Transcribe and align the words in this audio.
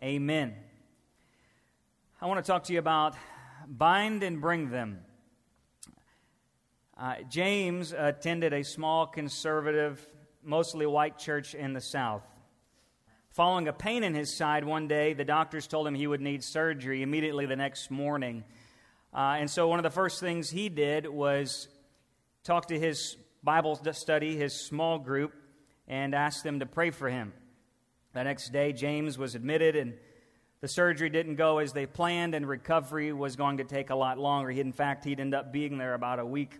Amen. 0.00 0.54
I 2.20 2.26
want 2.26 2.44
to 2.44 2.48
talk 2.48 2.62
to 2.64 2.72
you 2.72 2.78
about 2.78 3.16
bind 3.66 4.22
and 4.22 4.40
bring 4.40 4.70
them. 4.70 5.00
Uh, 6.96 7.16
James 7.28 7.92
attended 7.92 8.52
a 8.52 8.62
small 8.62 9.08
conservative, 9.08 10.06
mostly 10.44 10.86
white 10.86 11.18
church 11.18 11.56
in 11.56 11.72
the 11.72 11.80
South. 11.80 12.22
Following 13.30 13.66
a 13.66 13.72
pain 13.72 14.04
in 14.04 14.14
his 14.14 14.36
side 14.36 14.64
one 14.64 14.86
day, 14.86 15.14
the 15.14 15.24
doctors 15.24 15.66
told 15.66 15.84
him 15.84 15.96
he 15.96 16.06
would 16.06 16.20
need 16.20 16.44
surgery 16.44 17.02
immediately 17.02 17.46
the 17.46 17.56
next 17.56 17.90
morning. 17.90 18.44
Uh, 19.12 19.38
and 19.40 19.50
so, 19.50 19.66
one 19.66 19.80
of 19.80 19.82
the 19.82 19.90
first 19.90 20.20
things 20.20 20.48
he 20.48 20.68
did 20.68 21.08
was 21.08 21.66
talk 22.44 22.68
to 22.68 22.78
his 22.78 23.16
Bible 23.42 23.74
study, 23.92 24.36
his 24.36 24.54
small 24.54 25.00
group, 25.00 25.32
and 25.88 26.14
ask 26.14 26.44
them 26.44 26.60
to 26.60 26.66
pray 26.66 26.90
for 26.90 27.10
him. 27.10 27.32
The 28.14 28.24
next 28.24 28.52
day, 28.52 28.72
James 28.72 29.18
was 29.18 29.34
admitted, 29.34 29.76
and 29.76 29.94
the 30.60 30.68
surgery 30.68 31.10
didn't 31.10 31.36
go 31.36 31.58
as 31.58 31.72
they 31.72 31.86
planned, 31.86 32.34
and 32.34 32.48
recovery 32.48 33.12
was 33.12 33.36
going 33.36 33.58
to 33.58 33.64
take 33.64 33.90
a 33.90 33.94
lot 33.94 34.18
longer. 34.18 34.50
He, 34.50 34.60
in 34.60 34.72
fact, 34.72 35.04
he'd 35.04 35.20
end 35.20 35.34
up 35.34 35.52
being 35.52 35.78
there 35.78 35.94
about 35.94 36.18
a 36.18 36.26
week 36.26 36.58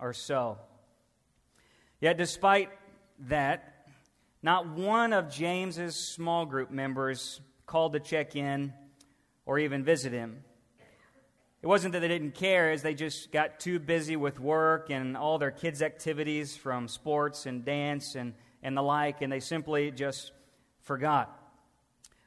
or 0.00 0.12
so. 0.12 0.58
Yet, 2.00 2.16
despite 2.18 2.70
that, 3.28 3.88
not 4.42 4.68
one 4.68 5.12
of 5.12 5.30
James's 5.30 5.96
small 5.96 6.46
group 6.46 6.70
members 6.70 7.40
called 7.66 7.92
to 7.94 8.00
check 8.00 8.36
in 8.36 8.72
or 9.44 9.58
even 9.58 9.84
visit 9.84 10.12
him. 10.12 10.44
It 11.62 11.66
wasn't 11.66 11.94
that 11.94 12.00
they 12.00 12.08
didn't 12.08 12.34
care, 12.34 12.70
as 12.70 12.82
they 12.82 12.94
just 12.94 13.32
got 13.32 13.58
too 13.58 13.78
busy 13.78 14.16
with 14.16 14.38
work 14.38 14.90
and 14.90 15.16
all 15.16 15.38
their 15.38 15.50
kids' 15.50 15.82
activities 15.82 16.56
from 16.56 16.86
sports 16.86 17.46
and 17.46 17.64
dance 17.64 18.14
and, 18.14 18.34
and 18.62 18.76
the 18.76 18.82
like, 18.82 19.20
and 19.20 19.32
they 19.32 19.40
simply 19.40 19.90
just 19.90 20.32
forgot. 20.86 21.36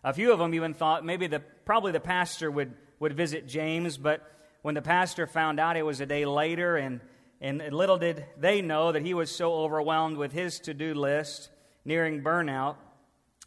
A 0.03 0.13
few 0.13 0.31
of 0.31 0.39
them 0.39 0.53
even 0.53 0.73
thought 0.73 1.03
maybe 1.03 1.27
the, 1.27 1.39
probably 1.39 1.91
the 1.91 1.99
pastor 1.99 2.51
would, 2.51 2.73
would 2.99 3.13
visit 3.13 3.47
James, 3.47 3.97
but 3.97 4.21
when 4.61 4.75
the 4.75 4.81
pastor 4.81 5.25
found 5.25 5.59
out 5.59 5.77
it 5.77 5.85
was 5.85 6.01
a 6.01 6.05
day 6.05 6.25
later, 6.25 6.75
and, 6.75 6.99
and 7.41 7.61
little 7.73 7.97
did 7.97 8.25
they 8.37 8.61
know 8.61 8.91
that 8.91 9.01
he 9.01 9.13
was 9.13 9.31
so 9.31 9.53
overwhelmed 9.53 10.17
with 10.17 10.33
his 10.33 10.59
to 10.61 10.73
do 10.73 10.93
list 10.93 11.49
nearing 11.85 12.21
burnout. 12.21 12.75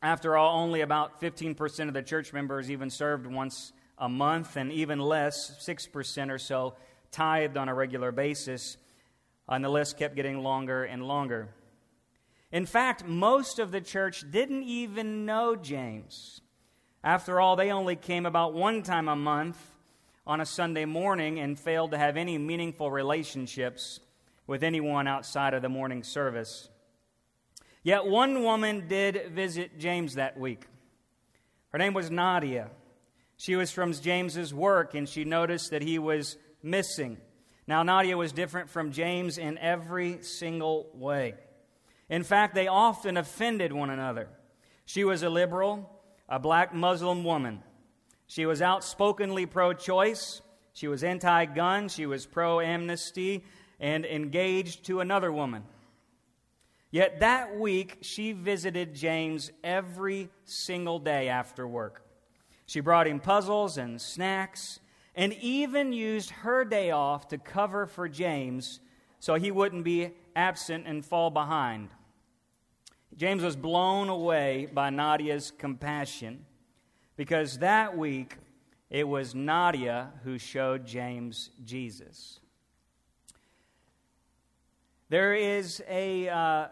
After 0.02 0.36
all, 0.36 0.58
only 0.58 0.80
about 0.80 1.20
15% 1.20 1.88
of 1.88 1.94
the 1.94 2.02
church 2.02 2.32
members 2.32 2.70
even 2.70 2.90
served 2.90 3.26
once 3.26 3.72
a 3.98 4.08
month, 4.08 4.56
and 4.56 4.72
even 4.72 4.98
less, 4.98 5.64
6% 5.64 6.30
or 6.30 6.38
so, 6.38 6.74
tithed 7.12 7.56
on 7.56 7.68
a 7.68 7.74
regular 7.74 8.10
basis. 8.10 8.78
And 9.46 9.62
the 9.62 9.68
list 9.68 9.98
kept 9.98 10.16
getting 10.16 10.42
longer 10.42 10.84
and 10.84 11.06
longer. 11.06 11.50
In 12.52 12.66
fact, 12.66 13.06
most 13.06 13.58
of 13.58 13.72
the 13.72 13.80
church 13.80 14.30
didn't 14.30 14.64
even 14.64 15.24
know 15.24 15.56
James. 15.56 16.42
After 17.02 17.40
all, 17.40 17.56
they 17.56 17.72
only 17.72 17.96
came 17.96 18.26
about 18.26 18.52
one 18.52 18.82
time 18.82 19.08
a 19.08 19.16
month 19.16 19.58
on 20.26 20.40
a 20.40 20.46
Sunday 20.46 20.84
morning 20.84 21.40
and 21.40 21.58
failed 21.58 21.90
to 21.92 21.98
have 21.98 22.18
any 22.18 22.36
meaningful 22.36 22.90
relationships 22.90 24.00
with 24.46 24.62
anyone 24.62 25.08
outside 25.08 25.54
of 25.54 25.62
the 25.62 25.68
morning 25.68 26.04
service. 26.04 26.68
Yet 27.82 28.06
one 28.06 28.42
woman 28.42 28.86
did 28.86 29.32
visit 29.32 29.78
James 29.78 30.14
that 30.14 30.38
week. 30.38 30.66
Her 31.70 31.78
name 31.78 31.94
was 31.94 32.10
Nadia. 32.10 32.70
She 33.38 33.56
was 33.56 33.72
from 33.72 33.92
James's 33.94 34.52
work 34.52 34.94
and 34.94 35.08
she 35.08 35.24
noticed 35.24 35.70
that 35.70 35.82
he 35.82 35.98
was 35.98 36.36
missing. 36.62 37.16
Now, 37.66 37.82
Nadia 37.82 38.16
was 38.16 38.30
different 38.30 38.68
from 38.68 38.92
James 38.92 39.38
in 39.38 39.56
every 39.58 40.22
single 40.22 40.90
way. 40.94 41.34
In 42.12 42.24
fact, 42.24 42.54
they 42.54 42.66
often 42.68 43.16
offended 43.16 43.72
one 43.72 43.88
another. 43.88 44.28
She 44.84 45.02
was 45.02 45.22
a 45.22 45.30
liberal, 45.30 45.88
a 46.28 46.38
black 46.38 46.74
Muslim 46.74 47.24
woman. 47.24 47.62
She 48.26 48.44
was 48.44 48.60
outspokenly 48.60 49.46
pro 49.46 49.72
choice. 49.72 50.42
She 50.74 50.88
was 50.88 51.02
anti 51.02 51.46
gun. 51.46 51.88
She 51.88 52.04
was 52.04 52.26
pro 52.26 52.60
amnesty 52.60 53.44
and 53.80 54.04
engaged 54.04 54.84
to 54.84 55.00
another 55.00 55.32
woman. 55.32 55.64
Yet 56.90 57.20
that 57.20 57.58
week, 57.58 57.96
she 58.02 58.32
visited 58.32 58.94
James 58.94 59.50
every 59.64 60.28
single 60.44 60.98
day 60.98 61.30
after 61.30 61.66
work. 61.66 62.04
She 62.66 62.80
brought 62.80 63.06
him 63.06 63.20
puzzles 63.20 63.78
and 63.78 63.98
snacks, 63.98 64.80
and 65.14 65.32
even 65.32 65.94
used 65.94 66.28
her 66.28 66.66
day 66.66 66.90
off 66.90 67.28
to 67.28 67.38
cover 67.38 67.86
for 67.86 68.06
James 68.06 68.80
so 69.18 69.36
he 69.36 69.50
wouldn't 69.50 69.84
be 69.84 70.10
absent 70.36 70.86
and 70.86 71.06
fall 71.06 71.30
behind. 71.30 71.88
James 73.16 73.42
was 73.42 73.56
blown 73.56 74.08
away 74.08 74.68
by 74.72 74.90
Nadia's 74.90 75.52
compassion 75.58 76.46
because 77.16 77.58
that 77.58 77.96
week 77.96 78.36
it 78.88 79.06
was 79.06 79.34
Nadia 79.34 80.10
who 80.24 80.38
showed 80.38 80.86
James 80.86 81.50
Jesus. 81.64 82.40
There 85.10 85.34
is 85.34 85.82
a, 85.90 86.28
uh, 86.28 86.68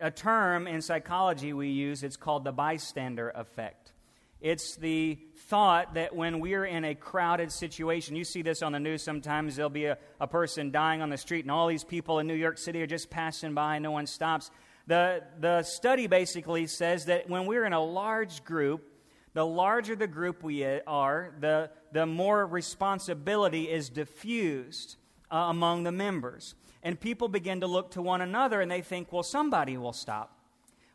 a 0.00 0.10
term 0.10 0.66
in 0.66 0.80
psychology 0.80 1.52
we 1.52 1.68
use, 1.68 2.02
it's 2.02 2.16
called 2.16 2.44
the 2.44 2.52
bystander 2.52 3.30
effect. 3.34 3.92
It's 4.40 4.76
the 4.76 5.18
thought 5.48 5.94
that 5.94 6.14
when 6.14 6.40
we're 6.40 6.64
in 6.64 6.84
a 6.84 6.94
crowded 6.94 7.52
situation, 7.52 8.16
you 8.16 8.24
see 8.24 8.40
this 8.40 8.62
on 8.62 8.72
the 8.72 8.80
news 8.80 9.02
sometimes, 9.02 9.56
there'll 9.56 9.68
be 9.68 9.86
a, 9.86 9.98
a 10.20 10.26
person 10.26 10.70
dying 10.70 11.02
on 11.02 11.10
the 11.10 11.16
street, 11.18 11.44
and 11.44 11.50
all 11.50 11.66
these 11.66 11.84
people 11.84 12.18
in 12.18 12.26
New 12.26 12.34
York 12.34 12.56
City 12.56 12.80
are 12.80 12.86
just 12.86 13.10
passing 13.10 13.52
by, 13.52 13.78
no 13.78 13.90
one 13.90 14.06
stops. 14.06 14.50
The, 14.88 15.22
the 15.38 15.62
study 15.64 16.06
basically 16.06 16.66
says 16.66 17.04
that 17.04 17.28
when 17.28 17.44
we're 17.44 17.66
in 17.66 17.74
a 17.74 17.84
large 17.84 18.42
group, 18.42 18.90
the 19.34 19.44
larger 19.44 19.94
the 19.94 20.06
group 20.06 20.42
we 20.42 20.64
are, 20.64 21.34
the, 21.40 21.70
the 21.92 22.06
more 22.06 22.46
responsibility 22.46 23.64
is 23.64 23.90
diffused 23.90 24.96
uh, 25.30 25.36
among 25.50 25.82
the 25.82 25.92
members. 25.92 26.54
And 26.82 26.98
people 26.98 27.28
begin 27.28 27.60
to 27.60 27.66
look 27.66 27.90
to 27.92 28.02
one 28.02 28.22
another 28.22 28.62
and 28.62 28.70
they 28.70 28.80
think, 28.80 29.12
well, 29.12 29.22
somebody 29.22 29.76
will 29.76 29.92
stop, 29.92 30.38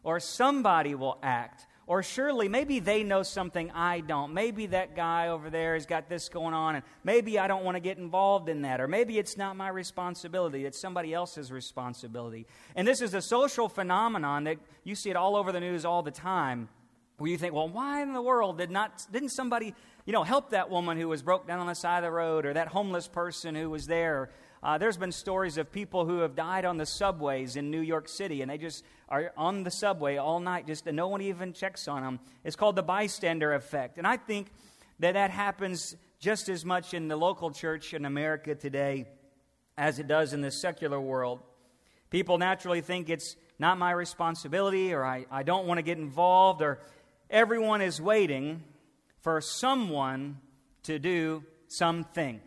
or 0.03 0.19
somebody 0.19 0.95
will 0.95 1.19
act, 1.21 1.67
or 1.85 2.01
surely 2.01 2.47
maybe 2.47 2.79
they 2.79 3.03
know 3.03 3.23
something 3.23 3.71
I 3.71 3.99
don't. 3.99 4.33
Maybe 4.33 4.67
that 4.67 4.95
guy 4.95 5.27
over 5.27 5.49
there 5.49 5.73
has 5.73 5.85
got 5.85 6.09
this 6.09 6.29
going 6.29 6.53
on, 6.53 6.75
and 6.75 6.83
maybe 7.03 7.37
I 7.37 7.47
don't 7.47 7.63
want 7.63 7.75
to 7.75 7.81
get 7.81 7.97
involved 7.97 8.49
in 8.49 8.61
that, 8.61 8.79
or 8.79 8.87
maybe 8.87 9.17
it's 9.17 9.37
not 9.37 9.55
my 9.55 9.69
responsibility, 9.69 10.65
it's 10.65 10.79
somebody 10.79 11.13
else's 11.13 11.51
responsibility. 11.51 12.47
And 12.75 12.87
this 12.87 13.01
is 13.01 13.13
a 13.13 13.21
social 13.21 13.67
phenomenon 13.67 14.45
that 14.45 14.57
you 14.83 14.95
see 14.95 15.09
it 15.09 15.15
all 15.15 15.35
over 15.35 15.51
the 15.51 15.59
news 15.59 15.85
all 15.85 16.03
the 16.03 16.11
time. 16.11 16.69
Where 17.17 17.29
you 17.29 17.37
think, 17.37 17.53
well, 17.53 17.69
why 17.69 18.01
in 18.01 18.13
the 18.13 18.21
world 18.21 18.57
did 18.57 18.71
not 18.71 19.05
didn't 19.11 19.29
somebody, 19.29 19.75
you 20.05 20.13
know, 20.13 20.23
help 20.23 20.49
that 20.49 20.69
woman 20.69 20.97
who 20.97 21.07
was 21.07 21.21
broke 21.21 21.45
down 21.47 21.59
on 21.59 21.67
the 21.67 21.75
side 21.75 21.99
of 21.99 22.03
the 22.03 22.11
road, 22.11 22.45
or 22.45 22.53
that 22.53 22.69
homeless 22.69 23.07
person 23.07 23.55
who 23.55 23.69
was 23.69 23.85
there, 23.85 24.31
uh, 24.63 24.77
there's 24.77 24.95
been 24.95 25.11
stories 25.11 25.57
of 25.57 25.71
people 25.71 26.05
who 26.05 26.19
have 26.19 26.35
died 26.35 26.63
on 26.63 26.77
the 26.77 26.85
subways 26.85 27.57
in 27.57 27.69
New 27.69 27.81
York 27.81 28.07
City, 28.07 28.41
and 28.41 28.49
they 28.49 28.57
just 28.57 28.85
are 29.09 29.33
on 29.35 29.63
the 29.63 29.71
subway 29.71 30.15
all 30.15 30.39
night, 30.39 30.65
just 30.65 30.87
and 30.87 30.95
no 30.95 31.09
one 31.09 31.21
even 31.21 31.51
checks 31.51 31.87
on 31.89 32.01
them. 32.01 32.19
It's 32.45 32.55
called 32.55 32.77
the 32.77 32.83
bystander 32.83 33.53
effect. 33.53 33.97
And 33.97 34.07
I 34.07 34.15
think 34.15 34.47
that 34.99 35.15
that 35.15 35.31
happens 35.31 35.97
just 36.19 36.47
as 36.47 36.63
much 36.63 36.93
in 36.93 37.09
the 37.09 37.17
local 37.17 37.51
church 37.51 37.93
in 37.93 38.05
America 38.05 38.55
today 38.55 39.05
as 39.77 39.99
it 39.99 40.07
does 40.07 40.31
in 40.31 40.39
the 40.39 40.51
secular 40.51 40.99
world. 40.99 41.41
People 42.09 42.37
naturally 42.37 42.79
think 42.79 43.09
it's 43.09 43.35
not 43.59 43.77
my 43.77 43.91
responsibility, 43.91 44.93
or 44.93 45.03
I, 45.03 45.25
I 45.29 45.43
don't 45.43 45.67
want 45.67 45.79
to 45.79 45.81
get 45.81 45.97
involved, 45.97 46.61
or 46.61 46.79
everyone 47.29 47.81
is 47.81 47.99
waiting 47.99 48.63
for 49.19 49.41
someone 49.41 50.37
to 50.83 50.99
do 50.99 51.43
something. 51.67 52.39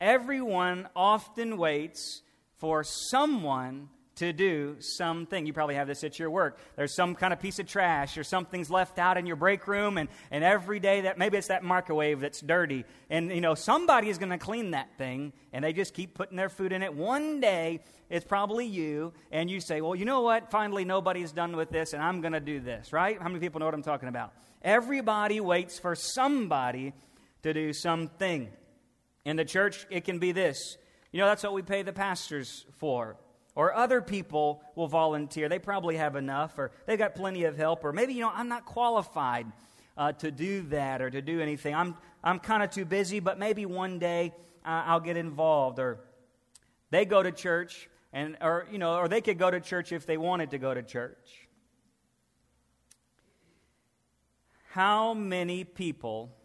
Everyone 0.00 0.88
often 0.94 1.56
waits 1.56 2.22
for 2.56 2.84
someone 2.84 3.88
to 4.18 4.32
do 4.32 4.76
something. 4.80 5.46
You 5.46 5.52
probably 5.52 5.76
have 5.76 5.86
this 5.86 6.02
at 6.02 6.18
your 6.18 6.28
work. 6.28 6.58
There's 6.76 6.94
some 6.94 7.14
kind 7.14 7.32
of 7.32 7.38
piece 7.38 7.60
of 7.60 7.66
trash 7.66 8.18
or 8.18 8.24
something's 8.24 8.68
left 8.68 8.98
out 8.98 9.16
in 9.16 9.26
your 9.26 9.36
break 9.36 9.66
room, 9.68 9.96
and, 9.96 10.08
and 10.32 10.42
every 10.42 10.80
day 10.80 11.02
that 11.02 11.18
maybe 11.18 11.36
it's 11.36 11.48
that 11.48 11.62
microwave 11.62 12.18
that's 12.18 12.40
dirty. 12.40 12.84
And 13.10 13.30
you 13.30 13.40
know, 13.40 13.54
somebody 13.54 14.08
is 14.08 14.18
going 14.18 14.30
to 14.30 14.38
clean 14.38 14.72
that 14.72 14.88
thing, 14.98 15.32
and 15.52 15.64
they 15.64 15.72
just 15.72 15.94
keep 15.94 16.14
putting 16.14 16.36
their 16.36 16.48
food 16.48 16.72
in 16.72 16.82
it. 16.82 16.94
One 16.94 17.40
day 17.40 17.80
it's 18.10 18.24
probably 18.24 18.66
you, 18.66 19.12
and 19.30 19.48
you 19.48 19.60
say, 19.60 19.80
Well, 19.80 19.94
you 19.94 20.04
know 20.04 20.22
what? 20.22 20.50
Finally, 20.50 20.84
nobody's 20.84 21.30
done 21.30 21.56
with 21.56 21.70
this, 21.70 21.92
and 21.92 22.02
I'm 22.02 22.20
going 22.20 22.32
to 22.32 22.40
do 22.40 22.58
this, 22.58 22.92
right? 22.92 23.20
How 23.20 23.28
many 23.28 23.38
people 23.38 23.60
know 23.60 23.66
what 23.66 23.74
I'm 23.74 23.82
talking 23.82 24.08
about? 24.08 24.32
Everybody 24.62 25.40
waits 25.40 25.78
for 25.78 25.94
somebody 25.94 26.92
to 27.44 27.54
do 27.54 27.72
something. 27.72 28.48
In 29.24 29.36
the 29.36 29.44
church, 29.44 29.86
it 29.90 30.04
can 30.04 30.18
be 30.18 30.32
this. 30.32 30.78
You 31.12 31.20
know, 31.20 31.26
that's 31.26 31.42
what 31.42 31.52
we 31.52 31.62
pay 31.62 31.82
the 31.82 31.92
pastors 31.92 32.66
for. 32.78 33.16
Or 33.54 33.74
other 33.74 34.00
people 34.00 34.62
will 34.76 34.86
volunteer. 34.86 35.48
They 35.48 35.58
probably 35.58 35.96
have 35.96 36.14
enough, 36.14 36.58
or 36.58 36.70
they've 36.86 36.98
got 36.98 37.14
plenty 37.14 37.44
of 37.44 37.56
help, 37.56 37.84
or 37.84 37.92
maybe, 37.92 38.14
you 38.14 38.20
know, 38.20 38.30
I'm 38.32 38.48
not 38.48 38.64
qualified 38.64 39.46
uh, 39.96 40.12
to 40.12 40.30
do 40.30 40.62
that 40.68 41.02
or 41.02 41.10
to 41.10 41.20
do 41.20 41.40
anything. 41.40 41.74
I'm, 41.74 41.96
I'm 42.22 42.38
kind 42.38 42.62
of 42.62 42.70
too 42.70 42.84
busy, 42.84 43.18
but 43.18 43.38
maybe 43.38 43.66
one 43.66 43.98
day 43.98 44.32
uh, 44.64 44.84
I'll 44.86 45.00
get 45.00 45.16
involved. 45.16 45.80
Or 45.80 45.98
they 46.90 47.04
go 47.04 47.20
to 47.20 47.32
church, 47.32 47.88
and, 48.12 48.36
or, 48.40 48.68
you 48.70 48.78
know, 48.78 48.96
or 48.96 49.08
they 49.08 49.20
could 49.20 49.38
go 49.38 49.50
to 49.50 49.60
church 49.60 49.90
if 49.90 50.06
they 50.06 50.16
wanted 50.16 50.52
to 50.52 50.58
go 50.58 50.72
to 50.72 50.82
church. 50.82 51.48
How 54.70 55.14
many 55.14 55.64
people 55.64 56.36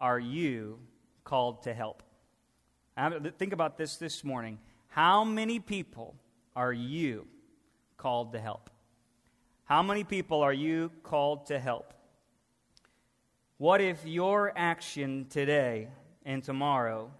are 0.00 0.18
you 0.18 0.80
called 1.30 1.62
to 1.62 1.72
help? 1.72 2.02
Think 3.38 3.52
about 3.52 3.78
this 3.78 3.96
this 3.98 4.24
morning. 4.24 4.58
How 4.88 5.22
many 5.22 5.60
people 5.60 6.16
are 6.56 6.72
you 6.72 7.28
called 7.96 8.32
to 8.32 8.40
help? 8.40 8.68
How 9.62 9.80
many 9.80 10.02
people 10.02 10.42
are 10.42 10.52
you 10.52 10.90
called 11.04 11.46
to 11.46 11.60
help? 11.60 11.94
What 13.58 13.80
if 13.80 14.04
your 14.04 14.52
action 14.56 15.26
today 15.30 15.86
and 16.24 16.42
tomorrow 16.42 17.12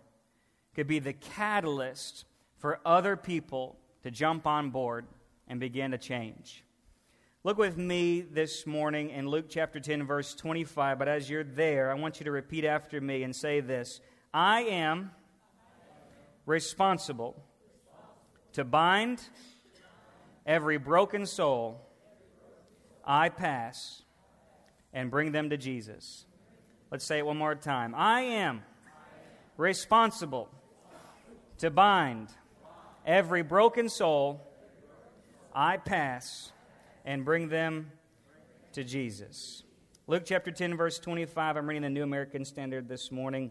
could 0.74 0.88
be 0.88 0.98
the 0.98 1.12
catalyst 1.12 2.24
for 2.58 2.80
other 2.84 3.16
people 3.16 3.76
to 4.02 4.10
jump 4.10 4.44
on 4.44 4.70
board 4.70 5.06
and 5.46 5.60
begin 5.60 5.92
to 5.92 5.98
change? 5.98 6.64
Look 7.42 7.56
with 7.56 7.78
me 7.78 8.20
this 8.20 8.66
morning 8.66 9.08
in 9.08 9.26
Luke 9.26 9.46
chapter 9.48 9.80
10, 9.80 10.04
verse 10.04 10.34
25. 10.34 10.98
But 10.98 11.08
as 11.08 11.30
you're 11.30 11.42
there, 11.42 11.90
I 11.90 11.94
want 11.94 12.20
you 12.20 12.24
to 12.24 12.30
repeat 12.30 12.66
after 12.66 13.00
me 13.00 13.22
and 13.22 13.34
say 13.34 13.60
this 13.60 14.02
I 14.34 14.64
am 14.64 15.12
responsible 16.44 17.42
to 18.52 18.62
bind 18.62 19.22
every 20.44 20.76
broken 20.76 21.24
soul 21.24 21.80
I 23.06 23.30
pass 23.30 24.02
and 24.92 25.10
bring 25.10 25.32
them 25.32 25.48
to 25.48 25.56
Jesus. 25.56 26.26
Let's 26.90 27.06
say 27.06 27.16
it 27.16 27.24
one 27.24 27.38
more 27.38 27.54
time. 27.54 27.94
I 27.96 28.20
am 28.20 28.62
responsible 29.56 30.50
to 31.56 31.70
bind 31.70 32.28
every 33.06 33.40
broken 33.40 33.88
soul 33.88 34.46
I 35.54 35.78
pass 35.78 36.52
and 37.04 37.24
bring 37.24 37.48
them 37.48 37.90
to 38.72 38.84
Jesus. 38.84 39.62
Luke 40.06 40.24
chapter 40.26 40.50
10, 40.50 40.76
verse 40.76 40.98
25. 40.98 41.56
I'm 41.56 41.68
reading 41.68 41.82
the 41.82 41.90
New 41.90 42.02
American 42.02 42.44
Standard 42.44 42.88
this 42.88 43.12
morning. 43.12 43.50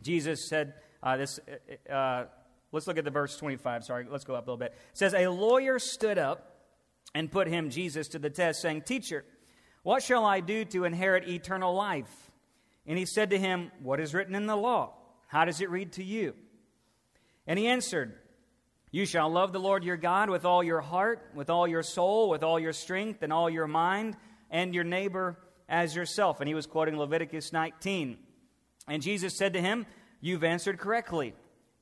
Jesus 0.00 0.48
said, 0.48 0.74
uh, 1.02 1.16
this, 1.16 1.40
uh, 1.88 1.92
uh, 1.92 2.26
let's 2.70 2.86
look 2.86 2.98
at 2.98 3.04
the 3.04 3.10
verse 3.10 3.36
25. 3.36 3.84
Sorry, 3.84 4.06
let's 4.08 4.24
go 4.24 4.34
up 4.34 4.46
a 4.46 4.50
little 4.50 4.56
bit. 4.56 4.72
It 4.72 4.98
says, 4.98 5.14
A 5.14 5.28
lawyer 5.28 5.78
stood 5.78 6.18
up 6.18 6.56
and 7.14 7.30
put 7.30 7.48
him, 7.48 7.70
Jesus, 7.70 8.08
to 8.08 8.18
the 8.18 8.30
test, 8.30 8.62
saying, 8.62 8.82
Teacher, 8.82 9.24
what 9.82 10.02
shall 10.02 10.24
I 10.24 10.40
do 10.40 10.64
to 10.66 10.84
inherit 10.84 11.28
eternal 11.28 11.74
life? 11.74 12.30
And 12.86 12.98
he 12.98 13.04
said 13.04 13.30
to 13.30 13.38
him, 13.38 13.70
What 13.82 14.00
is 14.00 14.14
written 14.14 14.34
in 14.34 14.46
the 14.46 14.56
law? 14.56 14.94
How 15.26 15.44
does 15.44 15.60
it 15.60 15.70
read 15.70 15.92
to 15.92 16.04
you? 16.04 16.34
And 17.46 17.58
he 17.58 17.66
answered, 17.66 18.14
you 18.92 19.06
shall 19.06 19.30
love 19.30 19.52
the 19.52 19.58
Lord 19.58 19.84
your 19.84 19.96
God 19.96 20.28
with 20.28 20.44
all 20.44 20.62
your 20.62 20.82
heart, 20.82 21.30
with 21.34 21.48
all 21.48 21.66
your 21.66 21.82
soul, 21.82 22.28
with 22.28 22.42
all 22.42 22.60
your 22.60 22.74
strength, 22.74 23.22
and 23.22 23.32
all 23.32 23.48
your 23.48 23.66
mind, 23.66 24.18
and 24.50 24.74
your 24.74 24.84
neighbor 24.84 25.38
as 25.66 25.96
yourself. 25.96 26.40
And 26.40 26.46
he 26.48 26.54
was 26.54 26.66
quoting 26.66 26.98
Leviticus 26.98 27.54
19. 27.54 28.18
And 28.86 29.02
Jesus 29.02 29.34
said 29.36 29.54
to 29.54 29.62
him, 29.62 29.86
You've 30.20 30.44
answered 30.44 30.78
correctly. 30.78 31.34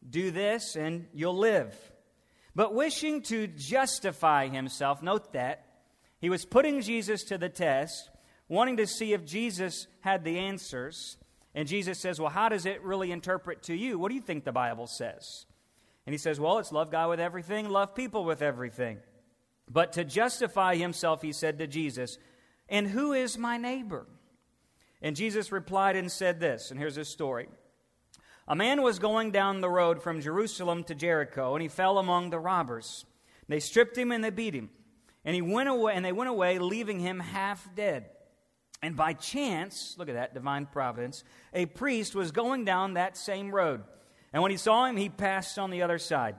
Do 0.09 0.31
this, 0.31 0.77
and 0.77 1.09
you'll 1.13 1.37
live. 1.37 1.75
But 2.55 2.75
wishing 2.75 3.23
to 3.23 3.49
justify 3.49 4.47
himself, 4.47 5.03
note 5.03 5.33
that, 5.33 5.67
he 6.21 6.31
was 6.31 6.45
putting 6.45 6.81
Jesus 6.81 7.25
to 7.25 7.39
the 7.39 7.49
test, 7.49 8.09
wanting 8.49 8.77
to 8.77 8.87
see 8.87 9.15
if 9.15 9.25
Jesus 9.25 9.89
had 10.01 10.23
the 10.23 10.39
answers. 10.39 11.17
And 11.57 11.67
Jesus 11.67 12.01
says, 12.01 12.21
Well, 12.21 12.31
how 12.31 12.49
does 12.49 12.67
it 12.67 12.83
really 12.83 13.11
interpret 13.11 13.65
to 13.65 13.75
you? 13.75 13.99
What 13.99 14.11
do 14.11 14.15
you 14.15 14.21
think 14.21 14.45
the 14.45 14.53
Bible 14.53 14.87
says? 14.87 15.47
And 16.11 16.15
he 16.15 16.19
says, 16.19 16.41
Well, 16.41 16.59
it's 16.59 16.73
love 16.73 16.91
God 16.91 17.09
with 17.09 17.21
everything, 17.21 17.69
love 17.69 17.95
people 17.95 18.25
with 18.25 18.43
everything. 18.43 18.99
But 19.71 19.93
to 19.93 20.03
justify 20.03 20.75
himself, 20.75 21.23
he 21.23 21.31
said 21.31 21.59
to 21.59 21.69
Jesus, 21.69 22.19
And 22.69 22.89
who 22.89 23.13
is 23.13 23.39
my 23.39 23.57
neighbor? 23.57 24.09
And 25.01 25.15
Jesus 25.15 25.53
replied 25.53 25.95
and 25.95 26.11
said 26.11 26.41
this, 26.41 26.73
and 26.73 26.81
here's 26.81 26.97
his 26.97 27.09
story. 27.09 27.47
A 28.49 28.57
man 28.57 28.83
was 28.83 28.99
going 28.99 29.31
down 29.31 29.61
the 29.61 29.71
road 29.71 30.03
from 30.03 30.21
Jerusalem 30.21 30.83
to 30.83 30.97
Jericho, 30.97 31.55
and 31.55 31.63
he 31.63 31.69
fell 31.69 31.97
among 31.97 32.31
the 32.31 32.41
robbers. 32.41 33.07
They 33.47 33.61
stripped 33.61 33.97
him 33.97 34.11
and 34.11 34.25
they 34.25 34.31
beat 34.31 34.53
him. 34.53 34.71
And 35.25 35.37
he 35.37 35.43
went 35.43 35.69
away, 35.69 35.93
and 35.95 36.05
they 36.05 36.11
went 36.11 36.31
away, 36.31 36.59
leaving 36.59 36.99
him 36.99 37.21
half 37.21 37.73
dead. 37.77 38.07
And 38.83 38.97
by 38.97 39.13
chance, 39.13 39.95
look 39.97 40.09
at 40.09 40.17
that 40.17 40.35
divine 40.35 40.67
providence, 40.67 41.23
a 41.55 41.67
priest 41.67 42.17
was 42.17 42.33
going 42.33 42.65
down 42.65 42.95
that 42.95 43.17
same 43.17 43.55
road. 43.55 43.85
And 44.33 44.43
when 44.43 44.51
he 44.51 44.57
saw 44.57 44.87
him, 44.87 44.97
he 44.97 45.09
passed 45.09 45.59
on 45.59 45.71
the 45.71 45.83
other 45.83 45.99
side. 45.99 46.37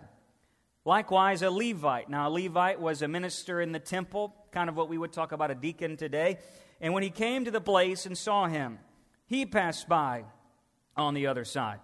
Likewise, 0.86 1.42
a 1.42 1.52
Levite. 1.52 2.10
Now, 2.10 2.30
a 2.30 2.32
Levite 2.32 2.80
was 2.80 3.02
a 3.02 3.08
minister 3.08 3.62
in 3.62 3.72
the 3.72 3.80
temple, 3.80 4.34
kind 4.52 4.70
of 4.70 4.76
what 4.76 4.90
we 4.90 4.98
would 4.98 5.14
talk 5.14 5.32
about 5.32 5.52
a 5.52 5.56
deacon 5.56 5.98
today. 5.98 6.40
And 6.80 6.94
when 6.94 7.04
he 7.04 7.10
came 7.10 7.46
to 7.46 7.52
the 7.52 7.62
place 7.62 8.06
and 8.06 8.18
saw 8.18 8.48
him, 8.48 8.80
he 9.28 9.46
passed 9.46 9.88
by 9.88 10.24
on 10.96 11.14
the 11.14 11.28
other 11.28 11.46
side. 11.46 11.80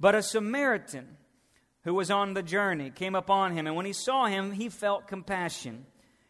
But 0.00 0.14
a 0.14 0.22
Samaritan 0.22 1.16
who 1.84 1.94
was 1.94 2.10
on 2.10 2.34
the 2.34 2.42
journey 2.42 2.90
came 2.90 3.14
upon 3.14 3.52
him, 3.52 3.66
and 3.66 3.76
when 3.76 3.86
he 3.86 3.92
saw 3.92 4.26
him, 4.26 4.52
he 4.52 4.68
felt 4.68 5.08
compassion. 5.08 5.84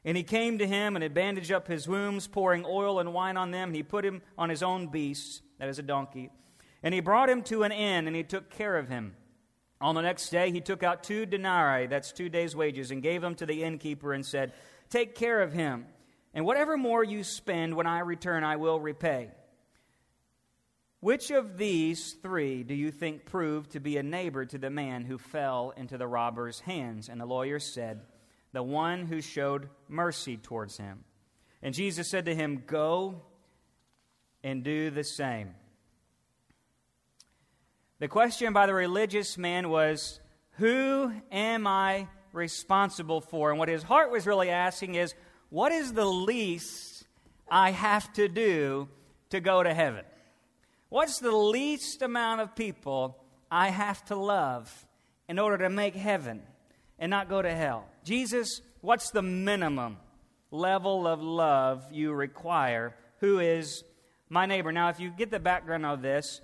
And 0.05 0.17
he 0.17 0.25
came 0.25 0.59
to 0.59 0.67
him 0.67 0.97
and 0.97 1.03
had 1.03 1.15
bandaged 1.15 1.53
up 1.53 1.69
his 1.69 1.87
wounds, 1.87 2.27
pouring 2.27 2.65
oil 2.67 2.99
and 2.99 3.13
wine 3.13 3.37
on 3.37 3.51
them, 3.51 3.69
and 3.69 3.77
he 3.77 3.83
put 3.83 4.05
him 4.05 4.23
on 4.37 4.49
his 4.49 4.63
own 4.63 4.89
beast, 4.89 5.43
that 5.59 5.69
is 5.69 5.79
a 5.79 5.83
donkey 5.83 6.31
and 6.83 6.93
he 6.93 7.01
brought 7.01 7.31
him 7.31 7.43
to 7.43 7.63
an 7.63 7.73
inn, 7.73 8.07
and 8.07 8.17
he 8.17 8.23
took 8.23 8.51
care 8.51 8.77
of 8.77 8.89
him. 8.89 9.15
On 9.81 9.95
the 9.95 10.03
next 10.03 10.31
day, 10.31 10.51
he 10.51 10.61
took 10.61 10.83
out 10.83 11.03
two 11.03 11.27
denarii, 11.27 11.87
that's 11.87 12.13
two 12.13 12.29
days' 12.29 12.55
wages, 12.55 12.91
and 12.91 13.03
gave 13.03 13.21
them 13.21 13.35
to 13.37 13.47
the 13.47 13.65
innkeeper 13.65 14.13
and 14.13 14.25
said, 14.25 14.53
Take 14.91 15.15
care 15.15 15.41
of 15.41 15.53
him, 15.53 15.87
and 16.35 16.45
whatever 16.45 16.77
more 16.77 17.03
you 17.03 17.25
spend 17.25 17.75
when 17.75 17.87
I 17.87 18.01
return, 18.01 18.45
I 18.45 18.57
will 18.57 18.79
repay. 18.79 19.31
Which 21.01 21.33
of 21.33 21.59
these 21.59 22.13
three 22.23 22.63
do 22.63 22.75
you 22.75 22.93
think 22.93 23.25
proved 23.25 23.73
to 23.73 23.81
be 23.81 23.97
a 23.97 24.05
neighbor 24.05 24.45
to 24.47 24.57
the 24.57 24.71
man 24.71 25.05
who 25.05 25.19
fell 25.19 25.73
into 25.77 25.99
the 25.99 26.07
robber's 26.07 26.61
hands? 26.61 27.09
And 27.09 27.21
the 27.21 27.27
lawyer 27.27 27.59
said, 27.59 28.03
The 28.53 28.63
one 28.63 29.07
who 29.07 29.21
showed 29.21 29.69
mercy 29.89 30.37
towards 30.37 30.77
him. 30.77 31.03
And 31.61 31.75
Jesus 31.75 32.07
said 32.07 32.27
to 32.27 32.35
him, 32.37 32.63
Go 32.69 33.23
and 34.45 34.63
do 34.63 34.91
the 34.91 35.03
same. 35.03 35.57
The 38.03 38.09
question 38.09 38.53
by 38.53 38.67
the 38.67 38.75
religious 38.75 39.39
man 39.39 39.69
was, 39.69 40.19
Who 40.55 41.13
am 41.31 41.69
I 41.69 42.09
responsible 42.33 43.21
for? 43.21 43.51
And 43.51 43.61
what 43.61 43.69
his 43.69 43.85
heart 43.85 44.11
was 44.11 44.27
really 44.27 44.51
asking 44.51 44.97
is, 44.97 45.15
What 45.51 45.71
is 45.71 45.93
the 45.93 46.05
least 46.05 47.05
I 47.49 47.71
have 47.71 48.13
to 48.15 48.27
do 48.27 48.89
to 49.31 49.39
go 49.39 49.63
to 49.63 49.73
heaven? 49.73 50.05
What's 50.89 51.21
the 51.21 51.31
least 51.31 52.03
amount 52.03 52.41
of 52.41 52.57
people 52.57 53.23
I 53.53 53.69
have 53.69 54.05
to 54.07 54.17
love 54.17 54.85
in 55.29 55.39
order 55.39 55.59
to 55.59 55.71
make 55.71 55.95
heaven 55.95 56.43
and 56.99 57.09
not 57.09 57.29
go 57.29 57.41
to 57.41 57.55
hell? 57.55 57.85
Jesus, 58.03 58.63
what's 58.81 59.13
the 59.13 59.23
minimum 59.23 59.97
level 60.51 61.07
of 61.07 61.23
love 61.23 61.85
you 61.93 62.13
require? 62.13 62.97
Who 63.21 63.39
is 63.39 63.85
my 64.29 64.47
neighbor? 64.47 64.73
Now, 64.73 64.89
if 64.89 64.99
you 64.99 65.11
get 65.11 65.31
the 65.31 65.39
background 65.39 65.87
of 65.87 66.03
this, 66.03 66.41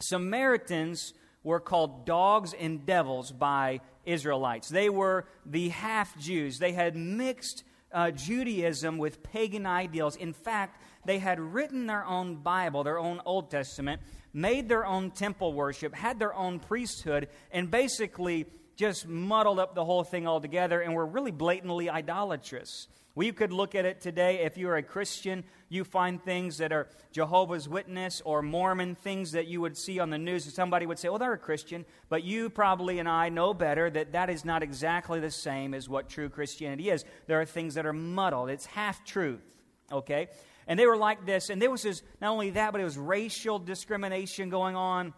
Samaritans 0.00 1.14
were 1.42 1.60
called 1.60 2.06
dogs 2.06 2.52
and 2.52 2.84
devils 2.84 3.32
by 3.32 3.80
Israelites. 4.04 4.68
They 4.68 4.88
were 4.88 5.26
the 5.46 5.68
half 5.70 6.18
Jews. 6.18 6.58
They 6.58 6.72
had 6.72 6.96
mixed 6.96 7.64
uh, 7.92 8.10
Judaism 8.10 8.98
with 8.98 9.22
pagan 9.22 9.66
ideals. 9.66 10.16
In 10.16 10.32
fact, 10.32 10.82
they 11.04 11.18
had 11.18 11.40
written 11.40 11.86
their 11.86 12.04
own 12.04 12.36
Bible, 12.36 12.84
their 12.84 12.98
own 12.98 13.20
Old 13.24 13.50
Testament, 13.50 14.00
made 14.32 14.68
their 14.68 14.86
own 14.86 15.10
temple 15.10 15.52
worship, 15.52 15.94
had 15.94 16.18
their 16.18 16.34
own 16.34 16.60
priesthood, 16.60 17.28
and 17.50 17.70
basically 17.70 18.46
just 18.76 19.06
muddled 19.06 19.58
up 19.58 19.74
the 19.74 19.84
whole 19.84 20.04
thing 20.04 20.26
altogether 20.26 20.80
and 20.80 20.94
were 20.94 21.06
really 21.06 21.30
blatantly 21.30 21.90
idolatrous. 21.90 22.86
We 23.20 23.32
could 23.32 23.52
look 23.52 23.74
at 23.74 23.84
it 23.84 24.00
today. 24.00 24.44
If 24.44 24.56
you're 24.56 24.76
a 24.76 24.82
Christian, 24.82 25.44
you 25.68 25.84
find 25.84 26.24
things 26.24 26.56
that 26.56 26.72
are 26.72 26.88
Jehovah's 27.12 27.68
Witness 27.68 28.22
or 28.24 28.40
Mormon, 28.40 28.94
things 28.94 29.32
that 29.32 29.46
you 29.46 29.60
would 29.60 29.76
see 29.76 29.98
on 29.98 30.08
the 30.08 30.16
news. 30.16 30.46
And 30.46 30.54
somebody 30.54 30.86
would 30.86 30.98
say, 30.98 31.10
well, 31.10 31.18
they're 31.18 31.34
a 31.34 31.36
Christian. 31.36 31.84
But 32.08 32.24
you 32.24 32.48
probably 32.48 32.98
and 32.98 33.06
I 33.06 33.28
know 33.28 33.52
better 33.52 33.90
that 33.90 34.12
that 34.12 34.30
is 34.30 34.46
not 34.46 34.62
exactly 34.62 35.20
the 35.20 35.30
same 35.30 35.74
as 35.74 35.86
what 35.86 36.08
true 36.08 36.30
Christianity 36.30 36.88
is. 36.88 37.04
There 37.26 37.38
are 37.38 37.44
things 37.44 37.74
that 37.74 37.84
are 37.84 37.92
muddled, 37.92 38.48
it's 38.48 38.64
half 38.64 39.04
truth, 39.04 39.44
okay? 39.92 40.28
And 40.66 40.80
they 40.80 40.86
were 40.86 40.96
like 40.96 41.26
this. 41.26 41.50
And 41.50 41.60
there 41.60 41.70
was 41.70 41.82
this, 41.82 42.02
not 42.22 42.30
only 42.30 42.48
that, 42.52 42.72
but 42.72 42.80
it 42.80 42.84
was 42.84 42.96
racial 42.96 43.58
discrimination 43.58 44.48
going 44.48 44.76
on. 44.76 45.12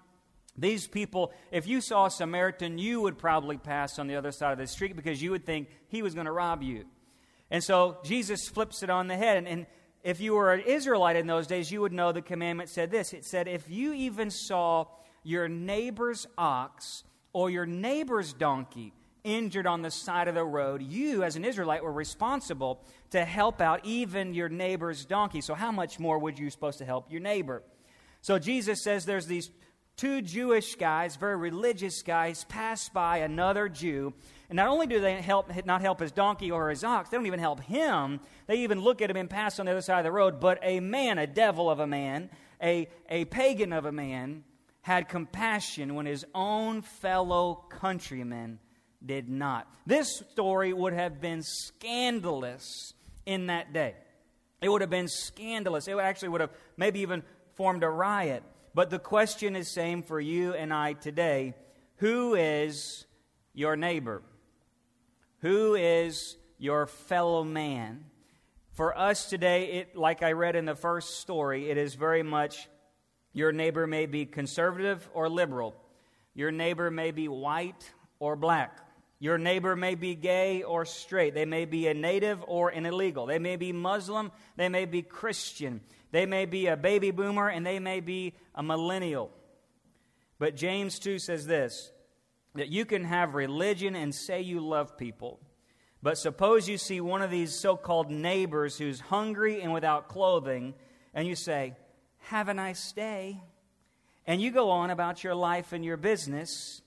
These 0.56 0.88
people, 0.88 1.32
if 1.52 1.68
you 1.68 1.80
saw 1.80 2.06
a 2.06 2.11
Samaritan, 2.11 2.78
you 2.78 3.00
would 3.00 3.16
probably 3.16 3.59
pass 3.59 4.00
on 4.00 4.09
the 4.09 4.16
other 4.16 4.32
side 4.32 4.50
of 4.50 4.59
the 4.59 4.66
street 4.66 4.97
because 4.97 5.23
you 5.23 5.30
would 5.30 5.47
think 5.47 5.68
he 5.87 6.02
was 6.02 6.14
going 6.14 6.26
to 6.26 6.32
rob 6.32 6.64
you. 6.64 6.85
And 7.52 7.62
so 7.62 7.99
Jesus 8.02 8.49
flips 8.49 8.82
it 8.82 8.88
on 8.88 9.09
the 9.09 9.16
head. 9.16 9.37
And, 9.37 9.47
and 9.47 9.66
if 10.02 10.21
you 10.21 10.32
were 10.32 10.54
an 10.54 10.62
Israelite 10.62 11.16
in 11.16 11.26
those 11.26 11.47
days, 11.47 11.71
you 11.71 11.82
would 11.82 11.92
know 11.92 12.11
the 12.11 12.23
commandment 12.23 12.71
said 12.71 12.90
this 12.90 13.12
it 13.12 13.25
said, 13.26 13.47
If 13.47 13.71
you 13.71 13.92
even 13.92 14.30
saw 14.30 14.87
your 15.23 15.49
neighbor's 15.49 16.26
ox 16.38 17.04
or 17.35 17.50
your 17.50 17.66
neighbor's 17.66 18.32
donkey 18.32 18.94
injured 19.23 19.66
on 19.66 19.82
the 19.82 19.90
side 19.90 20.28
of 20.28 20.35
the 20.35 20.42
road, 20.42 20.82
you, 20.82 21.23
as 21.23 21.37
an 21.37 21.44
Israelite, 21.44 21.85
were 21.85 21.92
responsible 21.92 22.82
to 23.11 23.23
help 23.23 23.61
out 23.61 23.85
even 23.85 24.32
your 24.32 24.49
neighbor's 24.49 25.04
donkey. 25.04 25.42
So, 25.42 25.54
how 25.54 25.71
much 25.71 26.00
more 26.00 26.18
would 26.18 26.38
you 26.38 26.49
supposed 26.49 26.78
to 26.78 26.87
help 26.87 27.12
your 27.12 27.21
neighbor? 27.21 27.62
So, 28.23 28.38
Jesus 28.38 28.82
says 28.82 29.04
there's 29.04 29.26
these 29.26 29.50
two 29.99 30.23
Jewish 30.23 30.75
guys, 30.76 31.16
very 31.16 31.37
religious 31.37 32.02
guys, 32.02 32.44
pass 32.44 32.88
by 32.88 33.18
another 33.18 33.68
Jew. 33.68 34.14
And 34.52 34.59
not 34.59 34.68
only 34.68 34.87
do 34.87 35.00
they 35.00 35.14
help, 35.14 35.50
not 35.64 35.80
help 35.80 35.99
his 35.99 36.12
donkey 36.12 36.50
or 36.50 36.68
his 36.68 36.85
ox, 36.85 37.09
they 37.09 37.16
don't 37.16 37.25
even 37.25 37.40
help 37.40 37.61
him. 37.61 38.21
They 38.47 38.56
even 38.56 38.82
look 38.82 39.00
at 39.00 39.09
him 39.09 39.16
and 39.16 39.30
pass 39.30 39.59
on 39.59 39.64
the 39.64 39.73
other 39.73 39.80
side 39.80 40.00
of 40.00 40.04
the 40.04 40.12
road. 40.12 40.40
But 40.40 40.59
a 40.62 40.78
man, 40.78 41.16
a 41.16 41.26
devil 41.26 41.71
of 41.71 41.80
a 41.80 41.87
man, 41.87 42.28
a, 42.62 42.87
a 43.09 43.25
pagan 43.25 43.73
of 43.73 43.87
a 43.87 43.92
man, 43.92 44.44
had 44.82 45.09
compassion 45.09 45.94
when 45.94 46.04
his 46.04 46.26
own 46.35 46.82
fellow 46.82 47.64
countrymen 47.71 48.59
did 49.02 49.26
not. 49.26 49.73
This 49.87 50.23
story 50.32 50.75
would 50.75 50.92
have 50.92 51.18
been 51.18 51.42
scandalous 51.42 52.92
in 53.25 53.47
that 53.47 53.73
day. 53.73 53.94
It 54.61 54.68
would 54.68 54.82
have 54.82 54.90
been 54.90 55.09
scandalous. 55.09 55.88
It 55.88 55.97
actually 55.97 56.28
would 56.28 56.42
have 56.42 56.52
maybe 56.76 57.00
even 57.00 57.23
formed 57.54 57.85
a 57.85 57.88
riot. 57.88 58.42
But 58.75 58.90
the 58.90 58.99
question 58.99 59.56
is 59.56 59.73
same 59.73 60.02
for 60.02 60.21
you 60.21 60.52
and 60.52 60.75
I 60.75 60.92
today. 60.92 61.54
Who 61.97 62.35
is 62.35 63.06
your 63.54 63.76
neighbor? 63.76 64.21
Who 65.43 65.75
is 65.75 66.37
your 66.59 66.87
fellow 66.87 67.43
man? 67.43 68.05
For 68.73 68.97
us 68.97 69.29
today, 69.29 69.73
it, 69.73 69.97
like 69.97 70.23
I 70.23 70.33
read 70.33 70.55
in 70.55 70.65
the 70.65 70.77
first 70.77 71.21
story, 71.21 71.69
it 71.69 71.77
is 71.77 71.95
very 71.95 72.23
much 72.23 72.69
your 73.33 73.51
neighbor 73.51 73.87
may 73.89 74.07
be 74.07 74.25
conservative 74.25 75.09
or 75.13 75.29
liberal. 75.29 75.75
Your 76.35 76.53
neighbor 76.53 76.93
may 76.93 77.11
be 77.11 77.27
white 77.27 77.91
or 78.21 78.37
black. 78.37 78.79
Your 79.19 79.37
neighbor 79.37 79.75
may 79.75 79.97
be 79.97 80.15
gay 80.15 80.63
or 80.63 80.85
straight. 80.85 81.35
They 81.35 81.45
may 81.45 81.65
be 81.65 81.89
a 81.89 81.95
native 81.95 82.43
or 82.47 82.69
an 82.69 82.87
illegal. 82.87 83.27
They 83.27 83.41
may 83.41 83.57
be 83.57 83.73
Muslim. 83.73 84.31
They 84.57 84.69
may 84.69 84.85
be 84.85 85.03
Christian. 85.03 85.81
They 86.13 86.25
may 86.25 86.45
be 86.45 86.69
a 86.69 86.77
baby 86.77 87.11
boomer 87.11 87.49
and 87.49 87.67
they 87.67 87.81
may 87.81 87.99
be 87.99 88.35
a 88.55 88.63
millennial. 88.63 89.31
But 90.39 90.55
James 90.55 91.01
2 91.01 91.19
says 91.19 91.47
this 91.47 91.91
that 92.54 92.68
you 92.68 92.85
can 92.85 93.04
have 93.04 93.35
religion 93.35 93.97
and 93.97 94.14
say 94.14 94.40
you 94.40 94.61
love 94.61 94.97
people. 94.99 95.40
But 96.02 96.18
suppose 96.18 96.68
you 96.68 96.78
see 96.78 97.00
one 97.00 97.23
of 97.23 97.30
these 97.30 97.54
so 97.54 97.76
called 97.76 98.11
neighbors 98.11 98.76
who's 98.76 99.00
hungry 99.00 99.62
and 99.62 99.73
without 99.73 100.09
clothing, 100.09 100.75
and 101.14 101.26
you 101.26 101.37
say, 101.37 101.75
Have 102.18 102.49
a 102.49 102.54
nice 102.54 102.92
day. 102.92 103.40
And 104.26 104.40
you 104.40 104.50
go 104.50 104.71
on 104.71 104.90
about 104.90 105.25
your 105.25 105.35
life 105.35 105.73
and 105.73 105.85
your 105.85 105.97
business. 105.97 106.82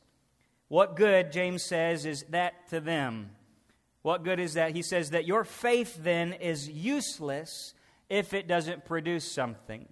What 0.67 0.95
good, 0.95 1.31
James 1.31 1.63
says, 1.63 2.05
is 2.05 2.23
that 2.29 2.69
to 2.69 2.79
them? 2.79 3.31
What 4.01 4.23
good 4.23 4.39
is 4.39 4.53
that? 4.53 4.75
He 4.75 4.81
says 4.81 5.11
that 5.11 5.25
your 5.25 5.43
faith 5.43 5.97
then 6.01 6.33
is 6.33 6.69
useless 6.69 7.73
if 8.09 8.33
it 8.33 8.47
doesn't 8.47 8.85
produce 8.85 9.29
something. 9.29 9.87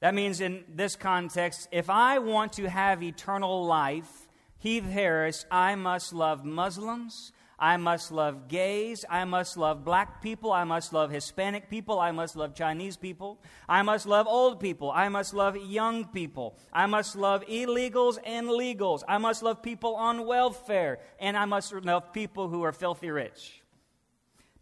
That 0.00 0.14
means, 0.14 0.40
in 0.40 0.64
this 0.68 0.94
context, 0.94 1.68
if 1.72 1.90
I 1.90 2.18
want 2.18 2.52
to 2.54 2.68
have 2.68 3.02
eternal 3.02 3.64
life, 3.64 4.28
Heath 4.58 4.84
Harris, 4.84 5.44
I 5.50 5.74
must 5.74 6.12
love 6.12 6.44
Muslims. 6.44 7.32
I 7.60 7.76
must 7.76 8.12
love 8.12 8.46
gays. 8.46 9.04
I 9.10 9.24
must 9.24 9.56
love 9.56 9.84
black 9.84 10.22
people. 10.22 10.52
I 10.52 10.62
must 10.62 10.92
love 10.92 11.10
Hispanic 11.10 11.68
people. 11.68 11.98
I 11.98 12.12
must 12.12 12.36
love 12.36 12.54
Chinese 12.54 12.96
people. 12.96 13.40
I 13.68 13.82
must 13.82 14.06
love 14.06 14.28
old 14.28 14.60
people. 14.60 14.92
I 14.92 15.08
must 15.08 15.34
love 15.34 15.56
young 15.56 16.04
people. 16.04 16.56
I 16.72 16.86
must 16.86 17.16
love 17.16 17.44
illegals 17.46 18.18
and 18.24 18.46
legals. 18.46 19.02
I 19.08 19.18
must 19.18 19.42
love 19.42 19.60
people 19.60 19.96
on 19.96 20.26
welfare. 20.26 21.00
And 21.18 21.36
I 21.36 21.46
must 21.46 21.72
love 21.72 22.12
people 22.12 22.48
who 22.48 22.62
are 22.62 22.72
filthy 22.72 23.10
rich. 23.10 23.60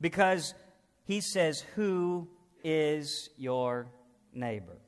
Because 0.01 0.55
he 1.05 1.21
says, 1.21 1.61
Who 1.75 2.29
is 2.65 3.29
your 3.37 3.89
neighbor? 4.33 4.79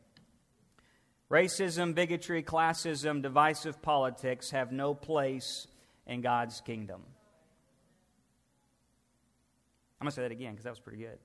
Racism, 1.30 1.94
bigotry, 1.94 2.42
classism, 2.42 3.22
divisive 3.22 3.82
politics 3.82 4.50
have 4.50 4.72
no 4.72 4.94
place 4.94 5.66
in 6.06 6.22
God's 6.22 6.60
kingdom. 6.62 7.02
I'm 10.00 10.06
going 10.06 10.10
to 10.10 10.16
say 10.16 10.22
that 10.22 10.32
again 10.32 10.52
because 10.52 10.64
that 10.64 10.70
was 10.70 10.80
pretty 10.80 10.98
good. 10.98 11.18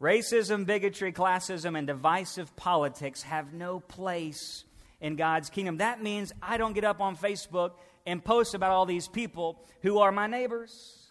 Racism, 0.00 0.66
bigotry, 0.66 1.12
classism, 1.12 1.76
and 1.76 1.86
divisive 1.86 2.54
politics 2.56 3.22
have 3.22 3.52
no 3.52 3.80
place 3.80 4.64
in 5.00 5.16
God's 5.16 5.50
kingdom. 5.50 5.78
That 5.78 6.02
means 6.02 6.32
I 6.40 6.56
don't 6.56 6.74
get 6.74 6.84
up 6.84 7.00
on 7.00 7.16
Facebook 7.16 7.72
and 8.06 8.24
post 8.24 8.54
about 8.54 8.70
all 8.70 8.86
these 8.86 9.08
people 9.08 9.58
who 9.82 9.98
are 9.98 10.12
my 10.12 10.26
neighbors. 10.26 11.10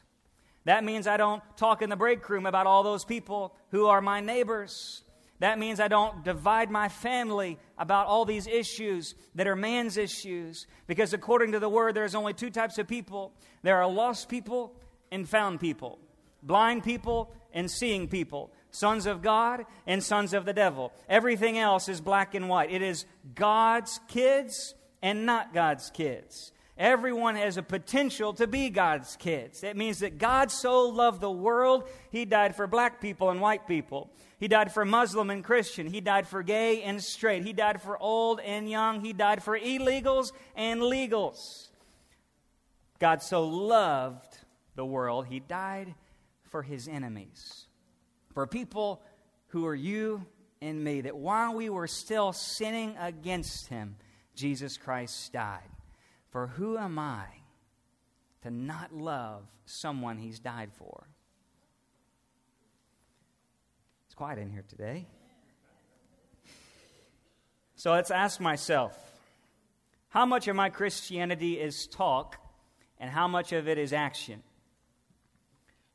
That 0.65 0.83
means 0.83 1.07
I 1.07 1.17
don't 1.17 1.43
talk 1.57 1.81
in 1.81 1.89
the 1.89 1.95
break 1.95 2.27
room 2.29 2.45
about 2.45 2.65
all 2.67 2.83
those 2.83 3.05
people 3.05 3.55
who 3.69 3.87
are 3.87 4.01
my 4.01 4.21
neighbors. 4.21 5.03
That 5.39 5.59
means 5.59 5.79
I 5.79 5.89
don't 5.89 6.23
divide 6.23 6.71
my 6.71 6.87
family 6.87 7.59
about 7.77 8.07
all 8.07 8.23
these 8.23 8.47
issues 8.47 9.15
that 9.35 9.47
are 9.47 9.55
man's 9.55 9.97
issues. 9.97 10.65
Because 10.87 11.13
according 11.13 11.51
to 11.51 11.59
the 11.59 11.69
word, 11.69 11.93
there's 11.93 12.15
only 12.15 12.33
two 12.33 12.49
types 12.49 12.77
of 12.77 12.87
people 12.87 13.33
there 13.61 13.77
are 13.77 13.89
lost 13.89 14.29
people 14.29 14.75
and 15.11 15.27
found 15.27 15.59
people, 15.59 15.99
blind 16.43 16.83
people 16.83 17.33
and 17.53 17.69
seeing 17.69 18.07
people, 18.07 18.51
sons 18.69 19.05
of 19.05 19.21
God 19.21 19.65
and 19.87 20.03
sons 20.03 20.33
of 20.33 20.45
the 20.45 20.53
devil. 20.53 20.93
Everything 21.09 21.57
else 21.57 21.89
is 21.89 21.99
black 21.99 22.35
and 22.35 22.47
white. 22.47 22.71
It 22.71 22.81
is 22.81 23.05
God's 23.33 23.99
kids 24.07 24.75
and 25.01 25.25
not 25.25 25.53
God's 25.53 25.89
kids. 25.89 26.51
Everyone 26.77 27.35
has 27.35 27.55
a 27.55 27.63
potential 27.63 28.33
to 28.33 28.47
be 28.47 28.69
God's 28.69 29.15
kids. 29.15 29.61
That 29.61 29.77
means 29.77 29.99
that 29.99 30.17
God 30.17 30.51
so 30.51 30.89
loved 30.89 31.21
the 31.21 31.31
world, 31.31 31.87
He 32.11 32.25
died 32.25 32.55
for 32.55 32.67
black 32.67 32.99
people 32.99 33.29
and 33.29 33.39
white 33.39 33.65
people. 33.65 34.09
He 34.37 34.47
died 34.47 34.71
for 34.71 34.83
Muslim 34.83 35.29
and 35.29 35.43
Christian. 35.43 35.87
He 35.87 36.01
died 36.01 36.27
for 36.27 36.43
gay 36.43 36.83
and 36.83 37.01
straight. 37.01 37.43
He 37.43 37.53
died 37.53 37.81
for 37.81 37.97
old 37.97 38.39
and 38.39 38.69
young. 38.69 39.01
He 39.01 39.13
died 39.13 39.41
for 39.41 39.57
illegals 39.57 40.31
and 40.55 40.81
legals. 40.81 41.69
God 42.99 43.21
so 43.21 43.47
loved 43.47 44.37
the 44.75 44.85
world, 44.85 45.27
He 45.27 45.39
died 45.39 45.95
for 46.43 46.61
His 46.61 46.87
enemies. 46.87 47.67
For 48.33 48.45
people 48.45 49.01
who 49.47 49.65
are 49.65 49.75
you 49.75 50.25
and 50.61 50.83
me, 50.83 51.01
that 51.01 51.15
while 51.15 51.53
we 51.53 51.69
were 51.69 51.87
still 51.87 52.33
sinning 52.33 52.95
against 52.99 53.67
Him, 53.67 53.95
Jesus 54.35 54.77
Christ 54.77 55.31
died. 55.31 55.69
For 56.29 56.47
who 56.47 56.77
am 56.77 56.99
I 56.99 57.25
to 58.43 58.51
not 58.51 58.93
love 58.93 59.43
someone 59.65 60.17
he's 60.17 60.39
died 60.39 60.71
for? 60.73 61.07
It's 64.15 64.19
quiet 64.19 64.39
in 64.39 64.49
here 64.49 64.63
today. 64.69 65.07
So 67.75 67.91
let's 67.91 68.11
ask 68.11 68.39
myself 68.39 68.97
how 70.07 70.25
much 70.25 70.47
of 70.47 70.55
my 70.55 70.69
Christianity 70.69 71.59
is 71.59 71.85
talk 71.85 72.37
and 72.97 73.11
how 73.11 73.27
much 73.27 73.51
of 73.51 73.67
it 73.67 73.77
is 73.77 73.91
action? 73.91 74.41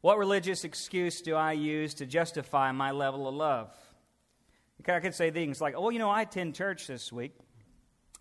What 0.02 0.18
religious 0.18 0.64
excuse 0.64 1.22
do 1.22 1.34
I 1.34 1.52
use 1.52 1.94
to 1.94 2.04
justify 2.04 2.70
my 2.72 2.90
level 2.90 3.26
of 3.26 3.34
love? 3.34 3.74
I 4.86 5.00
could 5.00 5.14
say 5.14 5.30
things 5.30 5.62
like, 5.62 5.72
oh, 5.74 5.88
you 5.88 5.98
know, 5.98 6.10
I 6.10 6.20
attend 6.20 6.54
church 6.54 6.88
this 6.88 7.10
week. 7.10 7.32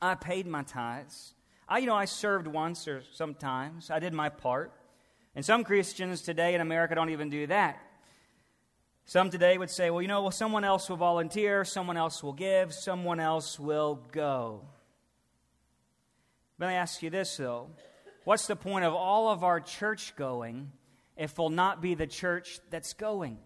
I 0.01 0.15
paid 0.15 0.47
my 0.47 0.63
tithes. 0.63 1.33
I, 1.67 1.79
you 1.79 1.87
know, 1.87 1.95
I 1.95 2.05
served 2.05 2.47
once 2.47 2.87
or 2.87 3.03
sometimes. 3.11 3.91
I 3.91 3.99
did 3.99 4.13
my 4.13 4.29
part. 4.29 4.71
And 5.35 5.43
some 5.43 5.65
Christians 5.65 6.21
today 6.21 6.55
in 6.55 6.61
America 6.61 6.95
don't 6.95 7.09
even 7.09 7.29
do 7.29 7.47
that. 7.47 7.81
Some 9.09 9.31
today 9.31 9.57
would 9.57 9.71
say, 9.71 9.89
well, 9.89 10.03
you 10.03 10.07
know, 10.07 10.21
well, 10.21 10.29
someone 10.29 10.63
else 10.63 10.87
will 10.87 10.95
volunteer, 10.95 11.65
someone 11.65 11.97
else 11.97 12.21
will 12.21 12.31
give, 12.31 12.71
someone 12.71 13.19
else 13.19 13.59
will 13.59 13.95
go. 14.11 14.61
Let 16.59 16.67
me 16.67 16.75
ask 16.75 17.01
you 17.01 17.09
this, 17.09 17.35
though. 17.35 17.71
What's 18.23 18.45
the 18.45 18.55
point 18.55 18.85
of 18.85 18.93
all 18.93 19.29
of 19.29 19.43
our 19.43 19.61
church 19.61 20.15
going 20.15 20.71
if 21.17 21.39
we'll 21.39 21.49
not 21.49 21.81
be 21.81 21.95
the 21.95 22.05
church 22.05 22.59
that's 22.69 22.93
going? 22.93 23.39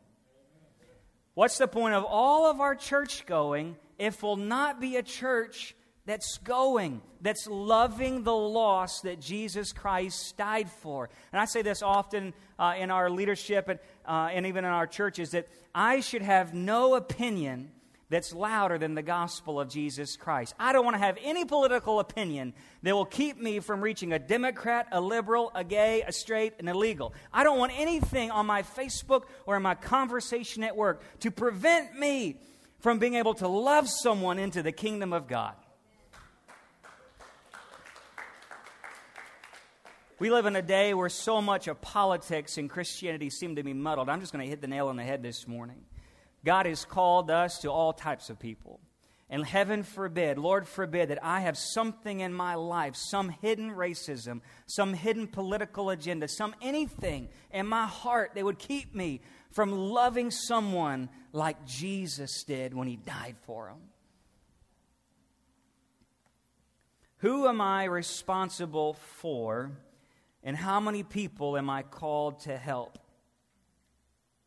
What's 1.33 1.57
the 1.57 1.69
point 1.69 1.93
of 1.93 2.03
all 2.03 2.51
of 2.51 2.59
our 2.59 2.75
church 2.75 3.25
going 3.25 3.77
if 3.97 4.21
we'll 4.21 4.35
not 4.35 4.81
be 4.81 4.97
a 4.97 5.01
church 5.01 5.77
that's 6.05 6.37
going, 6.39 7.01
that's 7.21 7.47
loving 7.47 8.23
the 8.23 8.35
loss 8.35 9.01
that 9.01 9.21
Jesus 9.21 9.71
Christ 9.71 10.35
died 10.37 10.69
for. 10.69 11.09
And 11.31 11.39
I 11.39 11.45
say 11.45 11.61
this 11.61 11.81
often 11.81 12.33
uh, 12.59 12.75
in 12.77 12.91
our 12.91 13.09
leadership 13.09 13.69
and, 13.69 13.79
uh, 14.05 14.29
and 14.31 14.45
even 14.45 14.65
in 14.65 14.71
our 14.71 14.87
churches 14.87 15.31
that 15.31 15.47
I 15.73 16.01
should 16.01 16.21
have 16.21 16.53
no 16.53 16.95
opinion 16.95 17.71
that's 18.09 18.33
louder 18.33 18.77
than 18.77 18.93
the 18.93 19.01
gospel 19.01 19.59
of 19.59 19.69
Jesus 19.69 20.17
Christ. 20.17 20.53
I 20.59 20.71
don't 20.73 20.83
want 20.83 20.95
to 20.95 21.01
have 21.01 21.17
any 21.23 21.45
political 21.45 21.99
opinion 21.99 22.53
that 22.83 22.93
will 22.93 23.05
keep 23.05 23.41
me 23.41 23.59
from 23.59 23.81
reaching 23.81 24.13
a 24.13 24.19
Democrat, 24.19 24.87
a 24.91 25.01
liberal, 25.01 25.51
a 25.55 25.63
gay, 25.63 26.03
a 26.05 26.11
straight, 26.11 26.53
an 26.59 26.67
illegal. 26.67 27.13
I 27.31 27.43
don't 27.43 27.57
want 27.57 27.71
anything 27.75 28.29
on 28.29 28.45
my 28.45 28.61
Facebook 28.61 29.23
or 29.47 29.55
in 29.55 29.63
my 29.63 29.73
conversation 29.73 30.63
at 30.63 30.75
work 30.75 31.01
to 31.21 31.31
prevent 31.31 31.97
me 31.97 32.37
from 32.81 32.99
being 32.99 33.15
able 33.15 33.33
to 33.35 33.47
love 33.47 33.87
someone 33.89 34.37
into 34.37 34.61
the 34.61 34.73
kingdom 34.73 35.13
of 35.13 35.27
God. 35.27 35.55
We 40.23 40.31
live 40.31 40.45
in 40.45 40.55
a 40.55 40.61
day 40.61 40.93
where 40.93 41.09
so 41.09 41.41
much 41.41 41.67
of 41.67 41.81
politics 41.81 42.57
and 42.57 42.69
Christianity 42.69 43.29
seem 43.29 43.57
to 43.57 43.63
be 43.63 43.73
muddled. 43.73 44.07
I'm 44.07 44.21
just 44.21 44.31
going 44.31 44.45
to 44.45 44.49
hit 44.49 44.61
the 44.61 44.69
nail 44.69 44.87
on 44.87 44.95
the 44.95 45.03
head 45.03 45.21
this 45.21 45.49
morning. 45.49 45.83
God 46.45 46.65
has 46.65 46.85
called 46.85 47.29
us 47.29 47.59
to 47.59 47.69
all 47.69 47.91
types 47.91 48.29
of 48.29 48.39
people. 48.39 48.79
And 49.29 49.45
heaven 49.45 49.83
forbid, 49.83 50.37
Lord 50.37 50.65
forbid, 50.65 51.09
that 51.09 51.21
I 51.21 51.41
have 51.41 51.57
something 51.57 52.21
in 52.21 52.33
my 52.33 52.55
life, 52.55 52.95
some 52.95 53.27
hidden 53.41 53.71
racism, 53.71 54.39
some 54.65 54.93
hidden 54.93 55.27
political 55.27 55.89
agenda, 55.89 56.29
some 56.29 56.55
anything 56.61 57.27
in 57.51 57.67
my 57.67 57.85
heart 57.85 58.31
that 58.35 58.45
would 58.45 58.59
keep 58.59 58.95
me 58.95 59.19
from 59.51 59.73
loving 59.73 60.31
someone 60.31 61.09
like 61.33 61.65
Jesus 61.65 62.45
did 62.45 62.73
when 62.73 62.87
he 62.87 62.95
died 62.95 63.35
for 63.45 63.65
them. 63.65 63.81
Who 67.17 67.45
am 67.45 67.59
I 67.59 67.83
responsible 67.83 68.93
for, 68.93 69.73
and 70.43 70.57
how 70.57 70.79
many 70.79 71.03
people 71.03 71.57
am 71.57 71.69
I 71.69 71.83
called 71.83 72.41
to 72.41 72.57
help? 72.57 72.99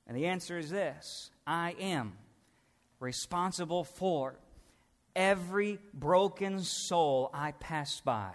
And 0.06 0.16
the 0.16 0.26
answer 0.26 0.58
is 0.58 0.70
this 0.70 1.30
I 1.46 1.74
am 1.80 2.14
responsible 3.00 3.84
for 3.84 4.38
every 5.14 5.78
broken 5.94 6.60
soul 6.60 7.30
I 7.32 7.52
pass 7.52 8.00
by 8.00 8.32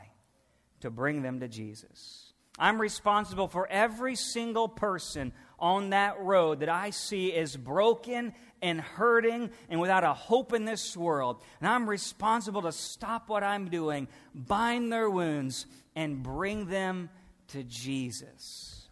to 0.82 0.90
bring 0.90 1.22
them 1.22 1.40
to 1.40 1.48
Jesus. 1.48 2.34
I'm 2.60 2.82
responsible 2.82 3.48
for 3.48 3.68
every 3.68 4.16
single 4.16 4.68
person 4.68 5.32
on 5.58 5.92
that 5.92 6.20
road 6.20 6.60
that 6.60 6.70
I 6.70 6.90
see 6.90 7.28
is 7.28 7.56
broken 7.56 8.34
and 8.62 8.82
hurting 8.82 9.52
and 9.70 9.80
without 9.80 10.04
a 10.04 10.14
hope 10.14 10.54
in 10.54 10.66
this 10.66 10.98
world. 10.98 11.42
And 11.60 11.70
I'm 11.70 11.90
responsible 11.90 12.64
to 12.64 12.72
stop 12.72 13.30
what 13.30 13.44
I'm 13.44 13.70
doing, 13.70 14.08
bind 14.36 14.92
their 14.92 15.10
wounds, 15.10 15.66
and 15.96 16.22
bring 16.22 16.66
them 16.68 17.10
to 17.52 17.64
Jesus. 17.64 18.88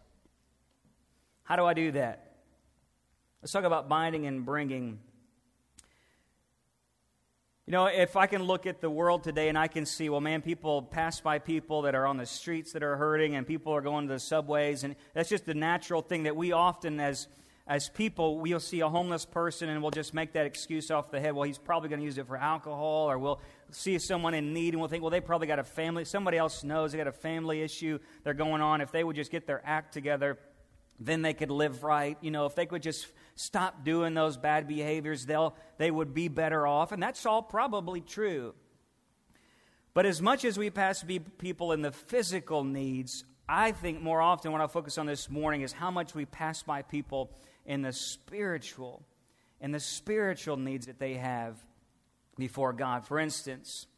How 1.42 1.56
do 1.56 1.64
I 1.64 1.74
do 1.74 1.92
that? 1.92 2.36
Let's 3.42 3.52
talk 3.52 3.64
about 3.64 3.88
binding 3.88 4.26
and 4.26 4.44
bringing 4.44 4.98
you 7.70 7.76
know, 7.76 7.86
if 7.86 8.16
I 8.16 8.26
can 8.26 8.42
look 8.42 8.66
at 8.66 8.80
the 8.80 8.90
world 8.90 9.22
today 9.22 9.48
and 9.48 9.56
I 9.56 9.68
can 9.68 9.86
see, 9.86 10.08
well, 10.08 10.20
man, 10.20 10.42
people 10.42 10.82
pass 10.82 11.20
by 11.20 11.38
people 11.38 11.82
that 11.82 11.94
are 11.94 12.04
on 12.04 12.16
the 12.16 12.26
streets 12.26 12.72
that 12.72 12.82
are 12.82 12.96
hurting 12.96 13.36
and 13.36 13.46
people 13.46 13.72
are 13.72 13.80
going 13.80 14.08
to 14.08 14.14
the 14.14 14.18
subways, 14.18 14.82
and 14.82 14.96
that's 15.14 15.28
just 15.28 15.46
the 15.46 15.54
natural 15.54 16.02
thing 16.02 16.24
that 16.24 16.34
we 16.34 16.50
often, 16.50 16.98
as, 16.98 17.28
as 17.70 17.88
people, 17.88 18.40
we'll 18.40 18.58
see 18.58 18.80
a 18.80 18.88
homeless 18.88 19.24
person 19.24 19.68
and 19.68 19.80
we'll 19.80 19.92
just 19.92 20.12
make 20.12 20.32
that 20.32 20.44
excuse 20.44 20.90
off 20.90 21.12
the 21.12 21.20
head. 21.20 21.36
Well, 21.36 21.44
he's 21.44 21.56
probably 21.56 21.88
going 21.88 22.00
to 22.00 22.04
use 22.04 22.18
it 22.18 22.26
for 22.26 22.36
alcohol, 22.36 23.08
or 23.08 23.16
we'll 23.16 23.40
see 23.70 23.96
someone 24.00 24.34
in 24.34 24.52
need 24.52 24.74
and 24.74 24.80
we'll 24.80 24.88
think, 24.88 25.04
well, 25.04 25.10
they 25.10 25.20
probably 25.20 25.46
got 25.46 25.60
a 25.60 25.64
family. 25.64 26.04
Somebody 26.04 26.36
else 26.36 26.64
knows 26.64 26.90
they 26.90 26.98
got 26.98 27.06
a 27.06 27.12
family 27.12 27.62
issue 27.62 28.00
they're 28.24 28.34
going 28.34 28.60
on. 28.60 28.80
If 28.80 28.90
they 28.90 29.04
would 29.04 29.14
just 29.14 29.30
get 29.30 29.46
their 29.46 29.62
act 29.64 29.94
together, 29.94 30.36
then 30.98 31.22
they 31.22 31.32
could 31.32 31.52
live 31.52 31.84
right. 31.84 32.18
You 32.20 32.32
know, 32.32 32.46
if 32.46 32.56
they 32.56 32.66
could 32.66 32.82
just 32.82 33.06
stop 33.36 33.84
doing 33.84 34.14
those 34.14 34.36
bad 34.36 34.66
behaviors, 34.66 35.24
they'll, 35.24 35.54
they 35.78 35.92
would 35.92 36.12
be 36.12 36.26
better 36.26 36.66
off. 36.66 36.90
And 36.90 37.00
that's 37.00 37.24
all 37.24 37.40
probably 37.40 38.00
true. 38.00 38.52
But 39.94 40.06
as 40.06 40.20
much 40.20 40.44
as 40.44 40.58
we 40.58 40.70
pass 40.70 41.04
people 41.38 41.70
in 41.70 41.82
the 41.82 41.92
physical 41.92 42.64
needs, 42.64 43.22
I 43.52 43.72
think 43.72 44.00
more 44.00 44.20
often 44.20 44.52
what 44.52 44.60
I 44.60 44.68
focus 44.68 44.96
on 44.96 45.06
this 45.06 45.28
morning 45.28 45.62
is 45.62 45.72
how 45.72 45.90
much 45.90 46.14
we 46.14 46.24
pass 46.24 46.62
by 46.62 46.82
people 46.82 47.32
in 47.66 47.82
the 47.82 47.92
spiritual, 47.92 49.02
in 49.60 49.72
the 49.72 49.80
spiritual 49.80 50.56
needs 50.56 50.86
that 50.86 51.00
they 51.00 51.14
have 51.14 51.56
before 52.38 52.72
God. 52.72 53.04
For 53.04 53.18
instance, 53.18 53.88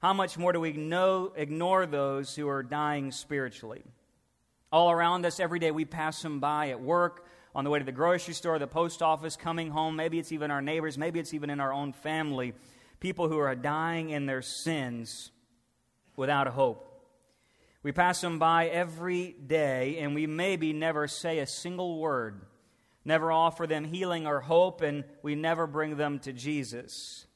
how 0.00 0.12
much 0.12 0.38
more 0.38 0.52
do 0.52 0.60
we 0.60 0.74
know, 0.74 1.32
ignore 1.34 1.86
those 1.86 2.36
who 2.36 2.48
are 2.48 2.62
dying 2.62 3.10
spiritually? 3.10 3.82
All 4.70 4.92
around 4.92 5.26
us 5.26 5.40
every 5.40 5.58
day, 5.58 5.72
we 5.72 5.84
pass 5.84 6.22
them 6.22 6.38
by 6.38 6.68
at 6.70 6.80
work, 6.80 7.26
on 7.52 7.64
the 7.64 7.70
way 7.70 7.80
to 7.80 7.84
the 7.84 7.90
grocery 7.90 8.34
store, 8.34 8.60
the 8.60 8.68
post 8.68 9.02
office, 9.02 9.34
coming 9.34 9.70
home. 9.70 9.96
Maybe 9.96 10.20
it's 10.20 10.30
even 10.30 10.52
our 10.52 10.62
neighbors. 10.62 10.96
Maybe 10.96 11.18
it's 11.18 11.34
even 11.34 11.50
in 11.50 11.58
our 11.58 11.72
own 11.72 11.92
family. 11.94 12.54
People 13.00 13.28
who 13.28 13.38
are 13.38 13.56
dying 13.56 14.10
in 14.10 14.26
their 14.26 14.42
sins 14.42 15.32
without 16.14 16.46
a 16.46 16.52
hope. 16.52 16.93
We 17.84 17.92
pass 17.92 18.22
them 18.22 18.38
by 18.38 18.68
every 18.68 19.36
day, 19.46 19.98
and 19.98 20.14
we 20.14 20.26
maybe 20.26 20.72
never 20.72 21.06
say 21.06 21.38
a 21.38 21.46
single 21.46 21.98
word, 21.98 22.40
never 23.04 23.30
offer 23.30 23.66
them 23.66 23.84
healing 23.84 24.26
or 24.26 24.40
hope, 24.40 24.80
and 24.80 25.04
we 25.22 25.34
never 25.34 25.66
bring 25.66 25.98
them 25.98 26.18
to 26.20 26.32
Jesus. 26.32 27.26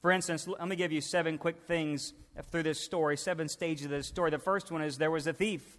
For 0.00 0.12
instance, 0.12 0.46
let 0.46 0.68
me 0.68 0.76
give 0.76 0.92
you 0.92 1.00
seven 1.00 1.36
quick 1.36 1.62
things 1.66 2.12
through 2.52 2.62
this 2.62 2.78
story, 2.78 3.16
seven 3.16 3.48
stages 3.48 3.86
of 3.86 3.90
this 3.90 4.06
story. 4.06 4.30
The 4.30 4.38
first 4.38 4.70
one 4.70 4.82
is 4.82 4.98
there 4.98 5.10
was 5.10 5.26
a 5.26 5.32
thief. 5.32 5.76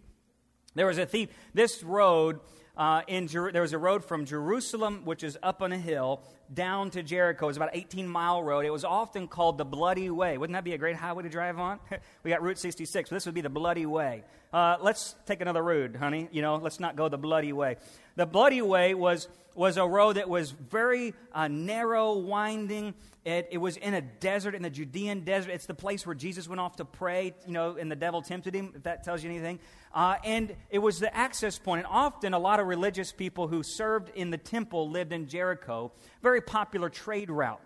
There 0.75 0.87
was 0.87 0.97
a 0.97 1.05
thief. 1.05 1.29
This 1.53 1.81
road 1.81 2.41
uh, 2.75 3.03
in 3.07 3.27
Jer- 3.27 3.53
there 3.53 3.61
was 3.61 3.71
a 3.71 3.77
road 3.77 4.03
from 4.03 4.25
Jerusalem, 4.25 5.05
which 5.05 5.23
is 5.23 5.37
up 5.41 5.61
on 5.61 5.71
a 5.71 5.77
hill, 5.77 6.21
down 6.53 6.89
to 6.91 7.03
Jericho. 7.03 7.45
It 7.45 7.47
was 7.47 7.57
about 7.57 7.73
an 7.73 7.79
18 7.79 8.07
mile 8.07 8.43
road. 8.43 8.65
It 8.65 8.71
was 8.71 8.83
often 8.83 9.27
called 9.27 9.57
the 9.57 9.65
Bloody 9.65 10.09
Way. 10.09 10.37
Wouldn't 10.37 10.55
that 10.55 10.63
be 10.63 10.73
a 10.73 10.77
great 10.77 10.95
highway 10.95 11.23
to 11.23 11.29
drive 11.29 11.59
on? 11.59 11.79
we 12.23 12.31
got 12.31 12.41
Route 12.41 12.57
66, 12.57 13.09
but 13.09 13.15
this 13.15 13.25
would 13.25 13.35
be 13.35 13.41
the 13.41 13.49
Bloody 13.49 13.85
Way. 13.85 14.23
Uh, 14.51 14.77
let's 14.81 15.15
take 15.25 15.41
another 15.41 15.63
route, 15.63 15.95
honey. 15.95 16.27
You 16.31 16.41
know, 16.41 16.55
let's 16.55 16.79
not 16.79 16.95
go 16.95 17.07
the 17.07 17.17
Bloody 17.17 17.53
Way. 17.53 17.77
The 18.15 18.25
Bloody 18.25 18.61
Way 18.61 18.95
was, 18.95 19.27
was 19.53 19.77
a 19.77 19.85
road 19.85 20.15
that 20.15 20.27
was 20.27 20.51
very 20.51 21.13
uh, 21.33 21.47
narrow, 21.47 22.13
winding. 22.13 22.95
It, 23.25 23.49
it 23.51 23.57
was 23.59 23.77
in 23.77 23.93
a 23.93 24.01
desert, 24.01 24.55
in 24.55 24.63
the 24.63 24.69
Judean 24.69 25.23
desert. 25.23 25.51
It's 25.51 25.67
the 25.67 25.75
place 25.75 26.05
where 26.05 26.15
Jesus 26.15 26.47
went 26.47 26.59
off 26.59 26.77
to 26.77 26.85
pray, 26.85 27.35
you 27.45 27.53
know, 27.53 27.75
and 27.77 27.91
the 27.91 27.95
devil 27.95 28.21
tempted 28.21 28.55
him, 28.55 28.73
if 28.75 28.83
that 28.83 29.03
tells 29.03 29.23
you 29.23 29.29
anything. 29.29 29.59
Uh, 29.93 30.15
and 30.23 30.55
it 30.69 30.79
was 30.79 30.99
the 30.99 31.15
access 31.15 31.59
point. 31.59 31.79
And 31.79 31.87
often, 31.87 32.33
a 32.33 32.39
lot 32.39 32.59
of 32.59 32.67
religious 32.67 33.11
people 33.11 33.47
who 33.47 33.61
served 33.61 34.09
in 34.15 34.29
the 34.29 34.37
temple 34.37 34.89
lived 34.89 35.13
in 35.13 35.27
Jericho. 35.27 35.91
Very 36.23 36.38
popular 36.41 36.89
trade 36.89 37.29
route. 37.29 37.61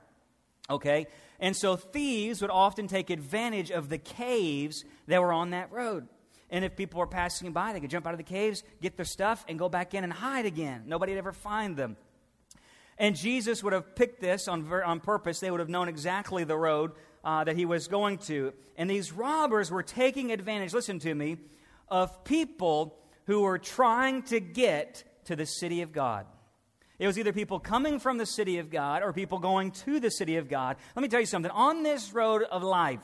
Okay? 0.69 1.07
And 1.39 1.55
so 1.55 1.75
thieves 1.75 2.41
would 2.41 2.51
often 2.51 2.87
take 2.87 3.09
advantage 3.09 3.71
of 3.71 3.89
the 3.89 3.97
caves 3.97 4.85
that 5.07 5.21
were 5.21 5.33
on 5.33 5.51
that 5.51 5.71
road. 5.71 6.07
And 6.49 6.63
if 6.63 6.75
people 6.75 6.99
were 6.99 7.07
passing 7.07 7.51
by, 7.51 7.73
they 7.73 7.79
could 7.79 7.89
jump 7.89 8.05
out 8.05 8.13
of 8.13 8.17
the 8.19 8.23
caves, 8.23 8.63
get 8.81 8.95
their 8.95 9.05
stuff, 9.05 9.43
and 9.47 9.57
go 9.57 9.69
back 9.69 9.93
in 9.93 10.03
and 10.03 10.13
hide 10.13 10.45
again. 10.45 10.83
Nobody 10.85 11.13
would 11.13 11.17
ever 11.17 11.33
find 11.33 11.75
them. 11.75 11.97
And 12.97 13.15
Jesus 13.15 13.63
would 13.63 13.73
have 13.73 13.95
picked 13.95 14.21
this 14.21 14.47
on, 14.47 14.71
on 14.71 14.99
purpose. 14.99 15.39
They 15.39 15.49
would 15.49 15.59
have 15.59 15.69
known 15.69 15.89
exactly 15.89 16.43
the 16.43 16.55
road 16.55 16.91
uh, 17.23 17.43
that 17.43 17.55
he 17.55 17.65
was 17.65 17.87
going 17.87 18.19
to. 18.19 18.53
And 18.77 18.89
these 18.89 19.11
robbers 19.11 19.71
were 19.71 19.83
taking 19.83 20.31
advantage, 20.31 20.73
listen 20.73 20.99
to 20.99 21.13
me, 21.13 21.37
of 21.89 22.23
people 22.23 22.99
who 23.25 23.41
were 23.41 23.57
trying 23.57 24.21
to 24.23 24.39
get 24.39 25.03
to 25.25 25.35
the 25.35 25.45
city 25.45 25.81
of 25.81 25.91
God. 25.91 26.25
It 27.03 27.07
was 27.07 27.19
either 27.19 27.33
people 27.33 27.59
coming 27.59 27.99
from 27.99 28.17
the 28.17 28.25
city 28.25 28.59
of 28.59 28.69
God 28.69 29.03
or 29.03 29.11
people 29.11 29.37
going 29.37 29.71
to 29.71 29.99
the 29.99 30.09
city 30.09 30.37
of 30.37 30.47
God. 30.47 30.77
Let 30.95 31.01
me 31.01 31.09
tell 31.09 31.19
you 31.19 31.25
something. 31.25 31.51
On 31.51 31.83
this 31.83 32.13
road 32.13 32.43
of 32.43 32.63
life, 32.63 33.01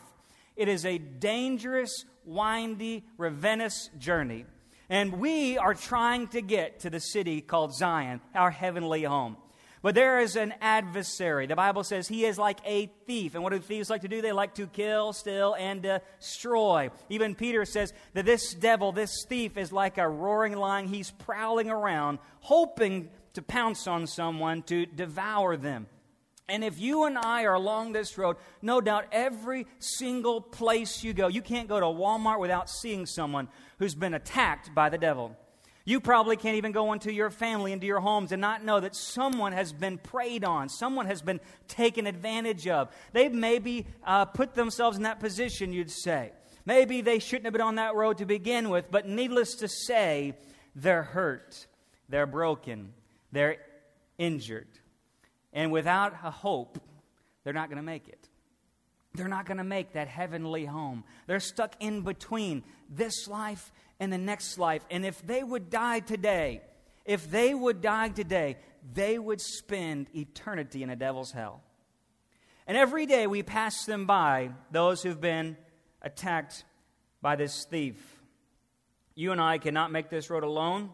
it 0.56 0.70
is 0.70 0.86
a 0.86 0.98
dangerous, 0.98 2.06
windy, 2.24 3.04
ravenous 3.18 3.90
journey. 3.98 4.46
And 4.90 5.20
we 5.20 5.58
are 5.58 5.74
trying 5.74 6.30
to 6.30 6.40
get 6.40 6.80
to 6.80 6.90
the 6.90 7.02
city 7.02 7.42
called 7.42 7.76
Zion, 7.76 8.22
our 8.34 8.52
heavenly 8.52 9.04
home. 9.04 9.36
But 9.82 9.96
there 9.96 10.20
is 10.20 10.36
an 10.36 10.54
adversary. 10.60 11.48
The 11.48 11.56
Bible 11.56 11.86
says 11.86 12.08
he 12.08 12.26
is 12.26 12.38
like 12.38 12.60
a 12.66 12.88
thief. 13.08 13.34
And 13.34 13.44
what 13.44 13.54
do 13.54 13.60
thieves 13.60 13.90
like 13.90 14.02
to 14.02 14.10
do? 14.10 14.22
They 14.22 14.34
like 14.34 14.56
to 14.56 14.68
kill, 14.68 15.14
steal, 15.14 15.56
and 15.58 15.82
destroy. 15.82 16.90
Even 17.08 17.34
Peter 17.34 17.64
says 17.64 17.94
that 18.14 18.26
this 18.26 18.54
devil, 18.54 18.92
this 18.92 19.24
thief, 19.28 19.58
is 19.58 19.72
like 19.72 19.98
a 19.98 20.08
roaring 20.08 20.58
lion. 20.58 20.88
He's 20.88 21.12
prowling 21.12 21.70
around, 21.70 22.20
hoping 22.42 23.10
to 23.34 23.42
pounce 23.42 23.88
on 23.88 24.06
someone 24.06 24.64
to 24.64 24.86
devour 24.86 25.56
them. 25.56 25.88
And 26.50 26.64
if 26.64 26.80
you 26.80 27.06
and 27.06 27.18
I 27.18 27.44
are 27.44 27.54
along 27.54 27.94
this 27.94 28.18
road, 28.18 28.36
no 28.62 28.82
doubt 28.82 29.06
every 29.12 29.68
single 29.78 30.42
place 30.42 31.04
you 31.04 31.14
go, 31.14 31.28
you 31.28 31.44
can't 31.44 31.70
go 31.70 31.80
to 31.80 31.86
Walmart 31.86 32.40
without 32.40 32.70
seeing 32.70 33.06
someone 33.06 33.48
who's 33.78 33.96
been 33.96 34.16
attacked 34.16 34.74
by 34.74 34.90
the 34.90 34.98
devil. 34.98 35.38
You 35.86 36.00
probably 36.00 36.36
can't 36.38 36.58
even 36.58 36.72
go 36.72 36.94
into 36.94 37.12
your 37.12 37.30
family, 37.30 37.72
into 37.72 37.88
your 37.88 38.00
homes, 38.00 38.32
and 38.32 38.42
not 38.42 38.64
know 38.64 38.80
that 38.80 38.96
someone 38.96 39.54
has 39.54 39.74
been 39.74 39.98
preyed 39.98 40.44
on, 40.44 40.70
someone 40.70 41.06
has 41.08 41.22
been 41.22 41.40
taken 41.68 42.06
advantage 42.06 42.68
of. 42.68 42.90
They've 43.14 43.34
maybe 43.34 43.88
uh, 44.04 44.26
put 44.26 44.54
themselves 44.54 44.98
in 44.98 45.04
that 45.04 45.20
position, 45.20 45.74
you'd 45.74 45.92
say. 45.92 46.32
Maybe 46.66 47.02
they 47.02 47.20
shouldn't 47.20 47.46
have 47.46 47.54
been 47.54 47.62
on 47.62 47.76
that 47.76 47.96
road 47.96 48.20
to 48.20 48.26
begin 48.26 48.70
with, 48.70 48.92
but 48.92 49.08
needless 49.08 49.56
to 49.56 49.68
say, 49.68 50.36
they're 50.76 51.04
hurt, 51.04 51.66
they're 52.10 52.28
broken, 52.28 52.94
they're 53.32 53.58
injured. 54.18 54.68
And 55.52 55.72
without 55.72 56.14
a 56.24 56.30
hope, 56.30 56.80
they're 57.44 57.54
not 57.54 57.70
going 57.70 57.78
to 57.78 57.84
make 57.84 58.08
it. 58.08 58.30
They're 59.16 59.28
not 59.28 59.48
going 59.48 59.58
to 59.58 59.64
make 59.64 59.94
that 59.94 60.08
heavenly 60.08 60.66
home. 60.66 61.04
They're 61.26 61.40
stuck 61.40 61.76
in 61.80 62.02
between 62.02 62.64
this 62.90 63.28
life 63.28 63.72
and 64.00 64.12
the 64.12 64.18
next 64.18 64.58
life. 64.58 64.84
And 64.90 65.06
if 65.06 65.26
they 65.26 65.44
would 65.44 65.70
die 65.70 66.00
today, 66.00 66.62
if 67.06 67.30
they 67.30 67.54
would 67.54 67.82
die 67.82 68.10
today, 68.10 68.58
they 68.94 69.20
would 69.20 69.42
spend 69.42 70.08
eternity 70.16 70.84
in 70.84 70.90
a 70.90 70.96
devil's 70.96 71.32
hell. 71.32 71.62
And 72.68 72.78
every 72.78 73.06
day 73.06 73.28
we 73.28 73.44
pass 73.44 73.86
them 73.86 74.06
by, 74.06 74.52
those 74.72 75.02
who've 75.02 75.20
been 75.20 75.58
attacked 76.02 76.64
by 77.22 77.36
this 77.36 77.66
thief. 77.66 77.98
You 79.16 79.32
and 79.32 79.42
I 79.42 79.58
cannot 79.58 79.92
make 79.92 80.10
this 80.10 80.30
road 80.30 80.44
alone, 80.44 80.92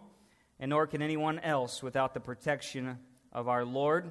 and 0.60 0.70
nor 0.70 0.88
can 0.88 1.02
anyone 1.02 1.40
else 1.40 1.84
without 1.84 2.14
the 2.14 2.20
protection 2.20 2.98
of 3.32 3.48
our 3.48 3.66
Lord 3.66 4.10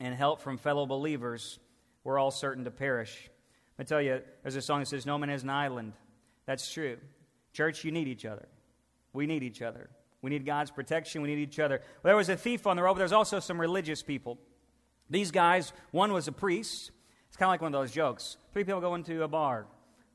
and 0.00 0.14
help 0.14 0.40
from 0.40 0.58
fellow 0.58 0.84
believers. 0.84 1.58
We're 2.02 2.18
all 2.18 2.30
certain 2.32 2.64
to 2.64 2.70
perish. 2.70 3.30
I 3.78 3.84
tell 3.84 4.02
you, 4.02 4.20
there's 4.42 4.56
a 4.56 4.62
song 4.62 4.80
that 4.80 4.88
says, 4.88 5.06
No 5.06 5.16
man 5.16 5.30
is 5.30 5.42
an 5.42 5.50
island. 5.50 5.92
That's 6.44 6.70
true. 6.72 6.98
Church, 7.52 7.84
you 7.84 7.90
need 7.90 8.08
each 8.08 8.24
other. 8.24 8.48
We 9.12 9.26
need 9.26 9.42
each 9.42 9.62
other. 9.62 9.90
We 10.22 10.30
need 10.30 10.44
God's 10.44 10.70
protection. 10.70 11.22
We 11.22 11.34
need 11.34 11.42
each 11.42 11.58
other. 11.58 11.80
Well, 12.02 12.10
there 12.10 12.16
was 12.16 12.28
a 12.28 12.36
thief 12.36 12.66
on 12.66 12.76
the 12.76 12.82
road, 12.82 12.94
but 12.94 12.98
there's 12.98 13.12
also 13.12 13.40
some 13.40 13.60
religious 13.60 14.02
people. 14.02 14.38
These 15.08 15.30
guys, 15.30 15.72
one 15.90 16.12
was 16.12 16.28
a 16.28 16.32
priest. 16.32 16.90
It's 17.28 17.36
kind 17.36 17.48
of 17.48 17.52
like 17.52 17.62
one 17.62 17.74
of 17.74 17.80
those 17.80 17.92
jokes. 17.92 18.36
Three 18.52 18.64
people 18.64 18.80
go 18.80 18.94
into 18.94 19.22
a 19.22 19.28
bar. 19.28 19.66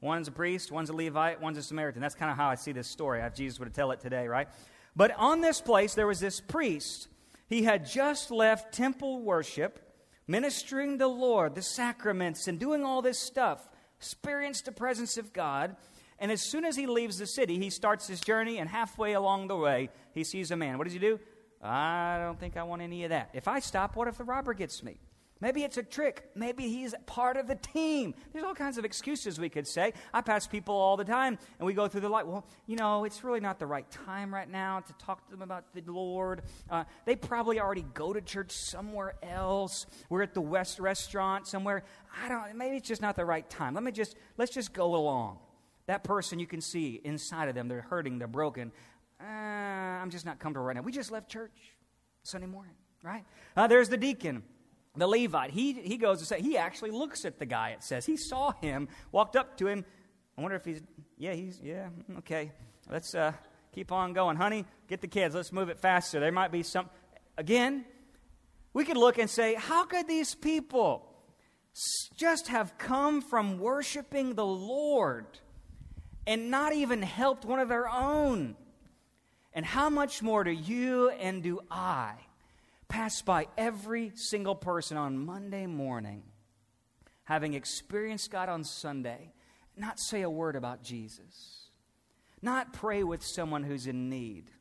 One's 0.02 0.28
a 0.28 0.32
priest, 0.32 0.72
one's 0.72 0.90
a 0.90 0.94
Levite, 0.94 1.42
one's 1.42 1.58
a 1.58 1.64
Samaritan. 1.64 2.02
That's 2.02 2.16
kind 2.16 2.30
of 2.30 2.38
how 2.38 2.50
I 2.50 2.56
see 2.56 2.72
this 2.72 2.88
story. 2.88 3.22
If 3.22 3.34
Jesus 3.34 3.60
would 3.60 3.74
tell 3.74 3.92
it 3.92 4.00
today, 4.00 4.28
right? 4.28 4.48
But 4.96 5.12
on 5.18 5.42
this 5.42 5.62
place, 5.62 5.96
there 5.96 6.06
was 6.06 6.20
this 6.20 6.40
priest. 6.40 7.08
He 7.48 7.64
had 7.64 7.86
just 7.86 8.32
left 8.32 8.74
temple 8.74 9.22
worship, 9.22 9.80
ministering 10.28 10.98
the 10.98 11.08
Lord, 11.08 11.56
the 11.56 11.62
sacraments, 11.62 12.48
and 12.48 12.60
doing 12.60 12.84
all 12.84 13.02
this 13.02 13.20
stuff, 13.20 13.68
experienced 13.98 14.66
the 14.66 14.72
presence 14.72 15.18
of 15.18 15.34
God. 15.34 15.76
And 16.26 16.32
as 16.32 16.42
soon 16.42 16.66
as 16.66 16.76
he 16.76 16.88
leaves 16.88 17.20
the 17.20 17.28
city, 17.28 17.60
he 17.60 17.70
starts 17.70 18.08
his 18.08 18.20
journey, 18.20 18.58
and 18.58 18.68
halfway 18.68 19.14
along 19.14 19.48
the 19.48 19.56
way, 19.56 19.92
he 20.12 20.24
sees 20.24 20.50
a 20.50 20.56
man. 20.56 20.80
What 20.80 20.86
does 20.86 20.94
he 20.94 20.98
do? 20.98 21.20
I 21.62 22.18
don't 22.20 22.40
think 22.40 22.58
I 22.58 22.64
want 22.64 22.82
any 22.82 23.04
of 23.04 23.12
that. 23.12 23.30
If 23.34 23.48
I 23.48 23.60
stop, 23.60 23.96
what 23.96 24.08
if 24.08 24.18
the 24.18 24.24
robber 24.24 24.56
gets 24.56 24.82
me? 24.82 24.98
Maybe 25.40 25.64
it's 25.64 25.78
a 25.78 25.84
trick. 25.84 26.28
Maybe 26.34 26.68
he's 26.68 26.96
part 27.06 27.38
of 27.38 27.46
the 27.46 27.54
team. 27.54 28.16
There's 28.34 28.44
all 28.44 28.56
kinds 28.56 28.80
of 28.80 28.86
excuses 28.86 29.40
we 29.40 29.50
could 29.50 29.68
say. 29.68 29.94
I 30.16 30.22
pass 30.22 30.48
people 30.48 30.74
all 30.74 30.98
the 30.98 31.04
time, 31.04 31.38
and 31.60 31.68
we 31.68 31.76
go 31.76 31.88
through 31.88 32.02
the 32.02 32.10
light. 32.10 32.26
Well, 32.26 32.44
you 32.66 32.76
know, 32.76 33.04
it's 33.04 33.24
really 33.24 33.40
not 33.40 33.60
the 33.60 33.68
right 33.68 33.88
time 33.92 34.34
right 34.34 34.50
now 34.50 34.80
to 34.80 34.94
talk 34.94 35.26
to 35.26 35.32
them 35.32 35.44
about 35.44 35.76
the 35.76 35.84
Lord. 35.86 36.42
Uh, 36.72 36.86
they 37.06 37.16
probably 37.16 37.60
already 37.60 37.86
go 37.94 38.14
to 38.14 38.22
church 38.22 38.50
somewhere 38.50 39.14
else. 39.22 39.86
We're 40.10 40.24
at 40.24 40.34
the 40.34 40.42
West 40.42 40.80
Restaurant 40.80 41.46
somewhere. 41.46 41.84
I 42.20 42.30
don't. 42.30 42.56
Maybe 42.56 42.78
it's 42.78 42.88
just 42.88 43.04
not 43.04 43.16
the 43.16 43.26
right 43.26 43.48
time. 43.48 43.76
Let 43.76 43.84
me 43.84 43.92
just 43.92 44.16
let's 44.40 44.52
just 44.52 44.74
go 44.74 44.96
along. 44.96 45.38
That 45.88 46.04
person 46.04 46.40
you 46.40 46.48
can 46.48 46.62
see 46.62 47.00
inside 47.04 47.50
of 47.50 47.56
them, 47.56 47.68
they're 47.68 47.82
hurting, 47.82 48.20
they're 48.20 48.28
broken. 48.28 48.72
Uh, 49.22 49.26
I'm 49.26 50.10
just 50.10 50.26
not 50.26 50.40
comfortable 50.40 50.66
right 50.66 50.76
now. 50.76 50.82
We 50.82 50.92
just 50.92 51.12
left 51.12 51.30
church 51.30 51.76
Sunday 52.24 52.48
morning, 52.48 52.74
right? 53.04 53.24
Uh, 53.56 53.68
there's 53.68 53.90
the 53.90 53.98
deacon 53.98 54.44
the 54.98 55.08
Levite, 55.08 55.52
he, 55.52 55.74
he 55.74 55.98
goes 55.98 56.20
to 56.20 56.26
say, 56.26 56.42
he 56.42 56.58
actually 56.58 56.92
looks 56.92 57.26
at 57.26 57.40
the 57.40 57.46
guy, 57.46 57.72
it 57.72 57.84
says. 57.84 58.06
He 58.06 58.18
saw 58.18 58.52
him, 58.52 58.88
walked 59.12 59.36
up 59.36 59.58
to 59.58 59.68
him. 59.68 59.86
I 60.38 60.42
wonder 60.42 60.56
if 60.56 60.66
he's, 60.66 60.82
yeah, 61.18 61.34
he's, 61.34 61.60
yeah, 61.62 61.90
okay. 62.20 62.52
Let's 62.90 63.16
uh, 63.16 63.34
keep 63.74 63.92
on 63.92 64.14
going. 64.14 64.38
Honey, 64.38 64.66
get 64.88 65.02
the 65.02 65.08
kids. 65.08 65.36
Let's 65.36 65.52
move 65.52 65.70
it 65.70 65.80
faster. 65.80 66.20
There 66.20 66.32
might 66.32 66.52
be 66.52 66.64
some, 66.64 66.90
again, 67.38 67.86
we 68.74 68.86
could 68.86 68.98
look 68.98 69.18
and 69.18 69.30
say, 69.30 69.56
how 69.56 69.86
could 69.86 70.08
these 70.08 70.36
people 70.36 71.12
just 72.16 72.48
have 72.48 72.78
come 72.78 73.22
from 73.22 73.60
worshiping 73.60 74.36
the 74.36 74.46
Lord 74.46 75.26
and 76.28 76.50
not 76.50 76.74
even 76.74 77.02
helped 77.02 77.46
one 77.46 77.60
of 77.60 77.70
their 77.70 77.90
own? 77.90 78.56
And 79.54 79.66
how 79.66 79.90
much 79.90 80.22
more 80.22 80.44
do 80.44 80.52
you 80.52 81.10
and 81.10 81.42
do 81.42 81.62
I? 81.72 82.16
pass 82.88 83.22
by 83.22 83.48
every 83.58 84.12
single 84.16 84.56
person 84.56 84.98
on 84.98 85.18
Monday 85.18 85.66
morning, 85.66 86.24
having 87.24 87.54
experienced 87.54 88.32
God 88.32 88.50
on 88.50 88.64
Sunday, 88.64 89.34
not 89.76 90.00
say 90.00 90.22
a 90.22 90.30
word 90.30 90.56
about 90.56 90.84
Jesus, 90.84 91.70
not 92.42 92.74
pray 92.74 93.04
with 93.04 93.24
someone 93.24 93.64
who's 93.64 93.88
in 93.88 94.10
need, 94.10 94.52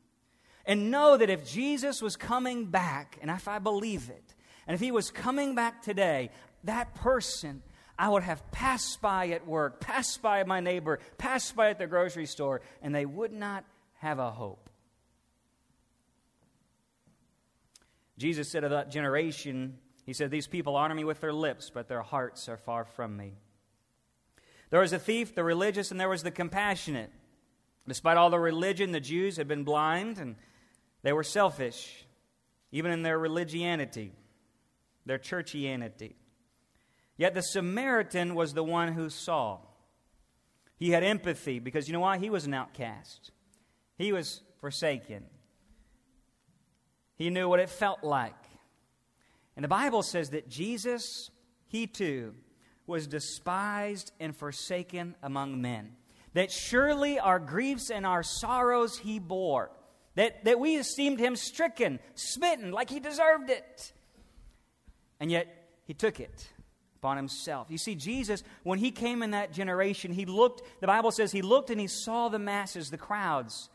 and 0.65 0.89
know 0.91 1.15
that 1.17 1.29
if 1.29 1.47
Jesus 1.47 2.01
was 2.01 2.15
coming 2.15 2.65
back, 2.65 3.17
and 3.21 3.29
if 3.29 3.47
I 3.47 3.59
believe 3.59 4.09
it, 4.09 4.33
and 4.67 4.73
if 4.73 4.81
he 4.81 4.91
was 4.91 5.11
coming 5.11 5.53
back 5.53 5.83
today, 5.83 6.31
that 6.63 6.95
person 6.95 7.61
I 7.97 8.09
would 8.09 8.23
have 8.23 8.51
passed 8.51 9.01
by 9.01 9.29
at 9.29 9.47
work, 9.47 9.79
passed 9.79 10.21
by 10.21 10.43
my 10.43 10.59
neighbor, 10.59 10.99
passed 11.17 11.55
by 11.55 11.69
at 11.69 11.79
the 11.79 11.87
grocery 11.87 12.25
store, 12.25 12.61
and 12.81 12.93
they 12.93 13.05
would 13.05 13.31
not 13.31 13.63
have 13.99 14.19
a 14.19 14.31
hope. 14.31 14.69
Jesus 18.17 18.49
said 18.49 18.63
of 18.63 18.71
that 18.71 18.91
generation, 18.91 19.77
He 20.05 20.13
said, 20.13 20.31
These 20.31 20.47
people 20.47 20.75
honor 20.75 20.95
me 20.95 21.03
with 21.03 21.21
their 21.21 21.33
lips, 21.33 21.69
but 21.73 21.87
their 21.87 22.01
hearts 22.01 22.49
are 22.49 22.57
far 22.57 22.85
from 22.85 23.15
me. 23.15 23.33
There 24.69 24.79
was 24.79 24.93
a 24.93 24.99
thief, 24.99 25.35
the 25.35 25.43
religious, 25.43 25.91
and 25.91 25.99
there 25.99 26.09
was 26.09 26.23
the 26.23 26.31
compassionate. 26.31 27.11
Despite 27.87 28.17
all 28.17 28.29
the 28.29 28.39
religion, 28.39 28.91
the 28.91 28.99
Jews 28.99 29.37
had 29.37 29.47
been 29.47 29.63
blind 29.63 30.17
and 30.17 30.35
they 31.03 31.13
were 31.13 31.23
selfish, 31.23 32.05
even 32.71 32.91
in 32.91 33.03
their 33.03 33.19
religianity, 33.19 34.11
their 35.05 35.19
churchianity. 35.19 36.13
Yet 37.17 37.33
the 37.33 37.41
Samaritan 37.41 38.35
was 38.35 38.53
the 38.53 38.63
one 38.63 38.93
who 38.93 39.09
saw. 39.09 39.59
He 40.77 40.91
had 40.91 41.03
empathy 41.03 41.59
because 41.59 41.87
you 41.87 41.93
know 41.93 42.01
why? 42.01 42.17
He 42.17 42.29
was 42.29 42.45
an 42.45 42.53
outcast, 42.53 43.31
he 43.97 44.11
was 44.11 44.41
forsaken. 44.59 45.25
He 47.17 47.29
knew 47.29 47.47
what 47.47 47.61
it 47.61 47.69
felt 47.69 48.03
like. 48.03 48.35
And 49.55 49.63
the 49.63 49.69
Bible 49.69 50.03
says 50.03 50.31
that 50.31 50.49
Jesus, 50.49 51.31
he 51.65 51.87
too, 51.87 52.35
was 52.87 53.07
despised 53.07 54.11
and 54.19 54.35
forsaken 54.35 55.15
among 55.23 55.61
men. 55.61 55.95
That 56.33 56.51
surely 56.51 57.17
our 57.17 57.39
griefs 57.39 57.89
and 57.89 58.05
our 58.05 58.21
sorrows 58.21 58.97
he 58.97 59.19
bore. 59.19 59.71
That, 60.15 60.43
that 60.43 60.59
we 60.59 60.75
esteemed 60.75 61.19
him 61.19 61.37
stricken, 61.37 61.99
smitten, 62.15 62.73
like 62.73 62.89
he 62.89 62.99
deserved 62.99 63.49
it. 63.49 63.93
And 65.21 65.31
yet 65.31 65.47
he 65.85 65.93
took 65.93 66.19
it 66.19 66.49
upon 67.05 67.17
himself. 67.17 67.67
You 67.69 67.77
see, 67.77 67.93
Jesus, 67.93 68.43
when 68.63 68.79
he 68.79 68.89
came 68.89 69.21
in 69.21 69.31
that 69.31 69.53
generation, 69.53 70.11
he 70.11 70.25
looked, 70.25 70.63
the 70.81 70.87
Bible 70.87 71.11
says 71.11 71.31
he 71.31 71.43
looked 71.43 71.69
and 71.69 71.79
he 71.79 71.85
saw 71.85 72.29
the 72.29 72.39
masses, 72.39 72.89
the 72.89 72.97
crowds. 72.97 73.69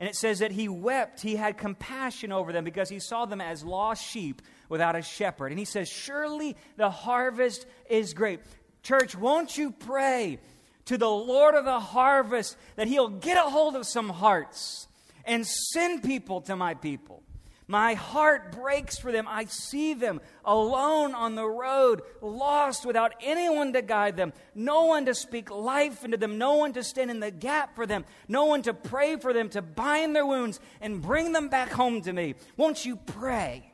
And 0.00 0.08
it 0.08 0.16
says 0.16 0.40
that 0.40 0.50
he 0.50 0.68
wept, 0.68 1.20
he 1.20 1.36
had 1.36 1.56
compassion 1.56 2.32
over 2.32 2.52
them 2.52 2.64
because 2.64 2.88
he 2.88 2.98
saw 2.98 3.26
them 3.26 3.40
as 3.40 3.62
lost 3.62 4.04
sheep 4.04 4.42
without 4.68 4.96
a 4.96 5.02
shepherd. 5.02 5.52
And 5.52 5.58
he 5.58 5.64
says, 5.64 5.88
Surely 5.88 6.56
the 6.76 6.90
harvest 6.90 7.64
is 7.88 8.12
great. 8.12 8.40
Church, 8.82 9.16
won't 9.16 9.56
you 9.56 9.70
pray 9.70 10.40
to 10.86 10.98
the 10.98 11.08
Lord 11.08 11.54
of 11.54 11.64
the 11.64 11.78
harvest 11.78 12.56
that 12.74 12.88
he'll 12.88 13.08
get 13.08 13.36
a 13.36 13.48
hold 13.48 13.76
of 13.76 13.86
some 13.86 14.08
hearts 14.08 14.88
and 15.24 15.46
send 15.46 16.02
people 16.02 16.40
to 16.42 16.56
my 16.56 16.74
people? 16.74 17.22
My 17.70 17.92
heart 17.92 18.52
breaks 18.52 18.96
for 18.98 19.12
them. 19.12 19.28
I 19.28 19.44
see 19.44 19.92
them 19.92 20.22
alone 20.42 21.14
on 21.14 21.34
the 21.34 21.46
road, 21.46 22.00
lost 22.22 22.86
without 22.86 23.12
anyone 23.20 23.74
to 23.74 23.82
guide 23.82 24.16
them, 24.16 24.32
no 24.54 24.86
one 24.86 25.04
to 25.04 25.14
speak 25.14 25.50
life 25.50 26.02
into 26.02 26.16
them, 26.16 26.38
no 26.38 26.54
one 26.54 26.72
to 26.72 26.82
stand 26.82 27.10
in 27.10 27.20
the 27.20 27.30
gap 27.30 27.76
for 27.76 27.84
them, 27.84 28.06
no 28.26 28.46
one 28.46 28.62
to 28.62 28.72
pray 28.72 29.16
for 29.16 29.34
them, 29.34 29.50
to 29.50 29.60
bind 29.60 30.16
their 30.16 30.24
wounds 30.24 30.60
and 30.80 31.02
bring 31.02 31.32
them 31.32 31.50
back 31.50 31.70
home 31.70 32.00
to 32.00 32.12
me. 32.12 32.36
Won't 32.56 32.86
you 32.86 32.96
pray 32.96 33.70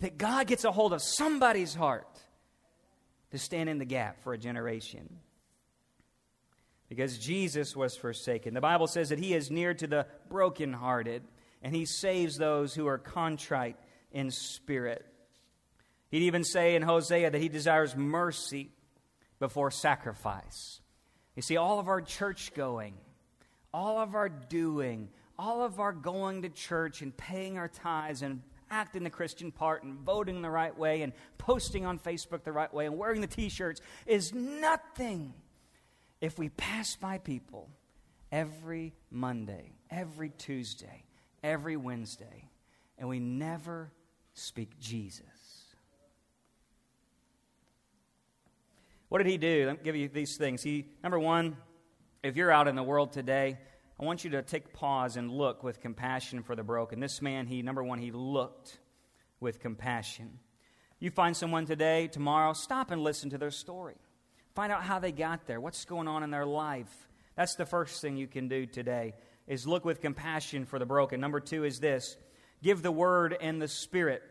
that 0.00 0.16
God 0.16 0.46
gets 0.46 0.64
a 0.64 0.72
hold 0.72 0.94
of 0.94 1.02
somebody's 1.02 1.74
heart 1.74 2.08
to 3.30 3.38
stand 3.38 3.68
in 3.68 3.76
the 3.76 3.84
gap 3.84 4.22
for 4.24 4.32
a 4.32 4.38
generation? 4.38 5.18
Because 6.88 7.18
Jesus 7.18 7.76
was 7.76 7.94
forsaken. 7.94 8.54
The 8.54 8.62
Bible 8.62 8.86
says 8.86 9.10
that 9.10 9.18
he 9.18 9.34
is 9.34 9.50
near 9.50 9.74
to 9.74 9.86
the 9.86 10.06
brokenhearted 10.30 11.22
and 11.62 11.74
he 11.74 11.84
saves 11.84 12.36
those 12.36 12.74
who 12.74 12.86
are 12.86 12.98
contrite 12.98 13.76
in 14.12 14.30
spirit. 14.30 15.04
He'd 16.10 16.22
even 16.22 16.44
say 16.44 16.74
in 16.74 16.82
Hosea 16.82 17.30
that 17.30 17.40
he 17.40 17.48
desires 17.48 17.94
mercy 17.94 18.70
before 19.38 19.70
sacrifice. 19.70 20.80
You 21.36 21.42
see, 21.42 21.56
all 21.56 21.78
of 21.78 21.88
our 21.88 22.00
church 22.00 22.54
going, 22.54 22.94
all 23.72 23.98
of 23.98 24.14
our 24.14 24.28
doing, 24.28 25.08
all 25.38 25.62
of 25.62 25.78
our 25.78 25.92
going 25.92 26.42
to 26.42 26.48
church 26.48 27.02
and 27.02 27.16
paying 27.16 27.58
our 27.58 27.68
tithes 27.68 28.22
and 28.22 28.42
acting 28.70 29.04
the 29.04 29.10
Christian 29.10 29.52
part 29.52 29.82
and 29.82 29.94
voting 30.00 30.42
the 30.42 30.50
right 30.50 30.76
way 30.76 31.02
and 31.02 31.12
posting 31.38 31.86
on 31.86 31.98
Facebook 31.98 32.44
the 32.44 32.52
right 32.52 32.72
way 32.72 32.86
and 32.86 32.98
wearing 32.98 33.20
the 33.20 33.26
t 33.26 33.48
shirts 33.48 33.80
is 34.06 34.34
nothing 34.34 35.32
if 36.20 36.38
we 36.38 36.48
pass 36.50 36.96
by 36.96 37.18
people 37.18 37.70
every 38.32 38.94
Monday, 39.10 39.72
every 39.90 40.30
Tuesday, 40.30 41.04
every 41.42 41.76
Wednesday, 41.76 42.48
and 42.98 43.08
we 43.08 43.20
never 43.20 43.92
speak 44.34 44.78
Jesus. 44.78 45.24
What 49.08 49.18
did 49.18 49.26
he 49.26 49.38
do? 49.38 49.66
Let 49.66 49.78
me 49.78 49.80
give 49.84 49.96
you 49.96 50.08
these 50.08 50.36
things. 50.36 50.62
He, 50.62 50.86
number 51.02 51.18
one, 51.18 51.56
if 52.22 52.36
you're 52.36 52.50
out 52.50 52.68
in 52.68 52.76
the 52.76 52.82
world 52.82 53.12
today, 53.12 53.58
I 53.98 54.04
want 54.04 54.22
you 54.22 54.30
to 54.30 54.42
take 54.42 54.72
pause 54.72 55.16
and 55.16 55.30
look 55.30 55.62
with 55.62 55.80
compassion 55.80 56.42
for 56.42 56.54
the 56.54 56.62
broken. 56.62 57.00
This 57.00 57.22
man, 57.22 57.46
he, 57.46 57.62
number 57.62 57.82
one, 57.82 57.98
he 57.98 58.12
looked 58.12 58.78
with 59.40 59.60
compassion. 59.60 60.38
You 61.00 61.10
find 61.10 61.36
someone 61.36 61.64
today, 61.64 62.08
tomorrow, 62.08 62.52
stop 62.52 62.90
and 62.90 63.02
listen 63.02 63.30
to 63.30 63.38
their 63.38 63.50
story. 63.50 63.96
Find 64.54 64.72
out 64.72 64.82
how 64.82 64.98
they 64.98 65.12
got 65.12 65.46
there, 65.46 65.60
what's 65.60 65.84
going 65.84 66.08
on 66.08 66.22
in 66.22 66.30
their 66.30 66.46
life. 66.46 67.08
That's 67.36 67.54
the 67.54 67.66
first 67.66 68.00
thing 68.02 68.16
you 68.16 68.26
can 68.26 68.48
do 68.48 68.66
today 68.66 69.14
is 69.48 69.66
look 69.66 69.84
with 69.84 70.00
compassion 70.00 70.64
for 70.64 70.78
the 70.78 70.86
broken. 70.86 71.20
Number 71.20 71.40
two 71.40 71.64
is 71.64 71.80
this 71.80 72.16
give 72.62 72.82
the 72.82 72.92
word 72.92 73.36
and 73.40 73.60
the 73.60 73.68
spirit. 73.68 74.22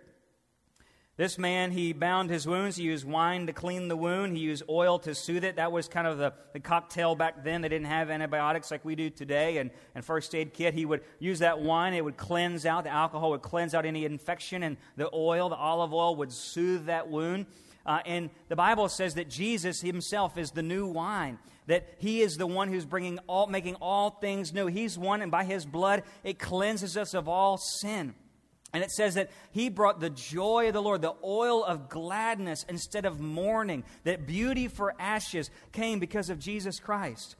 This 1.18 1.40
man, 1.40 1.72
he 1.72 1.94
bound 1.94 2.30
his 2.30 2.46
wounds. 2.46 2.76
He 2.76 2.84
used 2.84 3.04
wine 3.04 3.48
to 3.48 3.54
clean 3.54 3.88
the 3.88 3.98
wound. 3.98 4.38
He 4.38 4.44
used 4.44 4.62
oil 4.70 5.00
to 5.00 5.16
soothe 5.16 5.44
it. 5.44 5.56
That 5.56 5.72
was 5.72 5.88
kind 5.88 6.06
of 6.06 6.20
the, 6.20 6.32
the 6.54 6.60
cocktail 6.60 7.16
back 7.16 7.44
then. 7.44 7.62
They 7.62 7.70
didn't 7.70 7.88
have 7.88 8.12
antibiotics 8.12 8.70
like 8.70 8.86
we 8.86 8.94
do 8.94 9.10
today 9.10 9.58
and, 9.58 9.72
and 9.96 10.06
first 10.06 10.36
aid 10.36 10.54
kit. 10.54 10.76
He 10.76 10.86
would 10.86 11.02
use 11.18 11.40
that 11.40 11.60
wine. 11.60 11.96
It 11.96 12.06
would 12.06 12.18
cleanse 12.18 12.68
out, 12.68 12.84
the 12.84 12.92
alcohol 12.92 13.32
would 13.32 13.42
cleanse 13.42 13.74
out 13.74 13.84
any 13.84 14.06
infection, 14.06 14.62
and 14.62 14.78
the 14.96 15.10
oil, 15.12 15.50
the 15.50 15.56
olive 15.56 15.92
oil, 15.92 16.16
would 16.18 16.32
soothe 16.32 16.86
that 16.86 17.10
wound. 17.10 17.48
Uh, 17.88 18.02
and 18.06 18.30
the 18.50 18.56
Bible 18.56 18.89
says 18.89 19.13
that 19.13 19.30
Jesus 19.30 19.80
himself 19.80 20.38
is 20.38 20.52
the 20.52 20.62
new 20.62 20.86
wine, 20.86 21.39
that 21.67 21.88
he 22.00 22.21
is 22.21 22.36
the 22.36 22.45
one 22.45 22.67
who's 22.67 22.86
bringing 22.86 23.17
all, 23.28 23.47
making 23.47 23.76
all 23.76 24.10
things 24.10 24.54
new. 24.54 24.67
He's 24.67 24.97
one, 24.97 25.21
and 25.21 25.32
by 25.32 25.45
his 25.45 25.65
blood, 25.65 26.04
it 26.26 26.38
cleanses 26.38 26.97
us 26.97 27.13
of 27.13 27.30
all 27.30 27.58
sin. 27.58 28.13
And 28.73 28.84
it 28.84 28.91
says 28.91 29.13
that 29.13 29.32
he 29.52 29.69
brought 29.69 30.02
the 30.02 30.10
joy 30.10 30.67
of 30.67 30.73
the 30.73 30.82
Lord, 30.82 31.02
the 31.02 31.15
oil 31.23 31.63
of 31.63 31.88
gladness 31.88 32.65
instead 32.67 33.06
of 33.06 33.21
mourning, 33.21 33.86
that 34.04 34.28
beauty 34.28 34.67
for 34.67 34.93
ashes 35.00 35.50
came 35.71 36.00
because 36.00 36.30
of 36.30 36.39
Jesus 36.39 36.80
Christ. 36.80 37.38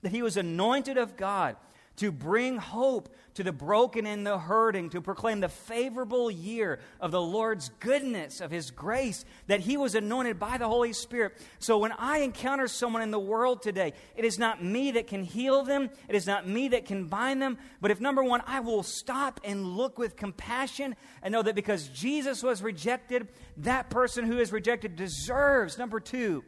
That 0.00 0.12
he 0.12 0.22
was 0.22 0.38
anointed 0.38 0.96
of 0.96 1.18
God 1.18 1.56
to 2.02 2.10
bring 2.10 2.56
hope 2.56 3.08
to 3.34 3.44
the 3.44 3.52
broken 3.52 4.06
and 4.06 4.26
the 4.26 4.36
hurting, 4.36 4.90
to 4.90 5.00
proclaim 5.00 5.38
the 5.38 5.48
favorable 5.48 6.32
year 6.32 6.80
of 6.98 7.12
the 7.12 7.20
Lord's 7.20 7.68
goodness, 7.78 8.40
of 8.40 8.50
His 8.50 8.72
grace, 8.72 9.24
that 9.46 9.60
He 9.60 9.76
was 9.76 9.94
anointed 9.94 10.36
by 10.36 10.58
the 10.58 10.66
Holy 10.66 10.92
Spirit. 10.94 11.40
So 11.60 11.78
when 11.78 11.92
I 11.92 12.18
encounter 12.18 12.66
someone 12.66 13.02
in 13.02 13.12
the 13.12 13.20
world 13.20 13.62
today, 13.62 13.92
it 14.16 14.24
is 14.24 14.36
not 14.36 14.64
me 14.64 14.90
that 14.90 15.06
can 15.06 15.22
heal 15.22 15.62
them, 15.62 15.90
it 16.08 16.16
is 16.16 16.26
not 16.26 16.48
me 16.48 16.66
that 16.70 16.86
can 16.86 17.06
bind 17.06 17.40
them, 17.40 17.56
but 17.80 17.92
if 17.92 18.00
number 18.00 18.24
one, 18.24 18.42
I 18.48 18.58
will 18.58 18.82
stop 18.82 19.38
and 19.44 19.64
look 19.64 19.96
with 19.96 20.16
compassion 20.16 20.96
and 21.22 21.30
know 21.30 21.42
that 21.42 21.54
because 21.54 21.86
Jesus 21.86 22.42
was 22.42 22.64
rejected, 22.64 23.28
that 23.58 23.90
person 23.90 24.24
who 24.24 24.40
is 24.40 24.50
rejected 24.50 24.96
deserves, 24.96 25.78
number 25.78 26.00
two, 26.00 26.42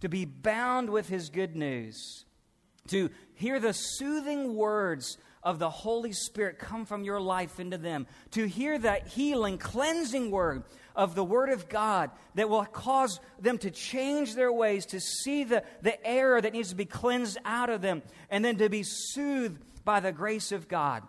to 0.00 0.08
be 0.08 0.24
bound 0.24 0.88
with 0.88 1.10
His 1.10 1.28
good 1.28 1.56
news 1.56 2.24
to 2.88 3.10
hear 3.34 3.60
the 3.60 3.72
soothing 3.72 4.54
words 4.54 5.18
of 5.42 5.58
the 5.58 5.70
Holy 5.70 6.12
Spirit 6.12 6.58
come 6.58 6.84
from 6.84 7.04
your 7.04 7.20
life 7.20 7.60
into 7.60 7.78
them, 7.78 8.06
to 8.32 8.46
hear 8.46 8.78
that 8.78 9.08
healing, 9.08 9.58
cleansing 9.58 10.30
word 10.30 10.64
of 10.96 11.14
the 11.14 11.24
Word 11.24 11.50
of 11.50 11.68
God 11.68 12.10
that 12.34 12.50
will 12.50 12.64
cause 12.64 13.20
them 13.40 13.56
to 13.58 13.70
change 13.70 14.34
their 14.34 14.52
ways, 14.52 14.84
to 14.86 15.00
see 15.00 15.44
the, 15.44 15.62
the 15.80 16.04
error 16.06 16.40
that 16.40 16.52
needs 16.52 16.70
to 16.70 16.74
be 16.74 16.84
cleansed 16.84 17.38
out 17.44 17.70
of 17.70 17.80
them, 17.80 18.02
and 18.30 18.44
then 18.44 18.56
to 18.56 18.68
be 18.68 18.82
soothed 18.82 19.62
by 19.84 20.00
the 20.00 20.12
grace 20.12 20.50
of 20.50 20.68
God. 20.68 21.04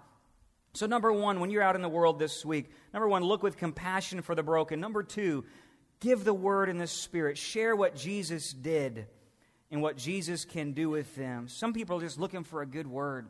So, 0.74 0.86
number 0.86 1.12
one, 1.12 1.40
when 1.40 1.50
you're 1.50 1.64
out 1.64 1.76
in 1.76 1.82
the 1.82 1.90
world 1.90 2.20
this 2.20 2.46
week, 2.46 2.70
number 2.94 3.10
one, 3.10 3.24
look 3.24 3.42
with 3.42 3.58
compassion 3.58 4.22
for 4.22 4.36
the 4.36 4.44
broken. 4.44 4.80
Number 4.80 5.02
two, 5.02 5.44
give 6.00 6.24
the 6.24 6.34
Word 6.34 6.70
in 6.70 6.78
the 6.78 6.88
Spirit. 6.88 7.38
Share 7.38 7.76
what 7.76 7.96
Jesus 7.96 8.54
did 8.54 9.08
and 9.72 9.82
what 9.82 9.98
Jesus 9.98 10.46
can 10.46 10.74
do 10.74 10.90
with 10.90 11.16
them. 11.16 11.48
Some 11.48 11.74
people 11.74 11.98
are 11.98 12.02
just 12.02 12.20
looking 12.20 12.44
for 12.44 12.62
a 12.62 12.66
good 12.66 12.88
word. 12.88 13.28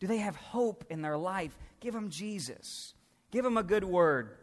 Do 0.00 0.06
they 0.06 0.18
have 0.18 0.36
hope 0.36 0.84
in 0.90 1.02
their 1.02 1.16
life? 1.16 1.56
Give 1.80 1.94
them 1.94 2.10
Jesus. 2.10 2.94
Give 3.30 3.44
them 3.44 3.56
a 3.56 3.62
good 3.62 3.84
word. 3.84 4.36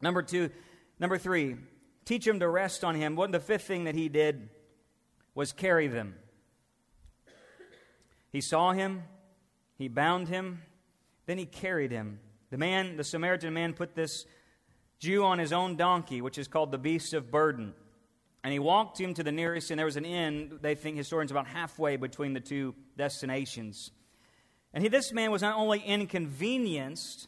Number 0.00 0.22
two, 0.22 0.50
number 0.98 1.18
three, 1.18 1.56
teach 2.04 2.24
them 2.24 2.40
to 2.40 2.48
rest 2.48 2.84
on 2.84 2.94
Him. 2.94 3.16
What 3.16 3.32
the 3.32 3.40
fifth 3.40 3.64
thing 3.64 3.84
that 3.84 3.94
He 3.94 4.08
did 4.08 4.48
was 5.34 5.52
carry 5.52 5.86
them. 5.86 6.14
He 8.36 8.42
saw 8.42 8.72
him, 8.72 9.04
he 9.78 9.88
bound 9.88 10.28
him, 10.28 10.60
then 11.26 11.38
he 11.38 11.46
carried 11.46 11.90
him. 11.90 12.20
The 12.50 12.58
man, 12.58 12.96
the 12.96 13.04
Samaritan 13.04 13.54
man, 13.54 13.72
put 13.72 13.94
this 13.94 14.26
Jew 14.98 15.24
on 15.24 15.38
his 15.38 15.52
own 15.54 15.76
donkey, 15.76 16.20
which 16.20 16.36
is 16.36 16.48
called 16.48 16.70
the 16.70 16.78
beast 16.78 17.14
of 17.14 17.30
burden. 17.30 17.72
And 18.46 18.52
he 18.52 18.60
walked 18.60 19.00
him 19.00 19.12
to 19.14 19.24
the 19.24 19.32
nearest, 19.32 19.72
and 19.72 19.78
there 19.80 19.86
was 19.86 19.96
an 19.96 20.04
inn, 20.04 20.60
they 20.62 20.76
think 20.76 20.96
historians, 20.96 21.32
about 21.32 21.48
halfway 21.48 21.96
between 21.96 22.32
the 22.32 22.38
two 22.38 22.76
destinations. 22.96 23.90
And 24.72 24.84
he, 24.84 24.88
this 24.88 25.12
man 25.12 25.32
was 25.32 25.42
not 25.42 25.56
only 25.56 25.80
inconvenienced, 25.80 27.26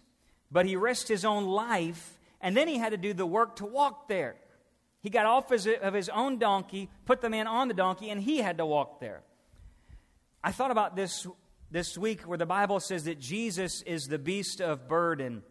but 0.48 0.64
he 0.64 0.76
risked 0.76 1.09
his 1.09 1.24
own 1.24 1.44
life, 1.44 2.16
and 2.40 2.57
then 2.57 2.68
he 2.68 2.78
had 2.78 2.90
to 2.90 2.96
do 2.96 3.14
the 3.14 3.26
work 3.26 3.57
to 3.57 3.66
walk 3.66 4.07
there. 4.07 4.37
He 5.00 5.11
got 5.11 5.26
off 5.26 5.50
his, 5.50 5.66
of 5.83 5.92
his 5.92 6.09
own 6.09 6.38
donkey, 6.38 6.88
put 7.04 7.20
the 7.20 7.31
man 7.31 7.48
on 7.48 7.66
the 7.66 7.74
donkey, 7.74 8.11
and 8.11 8.22
he 8.22 8.38
had 8.38 8.59
to 8.59 8.64
walk 8.64 9.00
there. 9.00 9.22
I 10.44 10.52
thought 10.52 10.70
about 10.70 10.94
this 10.94 11.26
this 11.68 11.98
week 11.98 12.20
where 12.28 12.38
the 12.38 12.46
Bible 12.46 12.78
says 12.78 13.07
that 13.07 13.18
Jesus 13.18 13.83
is 13.83 14.07
the 14.07 14.20
beast 14.20 14.61
of 14.61 14.87
burden. 14.87 15.42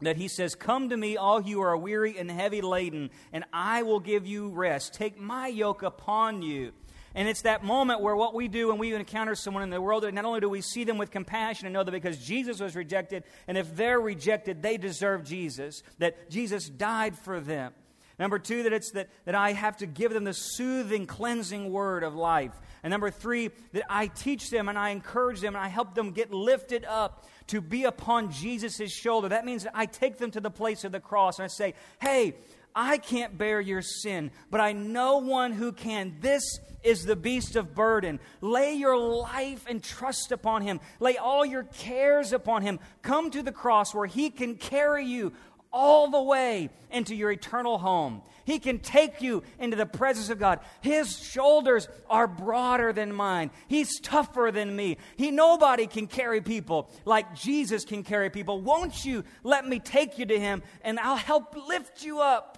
That 0.00 0.16
he 0.16 0.28
says, 0.28 0.54
Come 0.54 0.88
to 0.88 0.96
me, 0.96 1.16
all 1.16 1.42
you 1.42 1.60
are 1.60 1.76
weary 1.76 2.18
and 2.18 2.30
heavy 2.30 2.62
laden, 2.62 3.10
and 3.32 3.44
I 3.52 3.82
will 3.82 4.00
give 4.00 4.26
you 4.26 4.48
rest. 4.48 4.94
Take 4.94 5.18
my 5.18 5.48
yoke 5.48 5.82
upon 5.82 6.42
you. 6.42 6.72
And 7.14 7.28
it's 7.28 7.42
that 7.42 7.64
moment 7.64 8.00
where 8.00 8.14
what 8.14 8.34
we 8.34 8.46
do 8.46 8.68
when 8.68 8.78
we 8.78 8.94
encounter 8.94 9.34
someone 9.34 9.64
in 9.64 9.70
the 9.70 9.80
world, 9.80 10.04
not 10.14 10.24
only 10.24 10.40
do 10.40 10.48
we 10.48 10.60
see 10.60 10.84
them 10.84 10.96
with 10.96 11.10
compassion 11.10 11.66
and 11.66 11.74
know 11.74 11.82
that 11.82 11.90
because 11.90 12.24
Jesus 12.24 12.60
was 12.60 12.76
rejected, 12.76 13.24
and 13.48 13.58
if 13.58 13.74
they're 13.74 14.00
rejected, 14.00 14.62
they 14.62 14.76
deserve 14.76 15.24
Jesus, 15.24 15.82
that 15.98 16.30
Jesus 16.30 16.68
died 16.68 17.18
for 17.18 17.40
them. 17.40 17.72
Number 18.20 18.38
two, 18.38 18.64
that 18.64 18.72
it's 18.74 18.90
that, 18.92 19.08
that 19.24 19.34
I 19.34 19.52
have 19.52 19.78
to 19.78 19.86
give 19.86 20.12
them 20.12 20.24
the 20.24 20.34
soothing, 20.34 21.06
cleansing 21.06 21.72
word 21.72 22.02
of 22.04 22.14
life. 22.14 22.52
And 22.82 22.90
number 22.90 23.10
three, 23.10 23.50
that 23.72 23.84
I 23.88 24.08
teach 24.08 24.50
them 24.50 24.68
and 24.68 24.78
I 24.78 24.90
encourage 24.90 25.40
them 25.40 25.56
and 25.56 25.64
I 25.64 25.68
help 25.68 25.94
them 25.94 26.12
get 26.12 26.30
lifted 26.30 26.84
up 26.84 27.26
to 27.50 27.60
be 27.60 27.84
upon 27.84 28.32
Jesus' 28.32 28.92
shoulder. 28.92 29.28
That 29.28 29.44
means 29.44 29.64
that 29.64 29.72
I 29.74 29.86
take 29.86 30.18
them 30.18 30.30
to 30.32 30.40
the 30.40 30.50
place 30.50 30.84
of 30.84 30.92
the 30.92 31.00
cross 31.00 31.38
and 31.38 31.44
I 31.44 31.48
say, 31.48 31.74
hey, 32.00 32.34
I 32.74 32.98
can't 32.98 33.36
bear 33.36 33.60
your 33.60 33.82
sin, 33.82 34.30
but 34.50 34.60
I 34.60 34.72
know 34.72 35.18
one 35.18 35.52
who 35.52 35.72
can. 35.72 36.16
This 36.20 36.60
is 36.82 37.04
the 37.04 37.16
beast 37.16 37.56
of 37.56 37.74
burden. 37.74 38.20
Lay 38.40 38.74
your 38.74 38.96
life 38.96 39.66
and 39.68 39.82
trust 39.82 40.32
upon 40.32 40.62
him. 40.62 40.80
Lay 41.00 41.16
all 41.16 41.44
your 41.44 41.64
cares 41.64 42.32
upon 42.32 42.62
him. 42.62 42.78
Come 43.02 43.30
to 43.32 43.42
the 43.42 43.52
cross 43.52 43.94
where 43.94 44.06
he 44.06 44.30
can 44.30 44.54
carry 44.54 45.04
you 45.04 45.32
all 45.72 46.10
the 46.10 46.22
way 46.22 46.70
into 46.90 47.14
your 47.14 47.30
eternal 47.30 47.78
home. 47.78 48.22
He 48.44 48.58
can 48.58 48.78
take 48.80 49.22
you 49.22 49.42
into 49.58 49.76
the 49.76 49.86
presence 49.86 50.28
of 50.28 50.38
God. 50.38 50.60
His 50.80 51.18
shoulders 51.18 51.88
are 52.08 52.26
broader 52.26 52.92
than 52.92 53.12
mine. 53.12 53.50
He's 53.68 54.00
tougher 54.00 54.50
than 54.52 54.74
me. 54.74 54.96
He 55.16 55.30
nobody 55.30 55.86
can 55.86 56.06
carry 56.06 56.40
people 56.40 56.90
like 57.04 57.34
Jesus 57.34 57.84
can 57.84 58.02
carry 58.02 58.30
people. 58.30 58.60
Won't 58.60 59.04
you 59.04 59.24
let 59.44 59.66
me 59.66 59.78
take 59.78 60.18
you 60.18 60.26
to 60.26 60.38
him 60.38 60.62
and 60.82 60.98
I'll 60.98 61.16
help 61.16 61.54
lift 61.68 62.02
you 62.02 62.20
up. 62.20 62.56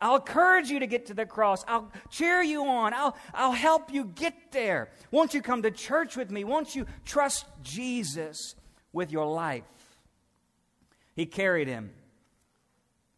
I'll 0.00 0.16
encourage 0.16 0.68
you 0.68 0.80
to 0.80 0.86
get 0.86 1.06
to 1.06 1.14
the 1.14 1.24
cross. 1.24 1.64
I'll 1.66 1.90
cheer 2.10 2.42
you 2.42 2.66
on. 2.66 2.92
I'll, 2.92 3.16
I'll 3.32 3.52
help 3.52 3.92
you 3.92 4.04
get 4.04 4.34
there. 4.52 4.90
Won't 5.10 5.32
you 5.32 5.40
come 5.40 5.62
to 5.62 5.70
church 5.70 6.16
with 6.16 6.30
me? 6.30 6.44
Won't 6.44 6.76
you 6.76 6.86
trust 7.06 7.46
Jesus 7.62 8.54
with 8.92 9.10
your 9.10 9.26
life? 9.26 9.64
He 11.14 11.24
carried 11.24 11.66
him. 11.66 11.90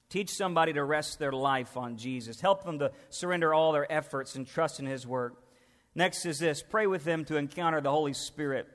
Teach 0.08 0.30
somebody 0.30 0.72
to 0.72 0.84
rest 0.84 1.18
their 1.18 1.32
life 1.32 1.76
on 1.76 1.96
Jesus. 1.96 2.40
Help 2.40 2.64
them 2.64 2.78
to 2.78 2.92
surrender 3.10 3.52
all 3.52 3.72
their 3.72 3.90
efforts 3.92 4.36
and 4.36 4.46
trust 4.46 4.80
in 4.80 4.86
His 4.86 5.06
work. 5.06 5.42
Next 5.94 6.24
is 6.24 6.38
this 6.38 6.62
pray 6.62 6.86
with 6.86 7.04
them 7.04 7.24
to 7.26 7.36
encounter 7.36 7.80
the 7.80 7.90
Holy 7.90 8.14
Spirit. 8.14 8.68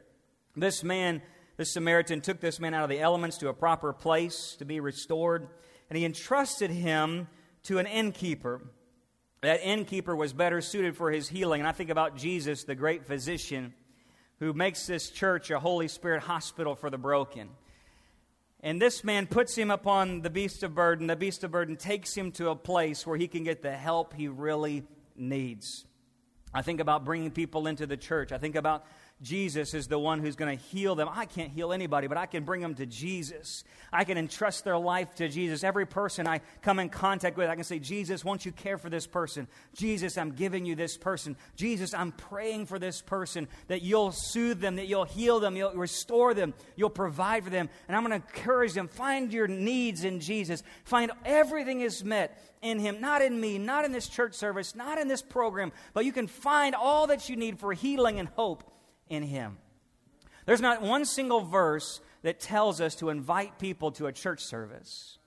This 0.55 0.83
man, 0.83 1.21
this 1.57 1.73
Samaritan, 1.73 2.21
took 2.21 2.39
this 2.39 2.59
man 2.59 2.73
out 2.73 2.83
of 2.83 2.89
the 2.89 2.99
elements 2.99 3.37
to 3.37 3.49
a 3.49 3.53
proper 3.53 3.93
place 3.93 4.55
to 4.59 4.65
be 4.65 4.79
restored, 4.79 5.47
and 5.89 5.97
he 5.97 6.05
entrusted 6.05 6.69
him 6.69 7.27
to 7.63 7.79
an 7.79 7.87
innkeeper. 7.87 8.61
That 9.41 9.61
innkeeper 9.61 10.15
was 10.15 10.33
better 10.33 10.61
suited 10.61 10.95
for 10.95 11.11
his 11.11 11.27
healing. 11.27 11.61
And 11.61 11.67
I 11.67 11.71
think 11.71 11.89
about 11.89 12.15
Jesus, 12.15 12.63
the 12.63 12.75
great 12.75 13.05
physician, 13.05 13.73
who 14.39 14.53
makes 14.53 14.85
this 14.85 15.09
church 15.09 15.49
a 15.49 15.59
Holy 15.59 15.87
Spirit 15.87 16.23
hospital 16.23 16.75
for 16.75 16.89
the 16.89 16.97
broken. 16.97 17.49
And 18.63 18.81
this 18.81 19.03
man 19.03 19.27
puts 19.27 19.57
him 19.57 19.69
upon 19.69 20.21
the 20.21 20.29
beast 20.29 20.63
of 20.63 20.73
burden. 20.73 21.07
The 21.07 21.17
beast 21.17 21.43
of 21.43 21.51
burden 21.51 21.75
takes 21.75 22.15
him 22.15 22.31
to 22.33 22.49
a 22.49 22.55
place 22.55 23.05
where 23.05 23.17
he 23.17 23.27
can 23.27 23.43
get 23.43 23.61
the 23.61 23.73
help 23.73 24.13
he 24.13 24.29
really 24.29 24.83
needs. 25.17 25.85
I 26.53 26.61
think 26.61 26.79
about 26.79 27.03
bringing 27.03 27.29
people 27.29 27.67
into 27.67 27.85
the 27.85 27.97
church. 27.97 28.31
I 28.31 28.37
think 28.37 28.55
about 28.55 28.85
Jesus 29.21 29.73
is 29.73 29.87
the 29.87 29.97
one 29.97 30.19
who's 30.19 30.35
going 30.35 30.57
to 30.57 30.61
heal 30.61 30.95
them. 30.95 31.07
I 31.09 31.25
can't 31.25 31.51
heal 31.51 31.71
anybody, 31.71 32.07
but 32.07 32.17
I 32.17 32.25
can 32.25 32.43
bring 32.43 32.59
them 32.59 32.75
to 32.75 32.85
Jesus. 32.85 33.63
I 33.91 34.03
can 34.03 34.17
entrust 34.17 34.65
their 34.65 34.77
life 34.77 35.15
to 35.15 35.29
Jesus. 35.29 35.63
Every 35.63 35.85
person 35.85 36.27
I 36.27 36.41
come 36.61 36.77
in 36.77 36.89
contact 36.89 37.37
with, 37.37 37.49
I 37.49 37.55
can 37.55 37.63
say, 37.63 37.79
Jesus, 37.79 38.25
won't 38.25 38.45
you 38.45 38.51
care 38.51 38.77
for 38.77 38.89
this 38.89 39.07
person? 39.07 39.47
Jesus, 39.75 40.17
I'm 40.17 40.31
giving 40.31 40.65
you 40.65 40.75
this 40.75 40.97
person. 40.97 41.37
Jesus, 41.55 41.93
I'm 41.93 42.11
praying 42.11 42.65
for 42.65 42.79
this 42.79 43.01
person 43.01 43.47
that 43.67 43.81
you'll 43.81 44.11
soothe 44.11 44.59
them, 44.59 44.75
that 44.75 44.87
you'll 44.87 45.05
heal 45.05 45.39
them, 45.39 45.55
you'll 45.55 45.71
restore 45.71 46.33
them, 46.33 46.53
you'll 46.75 46.89
provide 46.89 47.45
for 47.45 47.49
them. 47.49 47.69
And 47.87 47.95
I'm 47.95 48.03
going 48.03 48.19
to 48.19 48.27
encourage 48.27 48.73
them. 48.73 48.89
Find 48.89 49.31
your 49.31 49.47
needs 49.47 50.03
in 50.03 50.19
Jesus. 50.19 50.63
Find 50.83 51.11
everything 51.23 51.79
is 51.79 52.03
met 52.03 52.41
in 52.61 52.77
Him, 52.79 52.99
not 52.99 53.21
in 53.21 53.39
me, 53.39 53.57
not 53.57 53.85
in 53.85 53.93
this 53.93 54.09
church 54.09 54.33
service, 54.33 54.75
not 54.75 54.97
in 54.97 55.07
this 55.07 55.21
program, 55.21 55.71
but 55.93 56.03
you 56.03 56.11
can 56.11 56.27
find 56.27 56.75
all 56.75 57.07
that 57.07 57.29
you 57.29 57.37
need 57.37 57.57
for 57.57 57.71
healing 57.71 58.19
and 58.19 58.27
hope 58.29 58.69
in 59.09 59.23
Him. 59.23 59.57
There's 60.45 60.61
not 60.61 60.81
one 60.81 61.05
single 61.05 61.41
verse 61.41 62.01
that 62.21 62.39
tells 62.39 62.81
us 62.81 62.95
to 62.95 63.09
invite 63.09 63.59
people 63.59 63.91
to 63.93 64.07
a 64.07 64.11
church 64.11 64.43
service. 64.43 65.17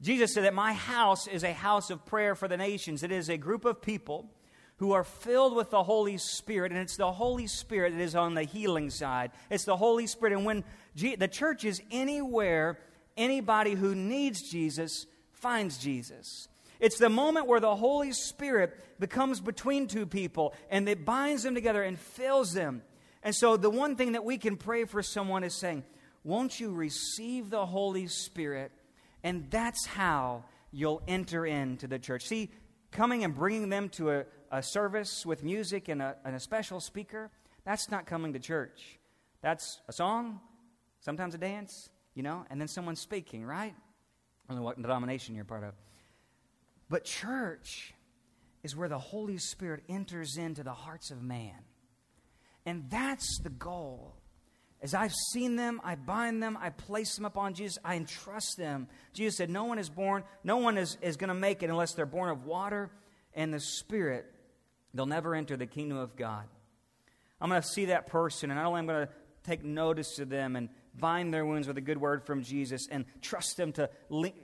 Jesus 0.00 0.34
said 0.34 0.44
that 0.44 0.54
my 0.54 0.72
house 0.72 1.26
is 1.26 1.44
a 1.44 1.52
house 1.52 1.90
of 1.90 2.04
prayer 2.04 2.34
for 2.34 2.48
the 2.48 2.56
nations. 2.56 3.02
It 3.02 3.12
is 3.12 3.28
a 3.28 3.36
group 3.36 3.64
of 3.64 3.80
people 3.80 4.30
who 4.76 4.92
are 4.92 5.04
filled 5.04 5.54
with 5.54 5.70
the 5.70 5.84
Holy 5.84 6.18
Spirit, 6.18 6.72
and 6.72 6.80
it's 6.80 6.96
the 6.96 7.12
Holy 7.12 7.46
Spirit 7.46 7.92
that 7.92 8.00
is 8.00 8.16
on 8.16 8.34
the 8.34 8.42
healing 8.42 8.90
side. 8.90 9.30
It's 9.48 9.64
the 9.64 9.76
Holy 9.76 10.08
Spirit. 10.08 10.34
And 10.34 10.44
when 10.44 10.64
the 10.96 11.28
church 11.28 11.64
is 11.64 11.80
anywhere, 11.92 12.80
anybody 13.16 13.74
who 13.74 13.94
needs 13.94 14.42
Jesus 14.42 15.06
finds 15.30 15.78
Jesus. 15.78 16.48
It's 16.80 16.98
the 16.98 17.08
moment 17.08 17.46
where 17.46 17.60
the 17.60 17.76
Holy 17.76 18.10
Spirit 18.10 18.76
becomes 18.98 19.40
between 19.40 19.86
two 19.86 20.04
people 20.04 20.52
and 20.68 20.88
it 20.88 21.04
binds 21.04 21.44
them 21.44 21.54
together 21.54 21.82
and 21.82 21.96
fills 21.96 22.52
them. 22.54 22.82
And 23.22 23.34
so, 23.34 23.56
the 23.56 23.70
one 23.70 23.96
thing 23.96 24.12
that 24.12 24.24
we 24.24 24.38
can 24.38 24.56
pray 24.56 24.84
for 24.84 25.02
someone 25.02 25.44
is 25.44 25.54
saying, 25.54 25.84
Won't 26.24 26.58
you 26.58 26.72
receive 26.72 27.50
the 27.50 27.66
Holy 27.66 28.08
Spirit? 28.08 28.72
And 29.22 29.50
that's 29.50 29.86
how 29.86 30.44
you'll 30.72 31.02
enter 31.06 31.46
into 31.46 31.86
the 31.86 31.98
church. 31.98 32.26
See, 32.26 32.50
coming 32.90 33.22
and 33.24 33.34
bringing 33.34 33.68
them 33.68 33.88
to 33.90 34.10
a, 34.10 34.24
a 34.50 34.62
service 34.62 35.24
with 35.24 35.44
music 35.44 35.88
and 35.88 36.02
a, 36.02 36.16
and 36.24 36.34
a 36.34 36.40
special 36.40 36.80
speaker, 36.80 37.30
that's 37.64 37.90
not 37.90 38.06
coming 38.06 38.32
to 38.32 38.40
church. 38.40 38.98
That's 39.40 39.80
a 39.88 39.92
song, 39.92 40.40
sometimes 41.00 41.34
a 41.34 41.38
dance, 41.38 41.90
you 42.14 42.22
know, 42.22 42.44
and 42.50 42.60
then 42.60 42.68
someone 42.68 42.96
speaking, 42.96 43.44
right? 43.44 43.74
I 43.74 44.52
don't 44.52 44.56
know 44.56 44.64
what 44.64 44.80
denomination 44.80 45.34
you're 45.34 45.44
part 45.44 45.64
of. 45.64 45.74
But 46.88 47.04
church 47.04 47.94
is 48.62 48.76
where 48.76 48.88
the 48.88 48.98
Holy 48.98 49.38
Spirit 49.38 49.82
enters 49.88 50.36
into 50.36 50.62
the 50.62 50.72
hearts 50.72 51.10
of 51.10 51.22
man. 51.22 51.54
And 52.64 52.88
that's 52.90 53.40
the 53.42 53.50
goal. 53.50 54.14
As 54.82 54.94
I've 54.94 55.14
seen 55.32 55.54
them, 55.54 55.80
I 55.84 55.94
bind 55.94 56.42
them, 56.42 56.58
I 56.60 56.70
place 56.70 57.14
them 57.14 57.24
upon 57.24 57.54
Jesus, 57.54 57.78
I 57.84 57.94
entrust 57.94 58.56
them. 58.56 58.88
Jesus 59.12 59.36
said, 59.36 59.48
No 59.48 59.64
one 59.64 59.78
is 59.78 59.88
born, 59.88 60.24
no 60.42 60.56
one 60.56 60.76
is, 60.76 60.98
is 61.00 61.16
going 61.16 61.28
to 61.28 61.34
make 61.34 61.62
it 61.62 61.70
unless 61.70 61.92
they're 61.92 62.04
born 62.04 62.30
of 62.30 62.44
water 62.44 62.90
and 63.34 63.54
the 63.54 63.60
Spirit. 63.60 64.26
They'll 64.92 65.06
never 65.06 65.36
enter 65.36 65.56
the 65.56 65.66
kingdom 65.66 65.98
of 65.98 66.16
God. 66.16 66.44
I'm 67.40 67.48
going 67.48 67.62
to 67.62 67.68
see 67.68 67.86
that 67.86 68.08
person, 68.08 68.50
and 68.50 68.58
not 68.58 68.66
only 68.66 68.80
am 68.80 68.90
I 68.90 68.92
going 68.92 69.06
to 69.06 69.12
take 69.44 69.64
notice 69.64 70.18
of 70.18 70.28
them 70.28 70.56
and 70.56 70.68
bind 70.98 71.32
their 71.32 71.44
wounds 71.44 71.66
with 71.66 71.78
a 71.78 71.82
good 71.82 71.98
word 71.98 72.24
from 72.24 72.42
Jesus 72.42 72.86
and 72.90 73.04
trust 73.20 73.56
them 73.56 73.72
to 73.72 73.88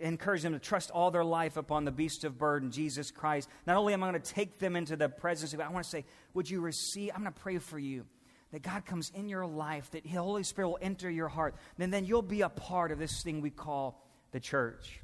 encourage 0.01 0.43
them 0.43 0.53
to 0.53 0.59
trust 0.59 0.91
all 0.91 1.11
their 1.11 1.25
life 1.25 1.57
upon 1.57 1.85
the 1.85 1.91
beast 1.91 2.25
of 2.25 2.39
burden, 2.39 2.71
Jesus 2.71 3.11
Christ. 3.11 3.49
Not 3.67 3.77
only 3.77 3.93
am 3.93 4.03
I 4.03 4.11
going 4.11 4.21
to 4.21 4.35
take 4.35 4.59
them 4.59 4.77
into 4.77 4.97
the 4.97 5.09
presence 5.09 5.53
of 5.53 5.59
God, 5.59 5.67
I 5.67 5.73
want 5.73 5.85
to 5.85 5.91
say, 5.91 6.05
would 6.35 6.49
you 6.49 6.61
receive? 6.61 7.11
I'm 7.15 7.23
going 7.23 7.33
to 7.33 7.41
pray 7.41 7.59
for 7.59 7.79
you 7.79 8.07
that 8.53 8.63
God 8.63 8.87
comes 8.87 9.13
in 9.15 9.29
your 9.29 9.47
life, 9.47 9.91
that 9.91 10.05
the 10.05 10.11
Holy 10.11 10.43
Spirit 10.43 10.69
will 10.69 10.79
enter 10.81 11.11
your 11.11 11.29
heart. 11.29 11.55
And 11.79 11.93
then 11.93 12.05
you'll 12.05 12.23
be 12.23 12.41
a 12.41 12.49
part 12.49 12.93
of 12.93 12.99
this 12.99 13.23
thing 13.23 13.41
we 13.41 13.51
call 13.51 14.03
the 14.33 14.41
church. 14.41 15.01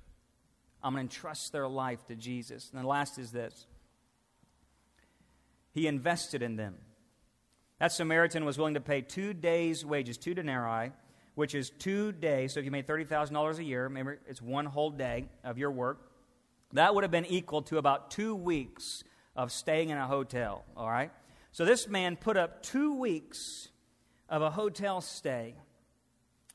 I'm 0.82 0.94
going 0.94 1.08
to 1.08 1.14
entrust 1.14 1.52
their 1.52 1.68
life 1.68 2.06
to 2.06 2.16
Jesus. 2.16 2.70
And 2.72 2.82
the 2.82 2.86
last 2.86 3.18
is 3.18 3.32
this 3.32 3.66
He 5.72 5.86
invested 5.86 6.42
in 6.42 6.56
them. 6.56 6.76
That 7.80 7.92
Samaritan 7.92 8.44
was 8.44 8.56
willing 8.56 8.74
to 8.74 8.80
pay 8.80 9.02
two 9.02 9.34
days' 9.34 9.84
wages, 9.84 10.16
two 10.16 10.32
denarii, 10.32 10.92
which 11.34 11.54
is 11.54 11.70
two 11.70 12.12
days. 12.12 12.52
So 12.52 12.60
if 12.60 12.64
you 12.64 12.70
made 12.70 12.86
$30,000 12.86 13.58
a 13.58 13.64
year, 13.64 13.84
remember 13.84 14.18
it's 14.28 14.40
one 14.40 14.66
whole 14.66 14.90
day 14.90 15.26
of 15.42 15.58
your 15.58 15.70
work. 15.70 16.10
That 16.72 16.94
would 16.94 17.04
have 17.04 17.10
been 17.10 17.26
equal 17.26 17.62
to 17.62 17.78
about 17.78 18.10
two 18.10 18.34
weeks 18.34 19.04
of 19.36 19.52
staying 19.52 19.90
in 19.90 19.98
a 19.98 20.06
hotel, 20.06 20.64
all 20.76 20.88
right? 20.88 21.10
So 21.52 21.64
this 21.64 21.88
man 21.88 22.16
put 22.16 22.36
up 22.36 22.62
two 22.62 22.94
weeks 22.94 23.68
of 24.28 24.42
a 24.42 24.50
hotel 24.50 25.00
stay 25.00 25.54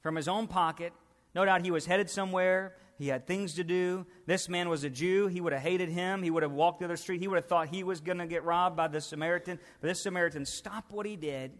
from 0.01 0.15
his 0.15 0.27
own 0.27 0.47
pocket. 0.47 0.93
No 1.35 1.45
doubt 1.45 1.63
he 1.63 1.71
was 1.71 1.85
headed 1.85 2.09
somewhere. 2.09 2.75
He 2.97 3.07
had 3.07 3.25
things 3.25 3.53
to 3.55 3.63
do. 3.63 4.05
This 4.25 4.49
man 4.49 4.67
was 4.67 4.83
a 4.83 4.89
Jew. 4.89 5.27
He 5.27 5.39
would 5.39 5.53
have 5.53 5.61
hated 5.61 5.87
him. 5.87 6.21
He 6.21 6.29
would 6.29 6.43
have 6.43 6.51
walked 6.51 6.79
the 6.79 6.85
other 6.85 6.97
street. 6.97 7.21
He 7.21 7.29
would 7.29 7.37
have 7.37 7.45
thought 7.45 7.69
he 7.69 7.83
was 7.83 8.01
going 8.01 8.17
to 8.17 8.27
get 8.27 8.43
robbed 8.43 8.75
by 8.75 8.89
the 8.89 8.99
Samaritan. 8.99 9.57
But 9.79 9.87
this 9.87 10.01
Samaritan 10.01 10.45
stopped 10.45 10.91
what 10.91 11.05
he 11.05 11.15
did 11.15 11.51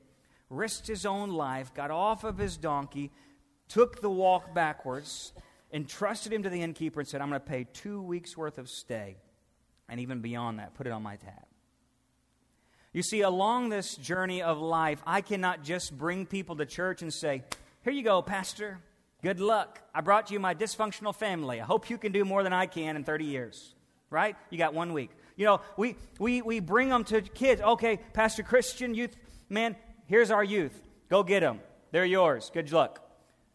risked 0.49 0.88
his 0.88 1.05
own 1.05 1.29
life, 1.29 1.73
got 1.73 1.91
off 1.91 2.23
of 2.23 2.38
his 2.38 2.57
donkey, 2.57 3.12
took 3.67 4.01
the 4.01 4.09
walk 4.09 4.53
backwards, 4.53 5.33
entrusted 5.71 6.33
him 6.33 6.43
to 6.43 6.49
the 6.49 6.62
innkeeper, 6.62 6.99
and 6.99 7.07
said, 7.07 7.21
I'm 7.21 7.29
going 7.29 7.39
to 7.41 7.45
pay 7.45 7.67
two 7.71 8.01
weeks' 8.01 8.35
worth 8.35 8.57
of 8.57 8.69
stay. 8.69 9.17
And 9.88 9.99
even 9.99 10.21
beyond 10.21 10.59
that, 10.59 10.73
put 10.75 10.88
it 10.88 10.91
on 10.91 11.03
my 11.03 11.15
tab. 11.15 11.45
You 12.91 13.03
see, 13.03 13.21
along 13.21 13.69
this 13.69 13.95
journey 13.95 14.41
of 14.41 14.59
life, 14.59 15.01
I 15.05 15.21
cannot 15.21 15.63
just 15.63 15.95
bring 15.95 16.25
people 16.25 16.55
to 16.55 16.65
church 16.65 17.01
and 17.01 17.13
say, 17.13 17.43
Here 17.83 17.93
you 17.93 18.03
go, 18.03 18.21
Pastor. 18.21 18.79
Good 19.21 19.39
luck. 19.39 19.81
I 19.93 20.01
brought 20.01 20.31
you 20.31 20.39
my 20.39 20.55
dysfunctional 20.55 21.13
family. 21.13 21.59
I 21.59 21.65
hope 21.65 21.89
you 21.89 21.97
can 21.97 22.12
do 22.12 22.23
more 22.23 22.41
than 22.41 22.53
I 22.53 22.65
can 22.65 22.95
in 22.95 23.03
30 23.03 23.25
years. 23.25 23.75
Right? 24.09 24.35
You 24.49 24.57
got 24.57 24.73
one 24.73 24.93
week. 24.93 25.12
You 25.35 25.45
know, 25.45 25.62
we, 25.77 25.95
we, 26.19 26.41
we 26.41 26.59
bring 26.59 26.89
them 26.89 27.03
to 27.05 27.21
kids. 27.21 27.62
Okay, 27.62 27.99
Pastor 28.13 28.43
Christian 28.43 28.95
youth, 28.95 29.15
man, 29.49 29.75
Here's 30.10 30.32
our 30.32 30.43
youth. 30.43 30.82
Go 31.08 31.22
get 31.22 31.41
them. 31.41 31.60
They're 31.91 32.04
yours. 32.04 32.50
Good 32.52 32.72
luck. 32.72 33.00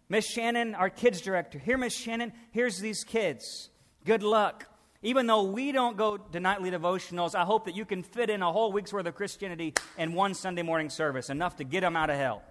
Miss 0.08 0.24
Shannon, 0.24 0.76
our 0.76 0.88
kids 0.88 1.20
director. 1.20 1.58
Here, 1.58 1.76
Miss 1.76 1.92
Shannon, 1.92 2.32
here's 2.52 2.78
these 2.78 3.02
kids. 3.02 3.70
Good 4.04 4.22
luck. 4.22 4.66
Even 5.02 5.26
though 5.26 5.42
we 5.42 5.72
don't 5.72 5.96
go 5.96 6.16
to 6.16 6.38
nightly 6.38 6.70
devotionals, 6.70 7.34
I 7.34 7.42
hope 7.42 7.64
that 7.64 7.74
you 7.74 7.84
can 7.84 8.04
fit 8.04 8.30
in 8.30 8.40
a 8.40 8.52
whole 8.52 8.70
week's 8.70 8.92
worth 8.92 9.04
of 9.06 9.16
Christianity 9.16 9.74
in 9.98 10.12
one 10.14 10.32
Sunday 10.32 10.62
morning 10.62 10.90
service, 10.90 11.28
enough 11.28 11.56
to 11.56 11.64
get 11.64 11.80
them 11.80 11.96
out 11.96 12.08
of 12.08 12.16
hell. 12.16 12.42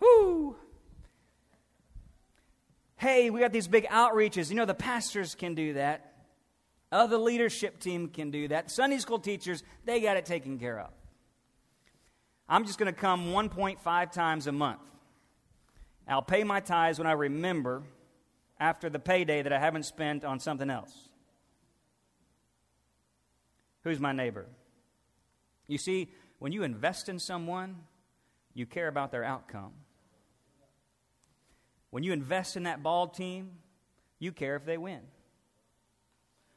Whoo! 0.00 0.56
Hey, 2.96 3.30
we 3.30 3.38
got 3.38 3.52
these 3.52 3.68
big 3.68 3.86
outreaches. 3.86 4.50
You 4.50 4.56
know, 4.56 4.64
the 4.64 4.74
pastors 4.74 5.36
can 5.36 5.54
do 5.54 5.74
that. 5.74 6.14
Other 6.90 7.18
leadership 7.18 7.78
team 7.78 8.08
can 8.08 8.32
do 8.32 8.48
that. 8.48 8.72
Sunday 8.72 8.98
school 8.98 9.20
teachers, 9.20 9.62
they 9.84 10.00
got 10.00 10.16
it 10.16 10.26
taken 10.26 10.58
care 10.58 10.80
of. 10.80 10.90
I'm 12.48 12.64
just 12.66 12.78
going 12.78 12.92
to 12.92 12.98
come 12.98 13.28
1.5 13.28 14.12
times 14.12 14.46
a 14.46 14.52
month. 14.52 14.80
I'll 16.06 16.22
pay 16.22 16.44
my 16.44 16.60
tithes 16.60 16.98
when 16.98 17.06
I 17.06 17.12
remember 17.12 17.82
after 18.60 18.90
the 18.90 18.98
payday 18.98 19.42
that 19.42 19.52
I 19.52 19.58
haven't 19.58 19.84
spent 19.84 20.24
on 20.24 20.38
something 20.38 20.68
else. 20.68 21.08
Who's 23.82 23.98
my 23.98 24.12
neighbor? 24.12 24.46
You 25.66 25.78
see, 25.78 26.10
when 26.38 26.52
you 26.52 26.62
invest 26.62 27.08
in 27.08 27.18
someone, 27.18 27.76
you 28.52 28.66
care 28.66 28.88
about 28.88 29.10
their 29.10 29.24
outcome. 29.24 29.72
When 31.90 32.02
you 32.02 32.12
invest 32.12 32.56
in 32.56 32.64
that 32.64 32.82
ball 32.82 33.08
team, 33.08 33.52
you 34.18 34.32
care 34.32 34.56
if 34.56 34.64
they 34.64 34.76
win. 34.76 35.00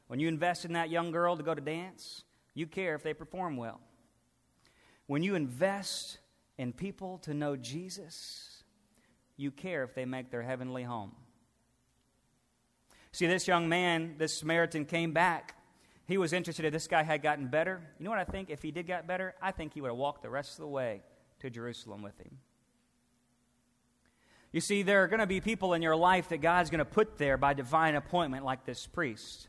When 0.08 0.20
you 0.20 0.28
invest 0.28 0.64
in 0.64 0.72
that 0.72 0.90
young 0.90 1.10
girl 1.10 1.36
to 1.36 1.42
go 1.42 1.54
to 1.54 1.60
dance, 1.60 2.24
you 2.54 2.66
care 2.66 2.94
if 2.94 3.02
they 3.02 3.14
perform 3.14 3.56
well. 3.56 3.80
When 5.08 5.22
you 5.22 5.34
invest 5.34 6.18
in 6.58 6.72
people 6.72 7.18
to 7.22 7.32
know 7.32 7.56
Jesus, 7.56 8.62
you 9.38 9.50
care 9.50 9.82
if 9.82 9.94
they 9.94 10.04
make 10.04 10.30
their 10.30 10.42
heavenly 10.42 10.82
home. 10.82 11.12
See, 13.12 13.26
this 13.26 13.48
young 13.48 13.70
man, 13.70 14.16
this 14.18 14.34
Samaritan, 14.34 14.84
came 14.84 15.12
back. 15.12 15.56
He 16.04 16.18
was 16.18 16.34
interested 16.34 16.66
if 16.66 16.74
this 16.74 16.86
guy 16.86 17.02
had 17.02 17.22
gotten 17.22 17.48
better. 17.48 17.80
You 17.98 18.04
know 18.04 18.10
what 18.10 18.18
I 18.18 18.24
think? 18.24 18.50
If 18.50 18.60
he 18.60 18.70
did 18.70 18.86
get 18.86 19.06
better, 19.06 19.34
I 19.40 19.50
think 19.50 19.72
he 19.72 19.80
would 19.80 19.88
have 19.88 19.96
walked 19.96 20.22
the 20.22 20.30
rest 20.30 20.52
of 20.52 20.58
the 20.58 20.68
way 20.68 21.00
to 21.40 21.48
Jerusalem 21.48 22.02
with 22.02 22.18
him. 22.18 22.38
You 24.52 24.60
see, 24.60 24.82
there 24.82 25.02
are 25.02 25.08
going 25.08 25.20
to 25.20 25.26
be 25.26 25.40
people 25.40 25.72
in 25.72 25.80
your 25.80 25.96
life 25.96 26.28
that 26.28 26.42
God's 26.42 26.68
going 26.68 26.80
to 26.80 26.84
put 26.84 27.16
there 27.16 27.38
by 27.38 27.54
divine 27.54 27.94
appointment, 27.94 28.44
like 28.44 28.66
this 28.66 28.86
priest. 28.86 29.48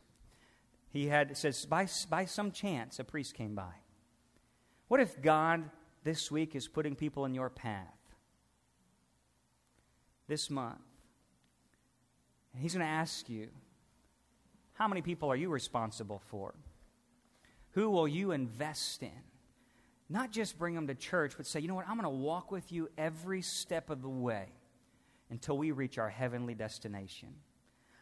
He 0.89 1.07
had, 1.07 1.35
says, 1.35 1.65
by, 1.65 1.87
by 2.09 2.25
some 2.25 2.51
chance, 2.51 2.97
a 2.99 3.03
priest 3.03 3.33
came 3.33 3.55
by. 3.55 3.73
What 4.89 4.99
if 4.99 5.21
God 5.21 5.69
this 6.03 6.29
week 6.29 6.55
is 6.55 6.67
putting 6.67 6.95
people 6.95 7.23
in 7.25 7.33
your 7.33 7.49
path? 7.49 7.85
This 10.27 10.49
month. 10.49 10.79
And 12.53 12.61
He's 12.61 12.73
going 12.73 12.85
to 12.85 12.91
ask 12.91 13.29
you, 13.29 13.49
how 14.73 14.87
many 14.87 15.01
people 15.01 15.31
are 15.31 15.35
you 15.35 15.49
responsible 15.49 16.21
for? 16.29 16.55
Who 17.73 17.91
will 17.91 18.07
you 18.07 18.31
invest 18.31 19.03
in? 19.03 19.11
Not 20.09 20.31
just 20.31 20.57
bring 20.57 20.73
them 20.73 20.87
to 20.87 20.95
church, 20.95 21.33
but 21.37 21.45
say, 21.45 21.59
you 21.59 21.67
know 21.67 21.75
what, 21.75 21.87
I'm 21.87 21.95
going 21.95 22.03
to 22.03 22.09
walk 22.09 22.51
with 22.51 22.71
you 22.71 22.89
every 22.97 23.43
step 23.43 23.91
of 23.91 24.01
the 24.01 24.09
way 24.09 24.47
until 25.29 25.55
we 25.55 25.69
reach 25.69 25.99
our 25.99 26.09
heavenly 26.09 26.55
destination. 26.55 27.29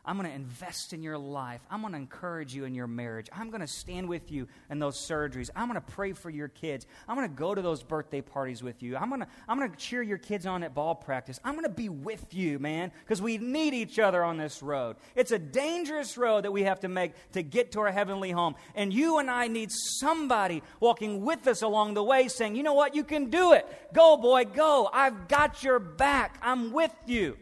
I'm 0.08 0.18
going 0.18 0.30
to 0.30 0.36
invest 0.36 0.94
in 0.94 1.04
your 1.04 1.18
life. 1.18 1.60
I'm 1.70 1.82
going 1.82 1.92
to 1.92 2.00
encourage 2.00 2.56
you 2.56 2.64
in 2.64 2.74
your 2.74 2.88
marriage. 2.88 3.28
I'm 3.34 3.50
going 3.50 3.62
to 3.62 3.68
stand 3.68 4.08
with 4.08 4.32
you 4.32 4.48
in 4.70 4.80
those 4.80 4.98
surgeries. 4.98 5.50
I'm 5.54 5.68
going 5.68 5.80
to 5.80 5.92
pray 5.92 6.14
for 6.14 6.30
your 6.30 6.48
kids. 6.48 6.88
I'm 7.10 7.18
going 7.18 7.30
to 7.30 7.36
go 7.36 7.54
to 7.54 7.62
those 7.62 7.84
birthday 7.84 8.22
parties 8.22 8.64
with 8.64 8.82
you. 8.82 8.96
I'm 8.96 9.10
going 9.10 9.22
to, 9.22 9.28
I'm 9.50 9.60
going 9.60 9.70
to 9.70 9.78
cheer 9.78 10.02
your 10.02 10.18
kids 10.18 10.46
on 10.46 10.64
at 10.64 10.74
ball 10.74 10.96
practice. 10.96 11.42
I'm 11.44 11.56
going 11.56 11.66
to 11.66 11.70
be 11.70 11.90
with 11.90 12.34
you, 12.34 12.58
man, 12.58 12.94
because 13.04 13.22
we 13.22 13.38
need 13.38 13.74
each 13.74 14.00
other 14.00 14.24
on 14.24 14.38
this 14.38 14.64
road. 14.64 14.96
It's 15.14 15.32
a 15.32 15.40
dangerous 15.40 16.18
road 16.18 16.46
that 16.46 16.52
we 16.52 16.64
have 16.64 16.80
to 16.80 16.88
make 16.88 17.12
to 17.34 17.44
get 17.44 17.74
to 17.74 17.82
our 17.82 17.92
heavenly 17.92 18.32
home. 18.32 18.56
And 18.76 18.94
you 18.94 19.18
and 19.18 19.30
I 19.30 19.50
need 19.50 19.72
somebody 19.72 20.64
walking 20.80 21.26
with 21.26 21.46
us 21.48 21.62
along 21.62 21.96
the 21.96 22.04
way 22.04 22.30
saying, 22.30 22.56
you 22.56 22.64
know 22.64 22.74
what, 22.74 22.96
you 22.96 23.04
can 23.04 23.30
do 23.30 23.52
it. 23.52 23.68
Go, 23.94 24.16
boy, 24.16 24.46
go. 24.46 24.90
I've 24.94 25.28
got 25.28 25.64
your 25.64 25.80
back. 25.80 26.38
I'm 26.42 26.72
with 26.72 26.96
you 27.06 27.38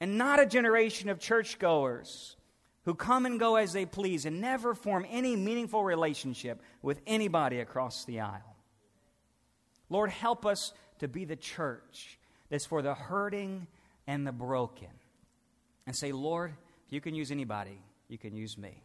and 0.00 0.18
not 0.18 0.40
a 0.40 0.46
generation 0.46 1.08
of 1.08 1.18
churchgoers 1.18 2.36
who 2.84 2.94
come 2.94 3.26
and 3.26 3.40
go 3.40 3.56
as 3.56 3.72
they 3.72 3.84
please 3.84 4.26
and 4.26 4.40
never 4.40 4.74
form 4.74 5.04
any 5.10 5.34
meaningful 5.36 5.82
relationship 5.82 6.62
with 6.82 7.00
anybody 7.06 7.60
across 7.60 8.04
the 8.04 8.20
aisle. 8.20 8.56
Lord, 9.88 10.10
help 10.10 10.46
us 10.46 10.72
to 11.00 11.08
be 11.08 11.24
the 11.24 11.36
church 11.36 12.18
that's 12.48 12.66
for 12.66 12.82
the 12.82 12.94
hurting 12.94 13.66
and 14.06 14.26
the 14.26 14.32
broken. 14.32 14.88
And 15.86 15.94
say, 15.94 16.12
Lord, 16.12 16.52
if 16.86 16.92
you 16.92 17.00
can 17.00 17.14
use 17.14 17.30
anybody, 17.30 17.80
you 18.08 18.18
can 18.18 18.36
use 18.36 18.56
me. 18.56 18.82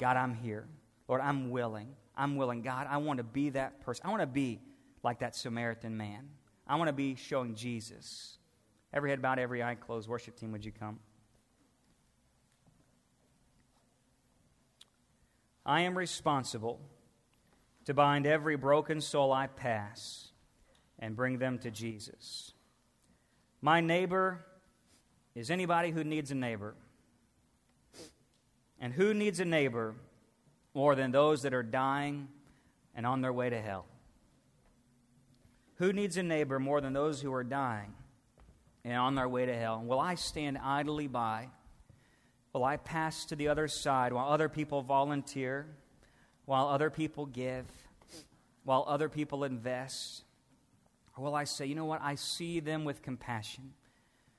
God, 0.00 0.16
I'm 0.16 0.34
here. 0.34 0.66
Lord, 1.08 1.20
I'm 1.20 1.50
willing. 1.50 1.88
I'm 2.16 2.36
willing. 2.36 2.62
God, 2.62 2.86
I 2.88 2.98
want 2.98 3.18
to 3.18 3.24
be 3.24 3.50
that 3.50 3.80
person. 3.80 4.06
I 4.06 4.10
want 4.10 4.22
to 4.22 4.26
be 4.26 4.60
like 5.02 5.20
that 5.20 5.34
Samaritan 5.34 5.96
man. 5.96 6.28
I 6.66 6.76
want 6.76 6.88
to 6.88 6.92
be 6.92 7.16
showing 7.16 7.54
Jesus. 7.54 8.38
Every 8.92 9.10
head 9.10 9.22
bowed, 9.22 9.38
every 9.38 9.62
eye 9.62 9.74
closed. 9.74 10.08
Worship 10.08 10.36
team, 10.36 10.52
would 10.52 10.64
you 10.64 10.72
come? 10.72 10.98
I 15.64 15.82
am 15.82 15.96
responsible 15.96 16.80
to 17.84 17.94
bind 17.94 18.26
every 18.26 18.56
broken 18.56 19.00
soul 19.00 19.32
I 19.32 19.46
pass 19.46 20.28
and 20.98 21.16
bring 21.16 21.38
them 21.38 21.58
to 21.60 21.70
Jesus. 21.70 22.52
My 23.60 23.80
neighbor 23.80 24.44
is 25.34 25.50
anybody 25.50 25.90
who 25.90 26.04
needs 26.04 26.30
a 26.30 26.34
neighbor. 26.34 26.74
And 28.80 28.92
who 28.92 29.14
needs 29.14 29.38
a 29.38 29.44
neighbor 29.44 29.94
more 30.74 30.96
than 30.96 31.12
those 31.12 31.42
that 31.42 31.54
are 31.54 31.62
dying 31.62 32.28
and 32.94 33.06
on 33.06 33.20
their 33.20 33.32
way 33.32 33.48
to 33.48 33.60
hell? 33.60 33.86
Who 35.76 35.92
needs 35.92 36.16
a 36.16 36.22
neighbor 36.22 36.58
more 36.58 36.80
than 36.80 36.92
those 36.92 37.22
who 37.22 37.32
are 37.32 37.44
dying 37.44 37.94
and 38.84 38.94
on 38.94 39.14
their 39.14 39.28
way 39.28 39.46
to 39.46 39.54
hell. 39.54 39.82
Will 39.84 40.00
I 40.00 40.14
stand 40.16 40.58
idly 40.58 41.06
by? 41.06 41.48
Will 42.52 42.64
I 42.64 42.76
pass 42.76 43.24
to 43.26 43.36
the 43.36 43.48
other 43.48 43.68
side 43.68 44.12
while 44.12 44.28
other 44.28 44.48
people 44.48 44.82
volunteer, 44.82 45.66
while 46.44 46.68
other 46.68 46.90
people 46.90 47.26
give, 47.26 47.66
while 48.64 48.84
other 48.86 49.08
people 49.08 49.44
invest? 49.44 50.24
Or 51.16 51.24
will 51.24 51.34
I 51.34 51.44
say, 51.44 51.66
you 51.66 51.74
know 51.74 51.84
what? 51.84 52.02
I 52.02 52.16
see 52.16 52.60
them 52.60 52.84
with 52.84 53.02
compassion. 53.02 53.72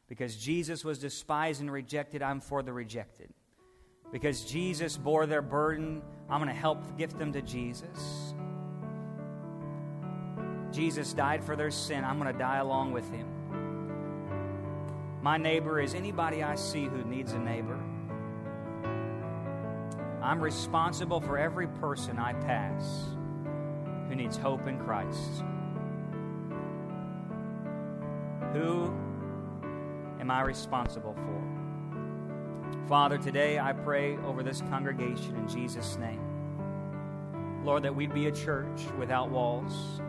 Because 0.07 0.35
Jesus 0.35 0.83
was 0.83 0.99
despised 0.99 1.61
and 1.61 1.71
rejected, 1.71 2.21
I'm 2.21 2.39
for 2.39 2.61
the 2.61 2.73
rejected. 2.73 3.29
Because 4.11 4.43
Jesus 4.43 4.95
bore 4.95 5.25
their 5.25 5.41
burden, 5.41 6.03
I'm 6.29 6.39
going 6.39 6.53
to 6.53 6.59
help 6.59 6.97
gift 6.97 7.17
them 7.17 7.33
to 7.33 7.41
Jesus. 7.41 8.33
Jesus 10.71 11.13
died 11.13 11.43
for 11.43 11.55
their 11.55 11.71
sin, 11.71 12.03
I'm 12.03 12.19
going 12.19 12.31
to 12.31 12.37
die 12.37 12.57
along 12.57 12.91
with 12.91 13.09
him. 13.09 13.42
My 15.23 15.37
neighbor 15.37 15.79
is 15.79 15.93
anybody 15.93 16.43
I 16.43 16.55
see 16.55 16.83
who 16.83 17.01
needs 17.05 17.31
a 17.31 17.39
neighbor. 17.39 17.79
I'm 20.21 20.41
responsible 20.41 21.21
for 21.21 21.37
every 21.37 21.67
person 21.67 22.19
I 22.19 22.33
pass 22.33 23.05
who 24.09 24.15
needs 24.15 24.35
hope 24.35 24.67
in 24.67 24.77
Christ. 24.77 25.45
Who 28.51 28.87
am 30.19 30.29
I 30.29 30.41
responsible 30.41 31.13
for? 31.13 32.85
Father, 32.89 33.17
today 33.17 33.59
I 33.59 33.71
pray 33.71 34.17
over 34.17 34.43
this 34.43 34.59
congregation 34.69 35.37
in 35.37 35.47
Jesus' 35.47 35.95
name. 35.95 36.19
Lord, 37.63 37.83
that 37.83 37.95
we'd 37.95 38.13
be 38.13 38.27
a 38.27 38.31
church 38.33 38.81
without 38.99 39.29
walls, 39.29 40.01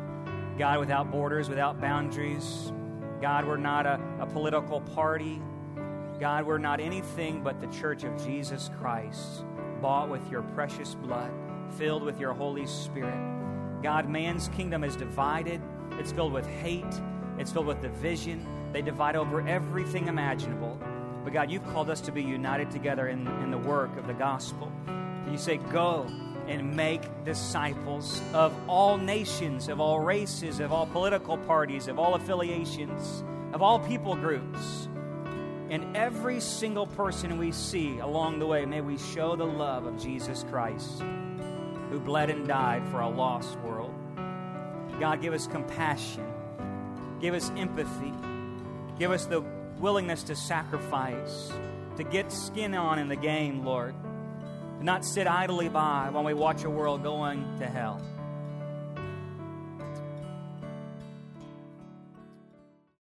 God, 0.59 0.81
without 0.81 1.13
borders, 1.13 1.49
without 1.49 1.81
boundaries 1.81 2.73
God, 3.25 3.47
we're 3.47 3.57
not 3.57 3.87
a, 3.87 3.99
a 4.21 4.27
political 4.27 4.83
party. 4.83 5.41
God, 6.21 6.45
we're 6.45 6.59
not 6.59 6.79
anything 6.79 7.43
but 7.43 7.59
the 7.59 7.67
church 7.69 8.05
of 8.05 8.23
Jesus 8.23 8.69
Christ, 8.79 9.47
bought 9.81 10.11
with 10.11 10.31
your 10.31 10.43
precious 10.43 10.95
blood, 10.95 11.33
filled 11.79 12.03
with 12.03 12.21
your 12.21 12.35
Holy 12.35 12.67
Spirit. 12.67 13.17
God, 13.83 14.11
man's 14.11 14.49
kingdom 14.49 14.85
is 14.85 14.95
divided, 14.95 15.63
it's 15.93 16.13
filled 16.13 16.35
with 16.35 16.47
hate, 16.47 16.85
it's 17.39 17.51
filled 17.51 17.65
with 17.65 17.81
division. 17.81 18.47
They 18.75 18.83
divide 18.83 19.17
over 19.17 19.41
everything 19.49 20.09
imaginable. 20.09 20.79
But 21.25 21.33
God, 21.33 21.51
you've 21.51 21.65
called 21.73 21.89
us 21.89 22.03
to 22.03 22.13
be 22.13 22.23
united 22.23 22.71
together 22.71 23.09
in, 23.09 23.27
in 23.43 23.51
the 23.51 23.57
work 23.57 23.97
of 23.97 24.07
the 24.07 24.13
gospel. 24.13 24.71
You 25.31 25.39
say, 25.39 25.57
Go 25.57 26.07
and 26.49 26.77
make 26.77 27.03
disciples 27.25 28.21
of 28.33 28.55
all 28.69 28.99
nations, 28.99 29.69
of 29.69 29.81
all 29.81 30.01
races, 30.01 30.61
of 30.61 30.73
all 30.73 30.87
political 30.87 31.39
parties, 31.39 31.89
of 31.89 31.99
all 31.99 32.15
affiliations, 32.15 33.25
of 33.53 33.63
all 33.63 33.79
people 33.79 34.15
groups. 34.15 34.89
And 35.71 35.97
every 35.97 36.41
single 36.41 36.87
person 36.87 37.39
we 37.39 37.51
see 37.53 37.99
along 37.99 38.39
the 38.39 38.47
way, 38.47 38.67
may 38.67 38.81
we 38.81 38.99
show 38.99 39.35
the 39.37 39.47
love 39.47 39.87
of 39.87 40.01
Jesus 40.01 40.45
Christ, 40.51 41.01
who 41.91 41.99
bled 41.99 42.31
and 42.31 42.47
died 42.47 42.87
for 42.89 43.01
a 43.01 43.09
lost 43.09 43.59
world. 43.61 43.95
God, 45.01 45.23
give 45.23 45.33
us 45.33 45.47
compassion, 45.47 46.27
give 47.21 47.35
us 47.35 47.51
empathy, 47.57 48.13
give 48.99 49.11
us 49.11 49.27
the 49.27 49.41
willingness 49.79 50.23
to 50.25 50.37
sacrifice, 50.37 51.51
to 51.97 52.05
get 52.05 52.31
skin 52.31 52.75
on 52.75 52.99
in 52.99 53.09
the 53.09 53.17
game, 53.17 53.65
Lord 53.65 53.95
not 54.85 55.03
sit 55.05 55.27
idly 55.27 55.71
by 55.71 56.11
while 56.11 56.25
we 56.25 56.35
watch 56.35 56.65
a 56.65 56.71
world 56.71 57.03
going 57.03 57.43
to 57.59 57.67
hell. 57.67 58.01